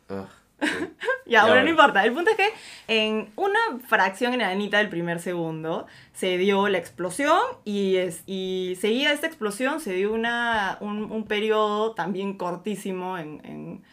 Sí. 0.61 0.67
Ya, 1.25 1.45
bueno, 1.45 1.61
no 1.63 1.69
importa. 1.69 2.05
El 2.05 2.13
punto 2.13 2.31
es 2.31 2.37
que 2.37 2.49
en 2.87 3.29
una 3.35 3.59
fracción 3.85 4.33
enanita 4.33 4.77
del 4.77 4.87
primer 4.89 5.19
segundo 5.19 5.85
se 6.13 6.37
dio 6.37 6.69
la 6.69 6.77
explosión 6.77 7.37
y, 7.65 7.97
es, 7.97 8.23
y 8.25 8.77
seguida 8.79 9.11
esta 9.11 9.27
explosión 9.27 9.81
se 9.81 9.91
dio 9.93 10.13
una, 10.13 10.77
un, 10.79 11.11
un 11.11 11.25
periodo 11.25 11.93
también 11.95 12.37
cortísimo, 12.37 13.17
en, 13.17 13.41
en- 13.43 13.83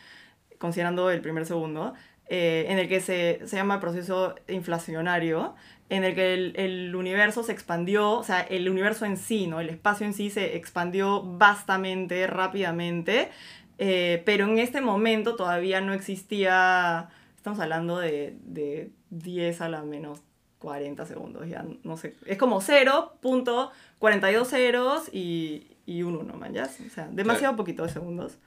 considerando 0.58 1.10
el 1.10 1.20
primer 1.20 1.46
segundo, 1.46 1.94
eh, 2.28 2.66
en 2.68 2.78
el 2.78 2.88
que 2.88 3.00
se, 3.00 3.40
se 3.46 3.56
llama 3.56 3.80
proceso 3.80 4.34
inflacionario, 4.48 5.54
en 5.90 6.04
el 6.04 6.14
que 6.14 6.34
el, 6.34 6.54
el 6.56 6.94
universo 6.96 7.42
se 7.42 7.52
expandió, 7.52 8.12
o 8.12 8.22
sea, 8.24 8.40
el 8.40 8.68
universo 8.70 9.04
en 9.04 9.16
sí, 9.16 9.46
¿no? 9.46 9.60
El 9.60 9.68
espacio 9.70 10.06
en 10.06 10.14
sí 10.14 10.30
se 10.30 10.56
expandió 10.56 11.22
vastamente, 11.22 12.26
rápidamente, 12.26 13.30
eh, 13.78 14.22
pero 14.24 14.44
en 14.44 14.58
este 14.58 14.80
momento 14.80 15.36
todavía 15.36 15.80
no 15.80 15.92
existía 15.92 17.08
estamos 17.44 17.60
hablando 17.60 17.98
de, 17.98 18.38
de 18.44 18.90
10 19.10 19.60
a 19.60 19.68
la 19.68 19.82
menos 19.82 20.22
40 20.60 21.04
segundos, 21.04 21.46
ya 21.46 21.62
no 21.82 21.98
sé. 21.98 22.16
Es 22.24 22.38
como 22.38 22.62
0.42 22.62 24.46
ceros 24.46 25.10
y, 25.12 25.76
y 25.84 26.02
un 26.04 26.16
1, 26.16 26.34
man, 26.38 26.54
¿ya? 26.54 26.64
O 26.64 26.90
sea, 26.90 27.06
demasiado 27.12 27.54
poquito 27.54 27.82
de 27.82 27.90
segundos. 27.90 28.38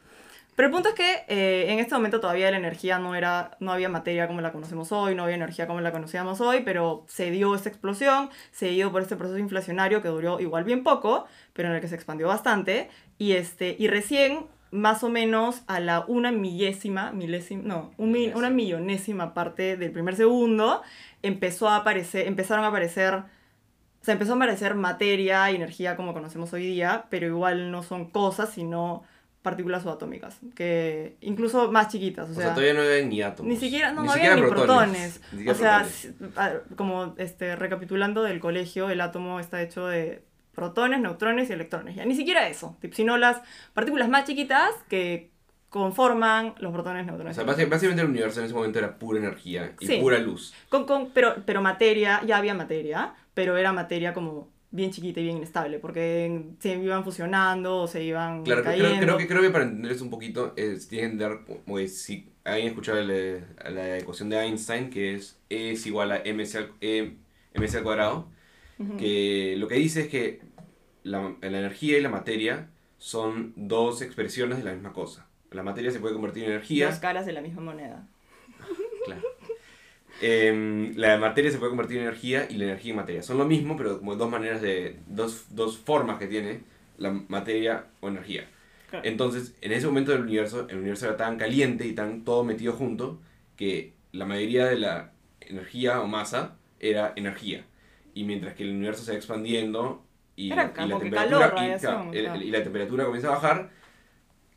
Pero 0.55 0.69
el 0.69 0.73
punto 0.73 0.89
es 0.89 0.95
que 0.95 1.25
eh, 1.27 1.71
en 1.71 1.77
este 1.77 1.93
momento 1.93 2.19
todavía 2.19 2.49
la 2.49 2.57
energía 2.57 2.97
no 2.97 3.13
era, 3.13 3.55
no 3.59 3.71
había 3.71 3.87
materia 3.87 4.25
como 4.25 4.41
la 4.41 4.51
conocemos 4.51 4.91
hoy, 4.91 5.13
no 5.13 5.25
había 5.25 5.35
energía 5.35 5.67
como 5.67 5.79
la 5.79 5.91
conocíamos 5.91 6.41
hoy, 6.41 6.61
pero 6.65 7.05
se 7.07 7.29
dio 7.29 7.53
esta 7.53 7.69
explosión, 7.69 8.31
se 8.51 8.69
dio 8.69 8.91
por 8.91 9.03
este 9.03 9.15
proceso 9.15 9.37
inflacionario 9.37 10.01
que 10.01 10.07
duró 10.07 10.39
igual 10.39 10.63
bien 10.63 10.83
poco, 10.83 11.27
pero 11.53 11.69
en 11.69 11.75
el 11.75 11.81
que 11.81 11.87
se 11.87 11.93
expandió 11.93 12.27
bastante, 12.27 12.89
y, 13.19 13.33
este, 13.33 13.75
y 13.77 13.87
recién 13.87 14.47
más 14.71 15.03
o 15.03 15.09
menos 15.09 15.61
a 15.67 15.79
la 15.79 16.03
una 16.07 16.31
millésima, 16.31 17.11
milésima, 17.11 17.63
no, 17.63 17.91
un 17.97 18.11
mi- 18.11 18.27
una 18.33 18.49
millonésima 18.49 19.33
parte 19.33 19.77
del 19.77 19.91
primer 19.91 20.15
segundo, 20.15 20.81
empezó 21.23 21.69
a 21.69 21.77
aparecer, 21.77 22.27
empezaron 22.27 22.63
a 22.65 22.67
aparecer, 22.69 23.13
o 23.13 23.23
sea, 24.01 24.13
empezó 24.13 24.33
a 24.33 24.35
aparecer 24.35 24.75
materia 24.75 25.49
y 25.51 25.55
energía 25.55 25.95
como 25.95 26.13
conocemos 26.13 26.51
hoy 26.53 26.65
día, 26.67 27.05
pero 27.09 27.27
igual 27.27 27.71
no 27.71 27.83
son 27.83 28.09
cosas, 28.09 28.49
sino 28.53 29.03
partículas 29.41 29.83
subatómicas, 29.83 30.39
que 30.55 31.15
incluso 31.21 31.71
más 31.71 31.87
chiquitas, 31.87 32.27
o 32.27 32.31
O 32.31 32.35
sea, 32.35 32.43
sea, 32.47 32.53
todavía 32.53 32.73
no 32.73 32.81
había 32.81 33.05
ni 33.05 33.21
átomos. 33.21 33.49
ni 33.49 33.57
siquiera, 33.57 33.93
no, 33.93 34.01
Ni 34.01 34.07
no 34.07 34.13
siquiera 34.13 34.33
había 34.35 34.45
ni 34.45 34.51
protones. 34.51 35.21
Ni 35.31 35.47
o 35.49 35.55
sea, 35.55 35.85
protones. 36.33 36.61
como 36.75 37.15
este, 37.17 37.55
recapitulando 37.55 38.23
del 38.23 38.39
colegio, 38.41 38.89
el 38.89 38.99
átomo 38.99 39.39
está 39.39 39.61
hecho 39.61 39.87
de 39.87 40.21
protones, 40.61 40.99
neutrones 40.99 41.51
y 41.51 41.53
electrones. 41.53 41.95
Ya 41.95 42.03
ni 42.03 42.15
siquiera 42.15 42.49
eso, 42.49 42.75
sino 42.91 43.15
las 43.15 43.39
partículas 43.75 44.09
más 44.09 44.25
chiquitas 44.25 44.71
que 44.89 45.29
conforman 45.69 46.55
los 46.57 46.73
protones, 46.73 47.03
O 47.03 47.05
neutrones. 47.05 47.35
sea, 47.35 47.45
y 47.45 47.47
basi- 47.47 47.69
básicamente 47.69 48.01
el 48.01 48.09
universo 48.09 48.39
en 48.39 48.47
ese 48.47 48.55
momento 48.55 48.79
era 48.79 48.97
pura 48.97 49.19
energía 49.19 49.73
y 49.79 49.85
Sí. 49.85 49.97
pura 49.99 50.17
luz. 50.17 50.55
Con, 50.69 50.85
con- 50.85 51.11
pero, 51.11 51.35
pero 51.45 51.61
materia, 51.61 52.23
ya 52.25 52.37
había 52.37 52.55
materia, 52.55 53.13
pero 53.35 53.55
era 53.55 53.71
materia 53.71 54.15
como 54.15 54.49
bien 54.71 54.89
chiquita 54.89 55.19
y 55.19 55.25
bien 55.25 55.37
inestable, 55.37 55.77
porque 55.77 56.41
se 56.59 56.75
iban 56.75 57.03
fusionando 57.03 57.81
o 57.81 57.87
se 57.87 58.03
iban 58.03 58.43
Claro, 58.43 58.63
creo, 58.63 58.73
cayendo. 58.73 58.99
creo 59.05 59.17
que, 59.17 59.27
creo 59.27 59.41
que 59.43 59.49
para 59.51 59.65
entender 59.65 59.91
eso 59.91 60.03
un 60.03 60.09
poquito, 60.09 60.53
es, 60.55 60.87
tienen 60.87 61.11
que 61.11 61.17
que 61.67 61.87
si 61.87 62.31
alguien 62.45 62.69
escuchado 62.69 62.99
la, 63.03 63.69
la 63.69 63.97
ecuación 63.99 64.29
de 64.31 64.37
Einstein, 64.39 64.89
que 64.89 65.13
es 65.13 65.37
E 65.51 65.71
es 65.73 65.85
igual 65.85 66.11
a 66.13 66.23
mc 66.25 66.55
al, 66.57 66.71
e, 66.81 67.13
mc 67.53 67.75
al 67.75 67.83
cuadrado, 67.83 68.27
que 68.97 69.55
lo 69.57 69.67
que 69.67 69.75
dice 69.75 70.01
es 70.01 70.07
que 70.07 70.39
la, 71.07 71.35
la 71.41 71.59
energía 71.59 71.97
y 71.97 72.01
la 72.01 72.09
materia 72.09 72.69
son 72.97 73.53
dos 73.55 74.01
expresiones 74.01 74.57
de 74.57 74.63
la 74.63 74.73
misma 74.73 74.93
cosa. 74.93 75.27
La 75.51 75.63
materia 75.63 75.91
se 75.91 75.99
puede 75.99 76.13
convertir 76.13 76.43
en 76.43 76.51
energía. 76.51 76.89
Dos 76.89 76.99
caras 76.99 77.25
de 77.25 77.33
la 77.33 77.41
misma 77.41 77.61
moneda. 77.61 78.07
Claro. 79.05 79.21
Em, 80.21 80.97
la 80.97 81.17
materia 81.17 81.49
se 81.49 81.59
puede 81.59 81.69
convertir 81.69 81.97
en 81.97 82.03
energía 82.03 82.47
y 82.49 82.55
la 82.55 82.65
energía 82.65 82.89
en 82.89 82.97
materia. 82.97 83.23
Son 83.23 83.37
lo 83.37 83.45
mismo, 83.45 83.77
pero 83.77 83.99
como 83.99 84.17
dos 84.17 84.29
maneras 84.29 84.61
de. 84.61 84.97
dos, 85.07 85.45
dos 85.51 85.77
formas 85.77 86.17
que 86.19 86.27
tiene 86.27 86.61
la 86.97 87.11
materia 87.11 87.85
o 88.01 88.09
energía. 88.09 88.49
Claro. 88.89 89.07
Entonces, 89.07 89.55
en 89.61 89.71
ese 89.71 89.87
momento 89.87 90.11
del 90.11 90.23
universo, 90.23 90.67
el 90.69 90.79
universo 90.79 91.05
era 91.05 91.15
tan 91.15 91.37
caliente 91.37 91.85
y 91.87 91.93
tan 91.93 92.25
todo 92.25 92.43
metido 92.43 92.73
junto 92.73 93.21
que 93.55 93.93
la 94.11 94.25
mayoría 94.25 94.65
de 94.65 94.77
la 94.77 95.11
energía 95.39 96.01
o 96.01 96.07
masa 96.07 96.57
era 96.81 97.13
energía. 97.15 97.63
Y 98.13 98.23
mientras 98.25 98.55
que 98.55 98.63
el 98.63 98.71
universo 98.71 99.03
se 99.03 99.11
va 99.11 99.17
expandiendo 99.17 100.03
y, 100.37 100.53
Era 100.53 100.65
y- 100.65 100.69
calor, 100.69 101.09
claro, 101.09 102.09
el- 102.13 102.43
y 102.43 102.51
la 102.51 102.63
temperatura 102.63 103.03
comienza 103.03 103.27
a 103.27 103.31
bajar, 103.31 103.69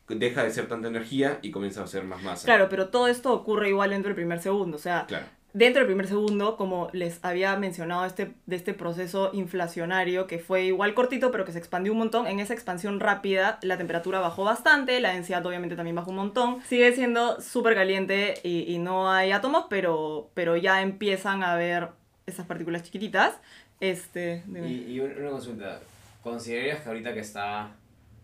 deja 0.07 0.43
de 0.43 0.51
ser 0.51 0.67
tanta 0.67 0.87
energía 0.87 1.39
y 1.41 1.51
comienza 1.51 1.83
a 1.83 1.87
ser 1.87 2.03
más 2.03 2.21
masa. 2.21 2.45
Claro, 2.45 2.67
pero 2.69 2.89
todo 2.89 3.07
esto 3.07 3.33
ocurre 3.33 3.69
igual 3.69 3.89
dentro 3.91 4.09
del 4.09 4.15
primer 4.15 4.39
segundo. 4.39 4.75
O 4.75 4.79
sea, 4.79 5.05
Claro. 5.07 5.25
dentro 5.53 5.79
del 5.79 5.87
primer 5.87 6.05
segundo, 6.07 6.57
como 6.57 6.89
les 6.91 7.23
había 7.23 7.55
mencionado 7.55 8.05
este, 8.05 8.33
de 8.45 8.55
este 8.57 8.73
proceso 8.73 9.29
inflacionario 9.33 10.27
que 10.27 10.37
fue 10.39 10.65
igual 10.65 10.93
cortito, 10.93 11.31
pero 11.31 11.45
que 11.45 11.53
se 11.53 11.59
expandió 11.59 11.93
un 11.93 11.99
montón, 11.99 12.27
en 12.27 12.39
esa 12.41 12.53
expansión 12.53 12.99
rápida 12.99 13.57
la 13.61 13.77
temperatura 13.77 14.19
bajó 14.19 14.43
bastante, 14.43 14.99
la 14.99 15.13
densidad 15.13 15.45
obviamente 15.45 15.75
también 15.77 15.95
bajó 15.95 16.09
un 16.09 16.17
montón. 16.17 16.61
Sigue 16.63 16.91
siendo 16.93 17.39
súper 17.39 17.73
caliente 17.75 18.33
y, 18.43 18.63
y 18.71 18.79
no 18.79 19.09
hay 19.09 19.31
átomos, 19.31 19.65
pero, 19.69 20.29
pero 20.33 20.57
ya 20.57 20.81
empiezan 20.81 21.41
a 21.41 21.53
haber 21.53 21.89
esas 22.25 22.45
partículas 22.45 22.83
chiquititas. 22.83 23.39
Este, 23.81 24.43
dime. 24.45 24.67
Y, 24.69 24.93
y 24.93 24.99
un- 25.01 25.11
una 25.17 25.31
consulta, 25.31 25.81
¿considerarías 26.23 26.81
que 26.81 26.87
ahorita 26.89 27.13
que 27.13 27.19
está 27.19 27.75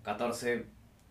14 0.04 0.64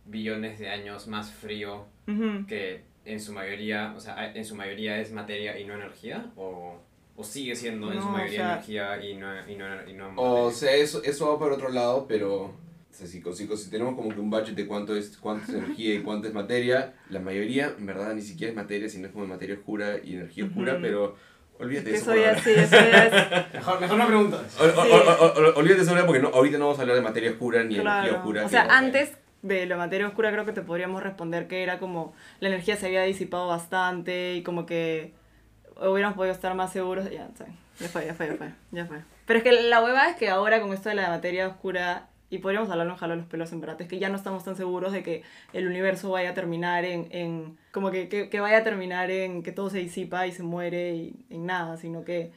billones 0.06 0.58
de 0.58 0.68
años 0.70 1.06
más 1.08 1.30
frío 1.32 1.84
Ujú. 2.08 2.46
que 2.46 2.82
en 3.04 3.20
su 3.20 3.32
mayoría, 3.32 3.92
o 3.96 4.00
sea, 4.00 4.32
en 4.34 4.44
su 4.44 4.54
mayoría 4.54 4.98
es 5.00 5.12
materia 5.12 5.58
y 5.58 5.64
no 5.64 5.74
energía? 5.74 6.30
¿O, 6.36 6.78
o 7.16 7.24
sigue 7.24 7.54
siendo 7.56 7.92
en 7.92 7.98
su 7.98 8.04
No, 8.06 8.10
o 8.10 8.12
mayoría 8.12 8.38
sea- 8.38 8.52
energía 8.54 9.04
y 9.04 9.14
no, 9.16 9.50
y 9.50 9.54
no, 9.56 9.90
y 9.90 9.92
no 9.94 10.12
O 10.16 10.50
sea, 10.52 10.74
eso, 10.74 11.02
eso 11.02 11.28
va 11.28 11.38
por 11.38 11.50
otro 11.52 11.68
lado, 11.70 12.06
pero 12.06 12.42
o 12.44 12.54
sea, 12.98 13.06
si, 13.08 13.20
si, 13.20 13.56
si 13.56 13.70
tenemos 13.70 13.94
como 13.96 14.10
que 14.10 14.20
un 14.20 14.30
budget 14.30 14.54
de 14.54 14.66
cuánto 14.66 14.94
es, 14.96 15.16
cuánto 15.18 15.50
es 15.50 15.58
energía 15.58 15.94
y 15.94 16.02
cuánto 16.02 16.28
es 16.28 16.34
materia, 16.34 16.94
la 17.10 17.18
mayoría 17.20 17.74
en 17.76 17.84
verdad 17.84 18.14
ni 18.14 18.22
siquiera 18.22 18.50
es 18.52 18.56
materia, 18.56 18.88
sino 18.88 19.08
es 19.08 19.12
como 19.12 19.26
materia 19.26 19.56
oscura 19.56 19.96
y 20.02 20.14
energía 20.14 20.44
oscura, 20.44 20.74
Ujú. 20.74 20.82
pero 20.82 21.16
olvídate 21.58 21.90
de 21.90 21.96
eso. 21.96 22.12
Eso 22.12 22.12
por 22.12 22.20
ya 22.20 22.28
ahora. 22.30 22.42
sí, 22.42 22.50
eso 22.50 22.76
ya 22.76 23.04
es 23.04 23.52
Mejor, 23.54 23.80
mejor 23.80 23.98
no 23.98 24.06
preguntas. 24.06 24.40
Olvídate 24.60 25.74
de 25.76 25.82
eso 25.82 25.90
ahora 25.90 26.06
porque 26.06 26.20
no, 26.22 26.28
ahorita 26.28 26.58
no 26.58 26.64
vamos 26.66 26.78
a 26.78 26.82
hablar 26.82 26.96
de 26.96 27.02
materia 27.02 27.30
oscura 27.30 27.64
ni 27.64 27.74
energía 27.76 27.82
Claro. 28.02 28.16
oscura. 28.18 28.40
O 28.42 28.44
que- 28.44 28.50
sea, 28.50 28.66
antes 28.70 29.12
de 29.42 29.66
la 29.66 29.76
materia 29.76 30.06
oscura 30.08 30.30
creo 30.32 30.44
que 30.44 30.52
te 30.52 30.62
podríamos 30.62 31.02
responder 31.02 31.46
que 31.46 31.62
era 31.62 31.78
como 31.78 32.14
la 32.40 32.48
energía 32.48 32.76
se 32.76 32.86
había 32.86 33.02
disipado 33.02 33.46
bastante 33.46 34.34
y 34.34 34.42
como 34.42 34.66
que 34.66 35.12
hubiéramos 35.80 36.16
podido 36.16 36.34
estar 36.34 36.54
más 36.54 36.72
seguros. 36.72 37.08
Ya, 37.10 37.28
ya 37.78 37.88
fue, 37.88 38.06
ya 38.06 38.14
fue, 38.14 38.26
ya 38.28 38.34
fue, 38.34 38.50
ya 38.72 38.86
fue. 38.86 38.98
Pero 39.26 39.38
es 39.38 39.42
que 39.44 39.52
la 39.52 39.82
hueva 39.82 40.08
es 40.08 40.16
que 40.16 40.28
ahora 40.30 40.60
con 40.60 40.72
esto 40.72 40.88
de 40.88 40.94
la 40.94 41.08
materia 41.10 41.48
oscura, 41.48 42.06
y 42.30 42.38
podríamos 42.38 42.70
hablarlo 42.70 42.94
en 42.94 42.98
Jalo 42.98 43.16
los 43.16 43.26
pelos 43.26 43.52
en 43.52 43.60
verdad, 43.60 43.80
es 43.80 43.88
que 43.88 43.98
ya 43.98 44.08
no 44.08 44.16
estamos 44.16 44.44
tan 44.44 44.56
seguros 44.56 44.92
de 44.92 45.02
que 45.02 45.22
el 45.52 45.66
universo 45.66 46.10
vaya 46.10 46.30
a 46.30 46.34
terminar 46.34 46.84
en, 46.84 47.08
en 47.10 47.56
como 47.72 47.90
que, 47.90 48.08
que, 48.08 48.28
que 48.28 48.40
vaya 48.40 48.58
a 48.58 48.64
terminar 48.64 49.10
en 49.10 49.42
que 49.42 49.52
todo 49.52 49.70
se 49.70 49.78
disipa 49.78 50.26
y 50.26 50.32
se 50.32 50.42
muere 50.42 50.94
y 50.94 51.16
en 51.30 51.46
nada, 51.46 51.76
sino 51.76 52.04
que 52.04 52.32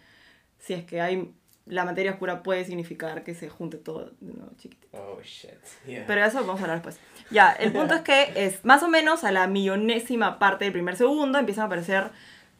si 0.60 0.74
es 0.74 0.86
que 0.86 1.02
hay 1.02 1.34
la 1.70 1.86
materia 1.86 2.12
oscura 2.12 2.42
puede 2.42 2.66
significar 2.66 3.24
que 3.24 3.36
se 3.36 3.48
junte 3.48 3.78
todo 3.78 4.12
de 4.20 4.34
nuevo 4.34 4.52
chiquitito. 4.58 4.98
Oh, 4.98 5.22
shit. 5.22 5.52
Yeah. 5.86 6.04
Pero 6.08 6.26
eso 6.26 6.40
vamos 6.42 6.60
a 6.60 6.64
hablar 6.64 6.78
después. 6.78 7.00
Ya, 7.30 7.52
el 7.52 7.72
punto 7.72 7.94
es 7.94 8.02
que 8.02 8.32
es 8.36 8.66
más 8.66 8.82
o 8.82 8.88
menos 8.88 9.24
a 9.24 9.32
la 9.32 9.46
millonésima 9.48 10.40
parte 10.40 10.66
del 10.66 10.74
primer 10.74 10.96
segundo 10.96 11.38
empiezan 11.38 11.64
a 11.64 11.66
aparecer 11.68 12.10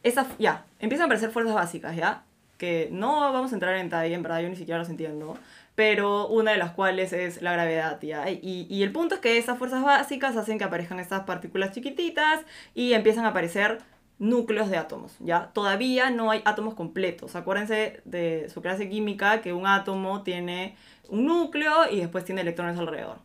esas, 0.04 0.28
ya, 0.38 0.64
empiezan 0.78 1.04
a 1.04 1.06
aparecer 1.06 1.30
fuerzas 1.30 1.54
básicas, 1.54 1.96
¿ya? 1.96 2.24
Que 2.60 2.90
no 2.92 3.32
vamos 3.32 3.52
a 3.52 3.54
entrar 3.56 3.74
en 3.76 3.86
detalle, 3.86 4.14
en 4.14 4.22
verdad 4.22 4.42
yo 4.42 4.50
ni 4.50 4.56
siquiera 4.56 4.78
las 4.78 4.90
entiendo, 4.90 5.38
pero 5.74 6.28
una 6.28 6.52
de 6.52 6.58
las 6.58 6.72
cuales 6.72 7.14
es 7.14 7.40
la 7.40 7.52
gravedad, 7.52 7.98
¿ya? 8.02 8.30
Y, 8.30 8.66
y 8.68 8.82
el 8.82 8.92
punto 8.92 9.14
es 9.14 9.20
que 9.22 9.38
esas 9.38 9.56
fuerzas 9.56 9.82
básicas 9.82 10.36
hacen 10.36 10.58
que 10.58 10.64
aparezcan 10.64 11.00
estas 11.00 11.22
partículas 11.22 11.72
chiquititas 11.72 12.40
y 12.74 12.92
empiezan 12.92 13.24
a 13.24 13.28
aparecer 13.28 13.78
núcleos 14.18 14.68
de 14.68 14.76
átomos, 14.76 15.16
¿ya? 15.20 15.50
Todavía 15.54 16.10
no 16.10 16.30
hay 16.30 16.42
átomos 16.44 16.74
completos. 16.74 17.34
Acuérdense 17.34 18.02
de 18.04 18.50
su 18.52 18.60
clase 18.60 18.90
química 18.90 19.40
que 19.40 19.54
un 19.54 19.66
átomo 19.66 20.22
tiene 20.22 20.76
un 21.08 21.24
núcleo 21.24 21.90
y 21.90 22.00
después 22.00 22.26
tiene 22.26 22.42
electrones 22.42 22.78
alrededor. 22.78 23.16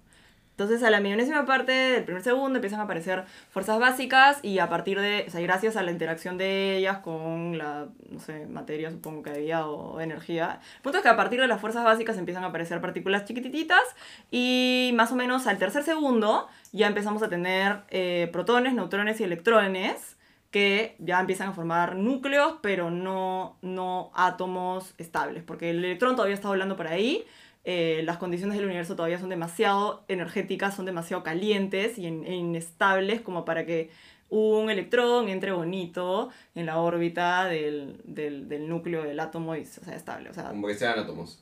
Entonces, 0.55 0.83
a 0.83 0.89
la 0.89 1.01
millonésima 1.01 1.45
parte 1.45 1.73
del 1.73 2.05
primer 2.05 2.23
segundo 2.23 2.55
empiezan 2.55 2.79
a 2.79 2.83
aparecer 2.83 3.25
fuerzas 3.49 3.77
básicas 3.77 4.39
y 4.41 4.59
a 4.59 4.69
partir 4.69 5.01
de, 5.01 5.25
o 5.27 5.29
sea, 5.29 5.41
gracias 5.41 5.75
a 5.75 5.83
la 5.83 5.91
interacción 5.91 6.37
de 6.37 6.77
ellas 6.77 6.99
con 6.99 7.57
la, 7.57 7.87
no 8.09 8.21
sé, 8.21 8.45
materia 8.47 8.89
supongo 8.89 9.21
que 9.21 9.31
había 9.31 9.67
o 9.67 9.99
energía. 9.99 10.61
El 10.77 10.81
punto 10.81 10.99
es 10.99 11.03
que 11.03 11.09
a 11.09 11.17
partir 11.17 11.41
de 11.41 11.47
las 11.47 11.59
fuerzas 11.59 11.83
básicas 11.83 12.17
empiezan 12.17 12.45
a 12.45 12.47
aparecer 12.47 12.79
partículas 12.79 13.25
chiquititas 13.25 13.83
y 14.31 14.91
más 14.95 15.11
o 15.11 15.17
menos 15.17 15.45
al 15.45 15.57
tercer 15.57 15.83
segundo 15.83 16.47
ya 16.71 16.87
empezamos 16.87 17.21
a 17.21 17.27
tener 17.27 17.81
eh, 17.89 18.29
protones, 18.31 18.73
neutrones 18.73 19.19
y 19.19 19.25
electrones 19.25 20.15
que 20.51 20.95
ya 20.99 21.19
empiezan 21.19 21.49
a 21.49 21.51
formar 21.51 21.97
núcleos, 21.97 22.59
pero 22.61 22.89
no, 22.89 23.57
no 23.61 24.11
átomos 24.15 24.93
estables, 24.97 25.43
porque 25.43 25.71
el 25.71 25.83
electrón 25.83 26.15
todavía 26.15 26.33
está 26.33 26.47
volando 26.47 26.77
por 26.77 26.87
ahí, 26.87 27.25
eh, 27.65 28.01
las 28.05 28.17
condiciones 28.17 28.55
del 28.57 28.65
universo 28.65 28.95
todavía 28.95 29.19
son 29.19 29.29
demasiado 29.29 30.03
energéticas, 30.07 30.75
son 30.75 30.85
demasiado 30.85 31.23
calientes 31.23 31.97
y 31.97 32.05
in- 32.07 32.23
e 32.25 32.35
inestables 32.35 33.21
como 33.21 33.43
para 33.45 33.65
que 33.65 33.89
un 34.29 34.69
electrón 34.69 35.29
entre 35.29 35.51
bonito 35.51 36.29
en 36.55 36.65
la 36.65 36.77
órbita 36.79 37.45
del, 37.45 37.99
del, 38.03 38.47
del 38.49 38.67
núcleo 38.69 39.03
del 39.03 39.19
átomo 39.19 39.55
y 39.55 39.65
sea 39.65 39.95
estable. 39.95 40.29
O 40.29 40.33
sea, 40.33 40.49
Como 40.49 40.67
que 40.67 40.75
sean 40.75 40.97
átomos. 40.99 41.41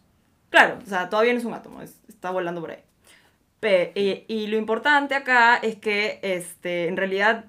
Claro, 0.49 0.79
o 0.83 0.85
sea, 0.85 1.09
todavía 1.09 1.33
no 1.33 1.39
es 1.39 1.45
un 1.45 1.53
átomo, 1.53 1.81
es- 1.81 1.99
está 2.07 2.31
volando 2.31 2.61
por 2.61 2.71
ahí. 2.71 2.79
Pe- 3.59 3.91
y, 3.95 4.25
y 4.33 4.47
lo 4.47 4.57
importante 4.57 5.15
acá 5.15 5.55
es 5.57 5.75
que 5.77 6.19
este, 6.21 6.87
en 6.87 6.97
realidad 6.97 7.45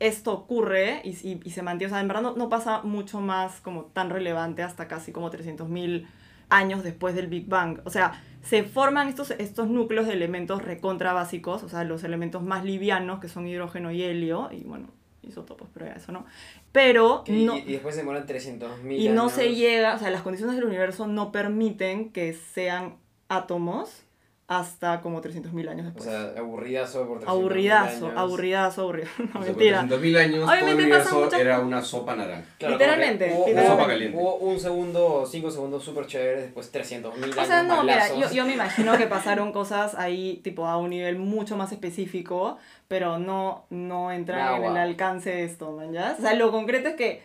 esto 0.00 0.32
ocurre 0.32 1.00
y, 1.04 1.10
y- 1.28 1.40
y 1.44 1.50
se 1.50 1.62
mantiene, 1.62 1.92
o 1.92 1.94
sea, 1.94 2.00
en 2.00 2.08
verdad 2.08 2.22
no, 2.22 2.34
no 2.36 2.48
pasa 2.48 2.82
mucho 2.82 3.20
más 3.20 3.60
como 3.60 3.84
tan 3.86 4.10
relevante 4.10 4.62
hasta 4.62 4.86
casi 4.88 5.12
como 5.12 5.30
300.000 5.30 6.06
años 6.50 6.82
después 6.82 7.14
del 7.14 7.26
Big 7.28 7.46
Bang. 7.46 7.80
O 7.84 7.90
sea, 7.90 8.22
se 8.42 8.62
forman 8.62 9.08
estos, 9.08 9.30
estos 9.32 9.68
núcleos 9.68 10.06
de 10.06 10.14
elementos 10.14 10.62
recontra 10.62 11.12
básicos, 11.12 11.62
o 11.62 11.68
sea, 11.68 11.84
los 11.84 12.04
elementos 12.04 12.42
más 12.42 12.64
livianos 12.64 13.20
que 13.20 13.28
son 13.28 13.46
hidrógeno 13.46 13.90
y 13.90 14.02
helio, 14.02 14.48
y 14.52 14.62
bueno, 14.64 14.88
isótopos, 15.22 15.68
pero 15.74 15.86
ya 15.86 15.92
eso 15.92 16.12
no. 16.12 16.24
Pero 16.72 17.24
Y, 17.26 17.44
no, 17.44 17.56
y- 17.58 17.62
después 17.72 17.94
se 17.94 18.00
demoran 18.02 18.24
300 18.26 18.82
mil 18.82 19.00
y 19.00 19.08
no 19.10 19.22
años. 19.22 19.32
se 19.32 19.54
llega, 19.54 19.94
o 19.94 19.98
sea, 19.98 20.10
las 20.10 20.22
condiciones 20.22 20.56
del 20.56 20.64
universo 20.64 21.06
no 21.06 21.32
permiten 21.32 22.10
que 22.12 22.32
sean 22.32 22.96
átomos 23.28 24.04
hasta 24.50 25.02
como 25.02 25.20
300.000 25.20 25.68
años 25.68 25.82
O 25.86 25.90
después. 25.90 26.04
sea, 26.08 26.32
aburridazo 26.40 27.06
por 27.06 27.18
300.000 27.20 27.28
aburridazo, 27.28 28.06
años. 28.06 28.18
aburridazo, 28.18 28.80
aburrido. 28.82 29.08
No, 29.18 29.24
O 29.40 29.42
sea, 29.42 29.52
mentira. 29.52 29.80
por 29.86 29.98
300.000 30.00 30.16
años 30.18 30.40
todo 30.40 30.52
el 30.54 30.62
Obviamente 30.62 30.82
universo 30.84 31.20
muchas- 31.20 31.40
era 31.40 31.60
una 31.60 31.82
sopa 31.82 32.16
naranja. 32.16 32.44
Claro, 32.58 32.72
Literalmente, 32.74 33.32
hubo. 33.36 33.44
Una 33.44 33.66
sopa 33.66 33.86
caliente. 33.86 34.16
hubo 34.18 34.36
un 34.36 34.58
segundo 34.58 35.06
o 35.14 35.26
cinco 35.26 35.50
segundos 35.50 35.84
súper 35.84 36.06
chéveres, 36.06 36.42
después 36.44 36.72
300 36.72 37.14
mil 37.16 37.24
años 37.24 37.38
O 37.38 37.44
sea, 37.44 37.62
no, 37.62 37.82
mira, 37.84 38.08
yo, 38.18 38.32
yo 38.32 38.46
me 38.46 38.54
imagino 38.54 38.96
que 38.96 39.06
pasaron 39.06 39.52
cosas 39.52 39.94
ahí, 39.96 40.40
tipo, 40.42 40.66
a 40.66 40.78
un 40.78 40.88
nivel 40.90 41.18
mucho 41.18 41.56
más 41.58 41.70
específico, 41.72 42.56
pero 42.88 43.18
no, 43.18 43.66
no 43.68 44.10
entran 44.12 44.62
en 44.64 44.70
el 44.70 44.76
alcance 44.78 45.28
de 45.30 45.44
esto, 45.44 45.72
man, 45.72 45.92
¿ya? 45.92 46.16
O 46.18 46.22
sea, 46.22 46.32
lo 46.32 46.50
concreto 46.50 46.88
es 46.88 46.94
que 46.96 47.22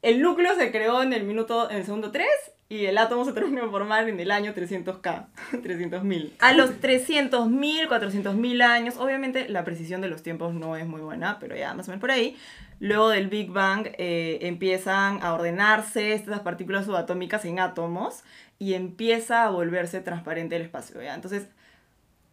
el 0.00 0.22
núcleo 0.22 0.54
se 0.56 0.72
creó 0.72 1.02
en 1.02 1.12
el 1.12 1.24
minuto, 1.24 1.70
en 1.70 1.76
el 1.76 1.84
segundo 1.84 2.10
3 2.10 2.26
y 2.72 2.86
el 2.86 2.96
átomo 2.96 3.24
se 3.24 3.32
terminó 3.32 3.62
de 3.64 3.68
formar 3.70 4.08
en 4.08 4.18
el 4.18 4.30
año 4.30 4.54
300k, 4.54 5.26
300.000. 5.52 6.30
A 6.40 6.52
los 6.54 6.70
300.000, 6.80 7.88
400.000 7.88 8.62
años, 8.62 8.96
obviamente 8.96 9.48
la 9.48 9.64
precisión 9.64 10.00
de 10.00 10.08
los 10.08 10.22
tiempos 10.22 10.54
no 10.54 10.76
es 10.76 10.86
muy 10.86 11.00
buena, 11.02 11.38
pero 11.38 11.54
ya 11.56 11.74
más 11.74 11.86
o 11.88 11.90
menos 11.90 12.00
por 12.00 12.10
ahí. 12.10 12.36
Luego 12.80 13.10
del 13.10 13.28
Big 13.28 13.50
Bang 13.50 13.88
eh, 13.98 14.38
empiezan 14.42 15.18
a 15.22 15.34
ordenarse 15.34 16.14
estas 16.14 16.40
partículas 16.40 16.86
subatómicas 16.86 17.44
en 17.44 17.60
átomos 17.60 18.24
y 18.58 18.74
empieza 18.74 19.44
a 19.44 19.50
volverse 19.50 20.00
transparente 20.00 20.56
el 20.56 20.62
espacio, 20.62 21.02
¿ya? 21.02 21.14
Entonces, 21.14 21.48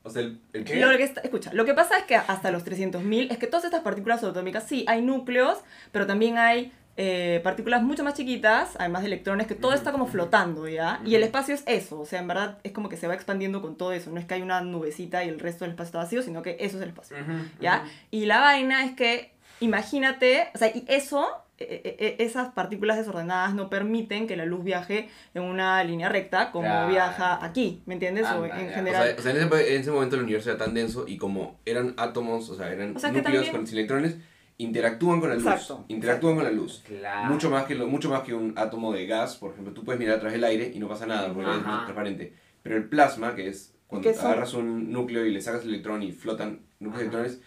O 0.03 0.09
sea, 0.09 0.21
el, 0.21 0.39
el 0.53 0.63
¿Qué? 0.63 0.77
lo 0.79 0.95
que 0.97 1.03
está- 1.03 1.21
escucha, 1.21 1.51
lo 1.53 1.65
que 1.65 1.73
pasa 1.73 1.97
es 1.97 2.05
que 2.05 2.15
hasta 2.15 2.49
los 2.51 2.63
300.000 2.65 3.29
es 3.31 3.37
que 3.37 3.47
todas 3.47 3.65
estas 3.65 3.81
partículas 3.81 4.21
subatómicas, 4.21 4.63
sí, 4.65 4.85
hay 4.87 5.01
núcleos, 5.01 5.59
pero 5.91 6.07
también 6.07 6.37
hay 6.37 6.71
eh, 7.01 7.39
partículas 7.45 7.81
mucho 7.81 8.03
más 8.03 8.13
chiquitas, 8.13 8.75
además 8.77 9.03
de 9.03 9.07
electrones, 9.07 9.47
que 9.47 9.55
todo 9.55 9.71
está 9.73 9.93
como 9.93 10.05
flotando, 10.05 10.67
¿ya? 10.67 10.99
Y 11.05 11.15
el 11.15 11.23
espacio 11.23 11.55
es 11.55 11.63
eso, 11.65 11.97
o 12.01 12.05
sea, 12.05 12.19
en 12.19 12.27
verdad 12.27 12.57
es 12.63 12.73
como 12.73 12.89
que 12.89 12.97
se 12.97 13.07
va 13.07 13.13
expandiendo 13.13 13.61
con 13.61 13.77
todo 13.77 13.93
eso, 13.93 14.11
no 14.11 14.19
es 14.19 14.25
que 14.25 14.33
hay 14.33 14.41
una 14.41 14.59
nubecita 14.59 15.23
y 15.23 15.29
el 15.29 15.39
resto 15.39 15.63
del 15.63 15.71
espacio 15.71 15.87
está 15.87 15.97
vacío, 15.99 16.21
sino 16.21 16.41
que 16.41 16.57
eso 16.59 16.75
es 16.75 16.83
el 16.83 16.89
espacio. 16.89 17.15
¿ya? 17.61 17.85
Y 18.11 18.25
la 18.25 18.41
vaina 18.41 18.83
es 18.83 18.91
que, 18.97 19.31
imagínate, 19.61 20.49
o 20.53 20.57
sea, 20.57 20.67
y 20.75 20.83
eso, 20.89 21.25
eh, 21.57 21.81
eh, 21.85 21.95
eh, 21.99 22.15
esas 22.19 22.49
partículas 22.49 22.97
desordenadas 22.97 23.53
no 23.53 23.69
permiten 23.69 24.27
que 24.27 24.35
la 24.35 24.45
luz 24.45 24.63
viaje 24.65 25.09
en 25.33 25.43
una 25.43 25.81
línea 25.85 26.09
recta 26.09 26.51
como 26.51 26.87
viaja 26.87 27.43
aquí, 27.45 27.81
¿me 27.85 27.93
entiendes? 27.93 28.25
o 28.27 28.45
en 28.45 28.51
general. 28.71 29.15
o 29.17 29.21
sea, 29.21 29.31
en, 29.31 29.37
ese, 29.37 29.73
en 29.75 29.81
ese 29.81 29.91
momento 29.91 30.17
el 30.17 30.23
universo 30.23 30.49
era 30.49 30.59
tan 30.59 30.73
denso 30.73 31.05
y 31.07 31.17
como 31.17 31.59
eran 31.65 31.93
átomos, 31.95 32.49
o 32.49 32.55
sea, 32.55 32.71
eran 32.73 32.95
O 32.95 32.99
sea, 32.99 33.09
núcleos 33.11 33.33
también- 33.45 33.55
con 33.55 33.67
sin 33.67 33.77
electrones, 33.77 34.17
interactúan 34.59 35.19
con 35.19 35.29
la 35.29 35.35
luz. 35.35 35.45
Exacto, 35.45 35.85
interactúan 35.87 36.35
con 36.35 36.43
la 36.43 36.51
luz. 36.51 36.83
Claro. 36.85 37.29
Mucho 37.31 37.49
más, 37.49 37.65
que 37.65 37.75
lo, 37.75 37.87
mucho 37.87 38.09
más 38.09 38.21
que 38.21 38.33
un 38.33 38.53
átomo 38.55 38.93
de 38.93 39.07
gas, 39.07 39.37
por 39.37 39.51
ejemplo, 39.53 39.73
tú 39.73 39.83
puedes 39.83 39.99
mirar 39.99 40.17
a 40.17 40.19
través 40.19 40.33
del 40.33 40.43
aire 40.43 40.71
y 40.73 40.79
no 40.79 40.87
pasa 40.87 41.05
nada 41.07 41.33
porque 41.33 41.49
es 41.49 41.63
más 41.65 41.83
transparente. 41.85 42.33
Pero 42.61 42.75
el 42.77 42.87
plasma, 42.87 43.33
que 43.35 43.47
es 43.47 43.73
cuando 43.87 44.09
agarras 44.09 44.53
un 44.53 44.91
núcleo 44.91 45.25
y 45.25 45.31
le 45.31 45.41
sacas 45.41 45.63
el 45.63 45.69
electrón 45.69 46.03
y 46.03 46.11
flotan 46.11 46.59
núcleos 46.79 47.11
de 47.11 47.17
electrones, 47.17 47.41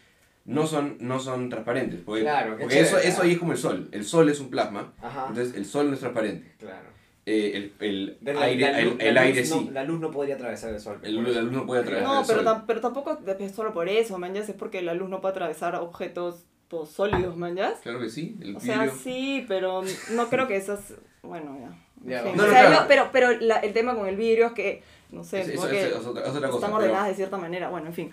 no 0.46 0.66
son, 0.66 0.96
no 1.00 1.20
son 1.20 1.48
transparentes. 1.50 2.00
Porque, 2.04 2.22
Claro, 2.22 2.56
porque 2.58 2.80
eso, 2.80 2.96
chévere, 2.96 3.08
eso 3.08 3.18
¿ah? 3.20 3.24
ahí 3.24 3.32
es 3.32 3.38
como 3.38 3.52
el 3.52 3.58
sol. 3.58 3.88
El 3.92 4.04
sol 4.04 4.28
es 4.28 4.40
un 4.40 4.50
plasma, 4.50 4.92
Ajá. 5.00 5.26
entonces 5.28 5.54
el 5.54 5.64
sol 5.66 5.86
no 5.88 5.94
es 5.94 6.00
transparente. 6.00 6.54
claro. 6.58 6.90
Eh, 7.24 7.70
el 7.78 8.18
el 8.24 8.34
la- 8.34 8.40
aire, 8.42 8.72
la 8.72 8.80
el, 8.80 8.88
luz- 8.88 8.96
el 8.98 9.14
la 9.14 9.20
aire 9.20 9.40
luz 9.42 9.48
sí. 9.48 9.64
No, 9.66 9.70
la 9.70 9.84
luz 9.84 10.00
no 10.00 10.10
podría 10.10 10.34
atravesar 10.34 10.74
el 10.74 10.80
sol. 10.80 10.98
El- 11.04 11.22
la 11.32 11.40
luz 11.42 11.52
no 11.52 11.66
puede 11.66 11.82
atravesar 11.82 12.08
No, 12.12 12.20
el 12.22 12.26
pero, 12.26 12.42
sol. 12.42 12.46
tam- 12.52 12.64
pero 12.66 12.80
tampoco 12.80 13.20
es 13.38 13.52
solo 13.52 13.72
por 13.72 13.88
eso, 13.88 14.18
man, 14.18 14.34
ya 14.34 14.40
es 14.40 14.50
porque 14.54 14.82
la 14.82 14.92
luz 14.94 15.08
no 15.08 15.20
puede 15.20 15.30
atravesar 15.30 15.76
objetos 15.76 16.46
pues, 16.78 16.90
sólidos, 16.90 17.36
man, 17.36 17.54
ya. 17.54 17.74
Claro 17.82 18.00
que 18.00 18.08
sí, 18.08 18.36
el 18.40 18.56
O 18.56 18.60
sea, 18.60 18.82
vidrio. 18.82 18.98
sí, 19.02 19.44
pero 19.46 19.82
no 20.12 20.28
creo 20.28 20.48
que 20.48 20.56
esas, 20.56 20.94
bueno, 21.22 21.56
ya. 21.60 21.78
Ya, 22.04 22.18
En 22.20 22.24
fin. 22.28 22.36
no, 22.36 22.42
O 22.42 22.46
no, 22.46 22.52
sea, 22.52 22.60
claro. 22.66 22.80
no, 22.82 22.88
pero 22.88 23.08
pero 23.12 23.30
la- 23.40 23.58
el 23.60 23.72
tema 23.72 23.94
con 23.94 24.08
el 24.08 24.16
vidrio 24.16 24.46
es 24.46 24.52
que, 24.54 24.82
no 25.12 25.22
sé, 25.22 25.42
Es- 25.42 25.52
como 25.54 25.68
que 25.68 25.86
es 25.86 25.94
otra- 26.04 26.22
es 26.24 26.28
otra 26.30 26.48
cosa, 26.48 26.56
están 26.56 26.60
pero- 26.70 26.76
ordenadas 26.76 27.08
de 27.08 27.14
cierta 27.14 27.36
manera, 27.36 27.68
bueno, 27.68 27.86
en 27.88 27.94
fin. 27.94 28.10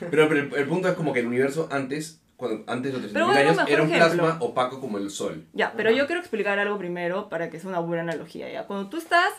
Pero, 0.10 0.28
pero 0.28 0.40
el, 0.40 0.54
el 0.54 0.66
punto 0.66 0.88
es 0.88 0.94
como 0.94 1.12
que 1.12 1.20
el 1.20 1.26
universo 1.28 1.68
antes, 1.70 2.20
cuando, 2.36 2.64
antes 2.66 2.92
de 2.92 2.98
los 2.98 3.10
300.000 3.10 3.12
Pero 3.12 3.26
bueno, 3.26 3.40
años, 3.40 3.56
mejor 3.56 3.70
era 3.72 3.82
un 3.84 3.88
ejemplo. 3.92 4.16
plasma 4.24 4.44
opaco 4.44 4.80
como 4.80 4.98
el 4.98 5.10
sol. 5.10 5.44
Ya, 5.52 5.72
pero 5.76 5.90
yo 5.92 6.06
quiero 6.06 6.20
explicar 6.20 6.58
algo 6.58 6.78
primero 6.78 7.28
para 7.28 7.48
que 7.50 7.60
sea 7.60 7.68
una 7.70 7.78
buena 7.80 8.02
analogía, 8.02 8.50
¿ya? 8.50 8.66
Cuando 8.66 8.88
tú 8.88 8.96
estás, 8.96 9.32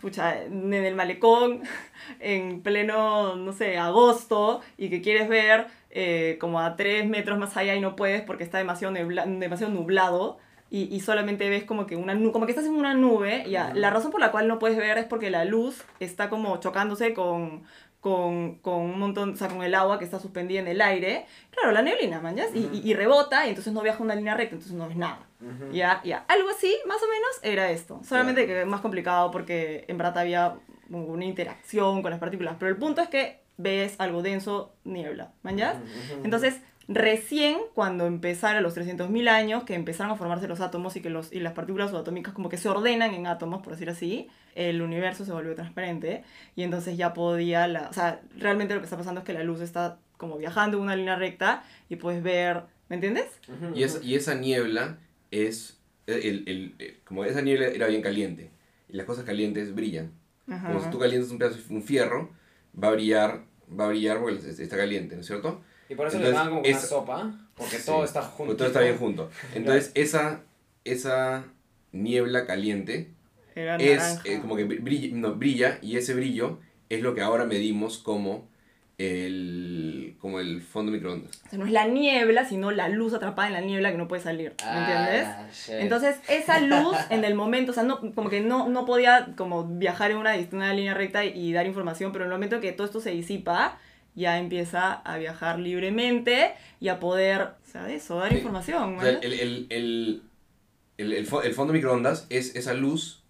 pucha, 0.00 0.42
en 0.44 0.72
el 0.72 0.94
malecón, 0.94 1.62
en 2.20 2.62
pleno, 2.62 3.36
no 3.36 3.52
sé, 3.52 3.78
agosto, 3.78 4.60
y 4.78 4.88
que 4.90 5.02
quieres 5.02 5.28
ver 5.28 5.66
eh, 5.90 6.36
como 6.40 6.60
a 6.60 6.76
tres 6.76 7.06
metros 7.08 7.38
más 7.38 7.56
allá 7.56 7.74
y 7.74 7.80
no 7.80 7.96
puedes 7.96 8.22
porque 8.22 8.44
está 8.44 8.58
demasiado, 8.58 8.94
nebla- 8.94 9.26
demasiado 9.26 9.72
nublado, 9.72 10.38
y, 10.70 10.84
y 10.94 11.00
solamente 11.00 11.50
ves 11.50 11.64
como 11.64 11.86
que 11.86 11.96
una 11.96 12.14
nube, 12.14 12.32
como 12.32 12.46
que 12.46 12.52
estás 12.52 12.64
en 12.66 12.74
una 12.74 12.94
nube. 12.94 13.42
Ujú. 13.46 13.76
La 13.78 13.90
razón 13.90 14.10
por 14.10 14.20
la 14.20 14.30
cual 14.30 14.48
no 14.48 14.58
puedes 14.58 14.78
ver 14.78 14.96
es 14.96 15.04
porque 15.04 15.30
la 15.30 15.44
luz 15.44 15.84
está 16.00 16.28
como 16.30 16.56
chocándose 16.60 17.12
con... 17.12 17.64
Con, 18.02 18.56
con 18.56 18.80
un 18.80 18.98
montón, 18.98 19.34
o 19.34 19.36
sea, 19.36 19.46
con 19.46 19.62
el 19.62 19.76
agua 19.76 19.98
que 20.00 20.04
está 20.04 20.18
suspendida 20.18 20.58
en 20.58 20.66
el 20.66 20.80
aire. 20.80 21.24
Claro, 21.50 21.70
la 21.70 21.82
neblina, 21.82 22.20
¿ya? 22.34 22.46
y, 22.52 22.58
y, 22.58 22.90
y 22.90 22.94
rebota, 22.94 23.46
y 23.46 23.50
entonces 23.50 23.72
no 23.72 23.80
viaja 23.80 24.02
una 24.02 24.16
línea 24.16 24.34
recta, 24.34 24.56
entonces 24.56 24.76
no 24.76 24.88
ves 24.88 24.96
nada. 24.96 25.28
Ya, 25.70 26.00
ya. 26.04 26.24
Algo 26.26 26.50
así, 26.50 26.76
más 26.86 27.00
o 27.00 27.06
menos, 27.06 27.30
era 27.44 27.70
esto. 27.70 28.00
Solamente 28.02 28.46
que 28.46 28.64
más 28.64 28.80
complicado 28.80 29.30
porque 29.30 29.84
en 29.86 29.98
verdad 29.98 30.18
había 30.18 30.56
una 30.90 31.24
interacción 31.24 32.02
con 32.02 32.10
las 32.10 32.18
partículas. 32.18 32.56
Pero 32.58 32.70
el 32.70 32.76
punto 32.76 33.00
es 33.02 33.08
que 33.08 33.40
ves 33.56 33.94
algo 33.98 34.20
denso, 34.22 34.74
niebla. 34.82 35.32
¿Mañas? 35.42 35.76
Ujú, 35.76 35.84
ujú. 35.84 36.20
Entonces, 36.24 36.60
recién 36.88 37.58
cuando 37.74 38.06
empezaron 38.06 38.62
los 38.62 38.74
300.000 38.74 39.28
años, 39.28 39.64
que 39.64 39.74
empezaron 39.74 40.12
a 40.12 40.16
formarse 40.16 40.48
los 40.48 40.60
átomos 40.60 40.96
y 40.96 41.00
que 41.02 41.10
los, 41.10 41.32
y 41.32 41.40
las 41.40 41.52
partículas 41.52 41.90
subatómicas 41.90 42.34
como 42.34 42.48
que 42.48 42.56
se 42.56 42.68
ordenan 42.68 43.14
en 43.14 43.26
átomos, 43.26 43.62
por 43.62 43.72
decir 43.72 43.88
así, 43.90 44.28
el 44.54 44.82
universo 44.82 45.24
se 45.24 45.32
volvió 45.32 45.54
transparente 45.54 46.24
y 46.56 46.62
entonces 46.62 46.96
ya 46.96 47.14
podía, 47.14 47.66
la, 47.68 47.88
o 47.88 47.92
sea, 47.92 48.20
realmente 48.36 48.74
lo 48.74 48.80
que 48.80 48.84
está 48.84 48.96
pasando 48.96 49.20
es 49.20 49.24
que 49.24 49.32
la 49.32 49.42
luz 49.44 49.60
está 49.60 49.98
como 50.16 50.36
viajando 50.38 50.76
en 50.76 50.82
una 50.84 50.96
línea 50.96 51.16
recta 51.16 51.64
y 51.88 51.96
puedes 51.96 52.22
ver, 52.22 52.62
¿me 52.88 52.96
entiendes? 52.96 53.26
Y, 53.74 53.82
es, 53.82 54.00
y 54.02 54.14
esa 54.14 54.34
niebla 54.34 54.98
es, 55.30 55.78
el, 56.06 56.44
el, 56.46 56.74
el- 56.78 57.00
como 57.04 57.24
esa 57.24 57.40
niebla 57.42 57.66
era 57.68 57.86
bien 57.86 58.02
caliente, 58.02 58.50
y 58.88 58.96
las 58.96 59.06
cosas 59.06 59.24
calientes 59.24 59.74
brillan. 59.74 60.12
Ajá. 60.48 60.66
Como 60.68 60.80
si 60.82 60.90
tú 60.90 60.98
calientas 60.98 61.30
un 61.30 61.38
pedazo 61.38 61.58
un 61.70 61.82
fierro, 61.82 62.30
va 62.80 62.88
a 62.88 62.92
brillar, 62.92 63.44
va 63.78 63.86
a 63.86 63.88
brillar 63.88 64.20
porque 64.20 64.36
es- 64.48 64.58
está 64.60 64.76
caliente, 64.76 65.14
¿no 65.14 65.22
es 65.22 65.26
cierto? 65.26 65.62
Y 65.92 65.94
por 65.94 66.06
eso 66.06 66.16
Entonces, 66.16 66.34
le 66.34 66.44
llaman 66.44 66.62
como 66.62 66.68
una 66.68 66.80
sopa, 66.80 67.32
porque 67.54 67.76
Sí, 67.76 67.86
todo 67.86 68.02
está 68.02 68.22
junto. 68.22 68.56
Todo 68.56 68.68
está 68.68 68.80
bien 68.80 68.96
junto. 68.96 69.30
Entonces, 69.54 69.92
esa, 69.94 70.40
esa 70.84 71.44
niebla 71.92 72.46
caliente 72.46 73.10
Era 73.54 73.76
es 73.76 74.20
eh, 74.24 74.38
como 74.40 74.56
que 74.56 74.64
brilla, 74.64 75.14
no, 75.14 75.34
brilla 75.34 75.78
y 75.82 75.98
ese 75.98 76.14
brillo 76.14 76.60
es 76.88 77.02
lo 77.02 77.14
que 77.14 77.20
ahora 77.20 77.44
medimos 77.44 77.98
como 77.98 78.48
el, 78.96 80.16
como 80.18 80.40
el 80.40 80.62
fondo 80.62 80.92
de 80.92 80.98
microondas. 80.98 81.42
O 81.46 81.50
sea, 81.50 81.58
no 81.58 81.66
es 81.66 81.72
la 81.72 81.86
niebla, 81.86 82.46
sino 82.46 82.70
la 82.70 82.88
luz 82.88 83.12
atrapada 83.12 83.48
en 83.48 83.54
la 83.54 83.60
niebla 83.60 83.90
que 83.90 83.98
no 83.98 84.08
puede 84.08 84.22
salir. 84.22 84.54
¿Me 84.64 84.78
entiendes? 84.78 85.26
Ah, 85.26 85.48
shit. 85.52 85.74
Entonces, 85.74 86.16
esa 86.28 86.58
luz 86.60 86.96
en 87.10 87.24
el 87.24 87.34
momento, 87.34 87.72
o 87.72 87.74
sea, 87.74 87.82
no, 87.82 88.00
como 88.14 88.30
que 88.30 88.40
no, 88.40 88.70
no 88.70 88.86
podía 88.86 89.34
como 89.36 89.64
viajar 89.64 90.10
en 90.10 90.16
una, 90.16 90.34
una 90.52 90.72
línea 90.72 90.94
recta 90.94 91.22
y, 91.24 91.48
y 91.48 91.52
dar 91.52 91.66
información, 91.66 92.12
pero 92.12 92.24
en 92.24 92.30
el 92.30 92.34
momento 92.34 92.60
que 92.60 92.72
todo 92.72 92.86
esto 92.86 93.00
se 93.00 93.10
disipa, 93.10 93.78
ya 94.14 94.38
empieza 94.38 94.92
a 94.92 95.16
viajar 95.18 95.58
libremente 95.58 96.52
y 96.80 96.88
a 96.88 97.00
poder, 97.00 97.40
o 97.42 97.70
sea, 97.70 97.90
eso, 97.90 98.18
dar 98.18 98.30
Sí. 98.30 98.36
información. 98.38 98.98
O 98.98 99.00
sea, 99.00 99.10
el, 99.10 99.32
el, 99.32 99.66
el, 99.70 100.22
el, 100.98 101.12
el 101.12 101.26
fo- 101.28 101.42
el 101.44 101.54
fondo 101.54 101.72
de 101.72 101.78
microondas 101.78 102.26
es 102.28 102.54
esa 102.56 102.74
luz 102.74 103.22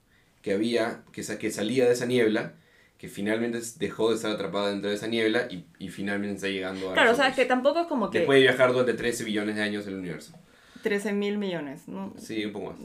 que 0.42 0.52
había, 0.52 1.02
que, 1.12 1.22
sa- 1.22 1.38
que 1.38 1.50
salía 1.50 1.84
de 1.86 1.92
esa 1.92 2.06
niebla, 2.06 2.54
que 2.98 3.08
finalmente 3.08 3.58
dejó 3.78 4.10
de 4.10 4.16
estar 4.16 4.30
atrapada 4.32 4.70
dentro 4.70 4.90
de 4.90 4.96
esa 4.96 5.06
niebla 5.06 5.46
y, 5.50 5.64
y 5.78 5.88
finalmente 5.88 6.36
está 6.36 6.48
llegando 6.48 6.90
a 6.90 6.94
Claro, 6.94 7.12
o 7.12 7.14
sea, 7.14 7.28
es 7.28 7.34
que 7.36 7.44
tampoco 7.44 7.80
es 7.80 7.86
como 7.86 8.10
que 8.10 8.18
Después 8.18 8.36
de 8.36 8.42
viajar 8.42 8.72
durante 8.72 8.94
13 8.94 9.24
billones 9.24 9.56
de 9.56 9.62
años 9.62 9.86
en 9.86 9.94
el 9.94 9.98
universo. 10.00 10.34
13 10.82 11.12
mil 11.12 11.38
millones, 11.38 11.86
¿no? 11.88 12.12
Sí, 12.18 12.44
un 12.44 12.52
poco 12.52 12.72
más. 12.72 12.80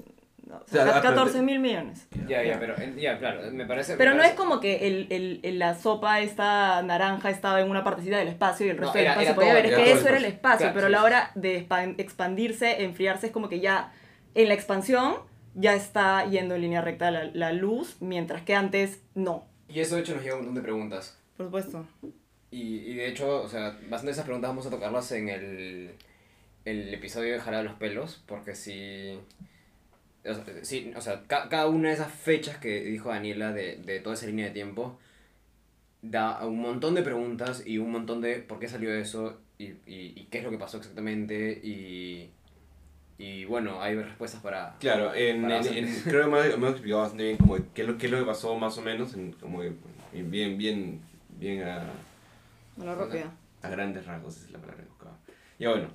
No, 0.47 0.55
o 0.55 0.63
sea, 0.65 0.83
sea, 0.85 0.97
ah, 0.97 1.01
pero- 1.01 1.15
14 1.15 1.41
mil 1.41 1.59
millones. 1.59 2.07
Ya, 2.25 2.41
ya, 2.41 2.57
pero, 2.57 2.73
eh, 2.77 2.93
ya, 2.97 3.19
claro, 3.19 3.51
me 3.51 3.65
parece... 3.65 3.91
me 3.93 3.97
Pero 3.97 4.11
no 4.11 4.17
parece- 4.19 4.33
es 4.33 4.39
como 4.39 4.59
que 4.61 4.87
el, 4.87 5.07
el, 5.09 5.39
el- 5.43 5.59
la 5.59 5.75
sopa 5.75 6.21
esta 6.21 6.81
naranja 6.83 7.29
estaba 7.29 7.59
en 7.59 7.69
una 7.69 7.83
partecita 7.83 8.17
del 8.17 8.29
espacio 8.29 8.65
y 8.65 8.69
el 8.69 8.77
No, 8.77 8.83
resto 8.83 8.97
era- 8.97 9.11
del 9.11 9.19
espacio 9.27 9.35
podía 9.35 9.51
todo- 9.53 9.61
ver. 9.63 9.65
Es 9.73 9.75
que 9.77 9.91
eso 9.91 10.07
era 10.07 10.17
el 10.17 10.25
espacio. 10.25 10.71
Claro, 10.71 10.73
pero 10.75 10.85
a 10.85 10.89
sí, 10.89 10.91
la 10.93 10.99
sí. 10.99 11.05
hora 11.05 11.31
de 11.35 11.67
expan- 11.67 11.95
expandirse, 11.97 12.83
enfriarse, 12.83 13.27
es 13.27 13.33
como 13.33 13.49
que 13.49 13.59
ya 13.59 13.91
en 14.35 14.47
la 14.47 14.53
expansión 14.53 15.15
ya 15.53 15.73
está 15.73 16.25
yendo 16.29 16.55
en 16.55 16.61
línea 16.61 16.81
recta 16.81 17.11
la, 17.11 17.25
la 17.25 17.51
luz, 17.51 17.97
mientras 17.99 18.41
que 18.43 18.55
antes 18.55 19.01
no. 19.15 19.43
Y 19.67 19.81
eso 19.81 19.95
de 19.95 20.01
hecho 20.01 20.13
nos 20.15 20.23
lleva 20.23 20.35
a 20.35 20.39
un 20.39 20.45
montón 20.45 20.55
de 20.55 20.61
preguntas. 20.61 21.17
Por 21.35 21.47
supuesto. 21.47 21.85
Y, 22.51 22.77
y 22.77 22.93
de 22.93 23.09
hecho, 23.09 23.41
o 23.41 23.49
sea, 23.49 23.71
bastante 23.89 24.05
de 24.05 24.11
esas 24.11 24.23
preguntas 24.23 24.49
vamos 24.49 24.65
a 24.65 24.69
tocarlas 24.69 25.11
en 25.11 25.27
el, 25.27 25.91
el 26.63 26.93
episodio 26.93 27.33
de 27.33 27.39
Jara 27.41 27.57
de 27.57 27.63
los 27.65 27.73
Pelos, 27.73 28.23
porque 28.25 28.55
si... 28.55 29.19
O 30.29 30.33
sea, 30.35 30.43
sí, 30.63 30.91
o 30.95 31.01
sea 31.01 31.23
ca- 31.27 31.47
cada 31.49 31.67
una 31.67 31.89
de 31.89 31.95
esas 31.95 32.11
fechas 32.11 32.57
que 32.57 32.81
dijo 32.83 33.09
Daniela 33.09 33.53
de, 33.53 33.77
de 33.77 33.99
toda 33.99 34.15
esa 34.15 34.25
línea 34.25 34.45
de 34.47 34.51
tiempo 34.51 34.99
da 36.01 36.45
un 36.45 36.59
montón 36.59 36.95
de 36.95 37.01
preguntas 37.01 37.63
y 37.65 37.77
un 37.79 37.91
montón 37.91 38.21
de 38.21 38.35
por 38.37 38.59
qué 38.59 38.67
salió 38.67 38.93
eso 38.93 39.39
y, 39.57 39.65
y, 39.85 40.13
y 40.15 40.27
qué 40.29 40.37
es 40.39 40.43
lo 40.43 40.51
que 40.51 40.57
pasó 40.57 40.77
exactamente 40.77 41.59
y, 41.63 42.29
y 43.17 43.45
bueno, 43.45 43.81
hay 43.81 43.95
respuestas 43.95 44.41
para... 44.41 44.75
Claro, 44.79 45.13
en, 45.15 45.41
Para 45.41 45.57
en- 45.59 45.85
en- 45.85 46.01
creo 46.03 46.25
que 46.25 46.31
me, 46.31 46.41
me 46.49 46.53
hemos 46.53 46.71
explicado 46.71 47.01
bastante 47.01 47.23
bien 47.23 47.37
como 47.37 47.55
qué 47.73 47.81
es 47.81 47.87
lo, 47.87 47.97
qué 47.97 48.05
es 48.05 48.11
lo 48.11 48.19
que 48.19 48.25
pasó 48.25 48.55
más 48.57 48.77
o 48.77 48.81
menos, 48.83 49.13
en, 49.15 49.31
como 49.33 49.59
bien, 50.13 50.57
bien, 50.57 51.01
bien 51.39 51.63
a, 51.63 51.83
rápida. 52.77 53.33
a 53.63 53.69
grandes 53.69 54.05
rasgos, 54.05 54.37
esa 54.37 54.45
es 54.45 54.51
la 54.51 54.59
palabra 54.59 54.83
que 54.83 54.89
buscaba. 54.89 55.17
Ya 55.59 55.69
bueno, 55.71 55.87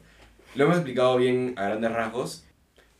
lo 0.57 0.65
hemos 0.65 0.77
explicado 0.77 1.17
bien 1.17 1.55
a 1.57 1.65
grandes 1.69 1.93
rasgos, 1.93 2.45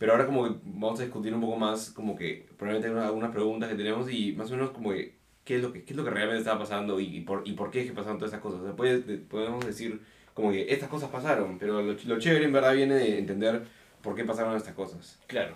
pero 0.03 0.15
ahora 0.15 0.27
como 0.27 0.43
que 0.49 0.59
vamos 0.65 0.99
a 0.99 1.05
discutir 1.05 1.33
un 1.33 1.41
poco 1.41 1.57
más, 1.57 1.91
como 1.93 2.17
que 2.17 2.45
probablemente 2.59 2.99
algunas 3.01 3.31
preguntas 3.31 3.69
que 3.69 3.77
tenemos 3.77 4.11
y 4.11 4.33
más 4.33 4.51
o 4.51 4.55
menos 4.55 4.71
como 4.71 4.91
que 4.91 5.15
qué 5.45 5.55
es 5.59 5.63
lo 5.63 5.73
que, 5.73 5.85
qué 5.85 5.93
es 5.93 5.97
lo 5.97 6.03
que 6.03 6.11
realmente 6.11 6.41
estaba 6.41 6.59
pasando 6.59 6.99
y, 6.99 7.19
y 7.19 7.21
por, 7.21 7.47
y 7.47 7.53
por 7.53 7.71
qué 7.71 7.83
es 7.83 7.87
que 7.87 7.93
pasaron 7.93 8.19
todas 8.19 8.33
esas 8.33 8.43
cosas. 8.43 8.63
O 8.63 8.65
sea, 8.65 8.75
puede- 8.75 8.99
de- 9.03 9.19
podemos 9.19 9.65
decir 9.65 10.01
como 10.35 10.51
que 10.51 10.73
estas 10.73 10.89
cosas 10.89 11.09
pasaron, 11.09 11.57
pero 11.57 11.81
lo, 11.83 11.93
lo 11.93 12.19
chévere 12.19 12.45
en 12.47 12.53
verdad 12.53 12.75
viene 12.75 12.97
de 12.97 13.17
entender 13.17 13.63
por 14.03 14.17
qué 14.17 14.25
pasaron 14.25 14.57
estas 14.57 14.75
cosas. 14.75 15.21
Claro, 15.29 15.55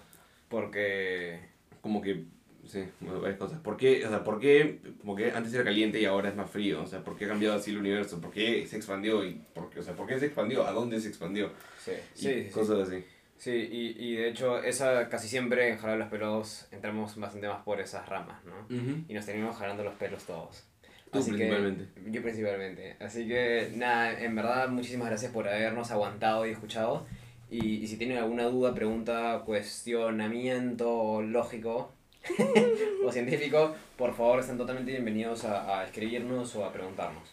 porque... 0.49 1.41
Como 1.81 2.01
que, 2.01 2.25
sí, 2.69 2.85
bueno, 3.01 3.21
varias 3.21 3.41
cosas. 3.41 3.59
¿Por 3.59 3.77
qué, 3.77 4.07
o 4.07 4.09
sea, 4.09 4.23
por 4.23 4.39
qué, 4.39 4.79
como 5.01 5.17
que 5.17 5.33
antes 5.33 5.53
era 5.55 5.65
caliente 5.65 6.01
y 6.01 6.05
ahora 6.05 6.29
es 6.29 6.37
más 6.37 6.49
frío? 6.49 6.83
O 6.83 6.87
sea, 6.87 7.03
¿por 7.03 7.17
qué 7.17 7.25
ha 7.25 7.29
cambiado 7.29 7.57
así 7.57 7.73
el 7.73 7.79
universo? 7.79 8.21
¿Por 8.21 8.31
qué 8.31 8.65
se 8.67 8.77
expandió? 8.77 9.25
Y 9.25 9.41
por, 9.55 9.71
qué- 9.71 9.81
o 9.81 9.83
sea, 9.83 9.95
¿por 9.95 10.07
qué 10.07 10.19
se 10.21 10.27
expandió? 10.27 10.67
¿A 10.67 10.73
dónde 10.73 11.01
se 11.01 11.09
expandió? 11.09 11.51
Sí, 11.85 11.93
Y 12.15 12.19
sí, 12.19 12.45
sí. 12.45 12.51
cosas 12.51 12.89
así. 12.89 13.05
Sí, 13.39 13.51
y, 13.53 13.97
y 14.03 14.17
de 14.17 14.29
hecho, 14.31 14.63
esa 14.63 15.09
casi 15.09 15.29
siempre 15.29 15.69
en 15.69 15.77
Jalar 15.79 15.99
los 15.99 16.09
Pelos 16.09 16.67
entramos 16.73 17.17
bastante 17.17 17.49
más 17.49 17.63
por 17.65 17.81
esas 17.81 18.09
ramas, 18.09 18.43
¿no? 18.45 18.67
Y 19.09 19.13
nos 19.15 19.27
terminamos 19.27 19.57
jalando 19.57 19.85
los 19.85 19.95
pelos 19.95 20.25
todos. 20.25 20.65
Tú 21.13 21.19
Así 21.19 21.31
que- 21.33 21.37
principalmente. 21.37 21.89
yo 22.11 22.23
principalmente. 22.23 22.97
Así 22.99 23.29
que 23.29 23.73
nada, 23.77 24.19
en 24.21 24.35
verdad 24.35 24.69
muchísimas 24.69 25.09
gracias 25.09 25.33
por 25.33 25.47
habernos 25.49 25.91
aguantado 25.91 26.47
y 26.47 26.51
escuchado. 26.51 27.07
Y, 27.51 27.77
y 27.77 27.87
si 27.87 27.97
tienen 27.97 28.19
alguna 28.19 28.45
duda, 28.45 28.75
pregunta, 28.75 29.43
cuestionamiento 29.47 31.23
lógico 31.23 31.93
o 33.05 33.13
científico, 33.13 33.75
por 33.97 34.15
favor 34.15 34.41
están 34.41 34.59
totalmente 34.59 34.91
bienvenidos 34.93 35.45
a, 35.45 35.81
a 35.81 35.85
escribirnos 35.85 36.57
o 36.57 36.65
a 36.65 36.73
preguntarnos. 36.73 37.33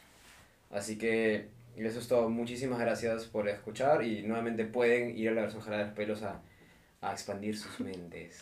Así 0.70 0.98
que 0.98 1.48
eso 1.76 2.00
es 2.00 2.08
todo. 2.08 2.30
Muchísimas 2.30 2.80
gracias 2.80 3.26
por 3.26 3.48
escuchar 3.50 4.04
y 4.04 4.24
nuevamente 4.24 4.66
pueden 4.66 5.18
ir 5.18 5.30
a 5.30 5.34
la 5.34 5.42
versión 5.42 5.62
jalada 5.62 5.84
de 5.84 5.90
los 5.90 5.96
pelos 5.96 6.24
a, 6.24 6.42
a 7.02 7.12
expandir 7.14 7.58
sus 7.58 7.80
mentes. 7.80 8.42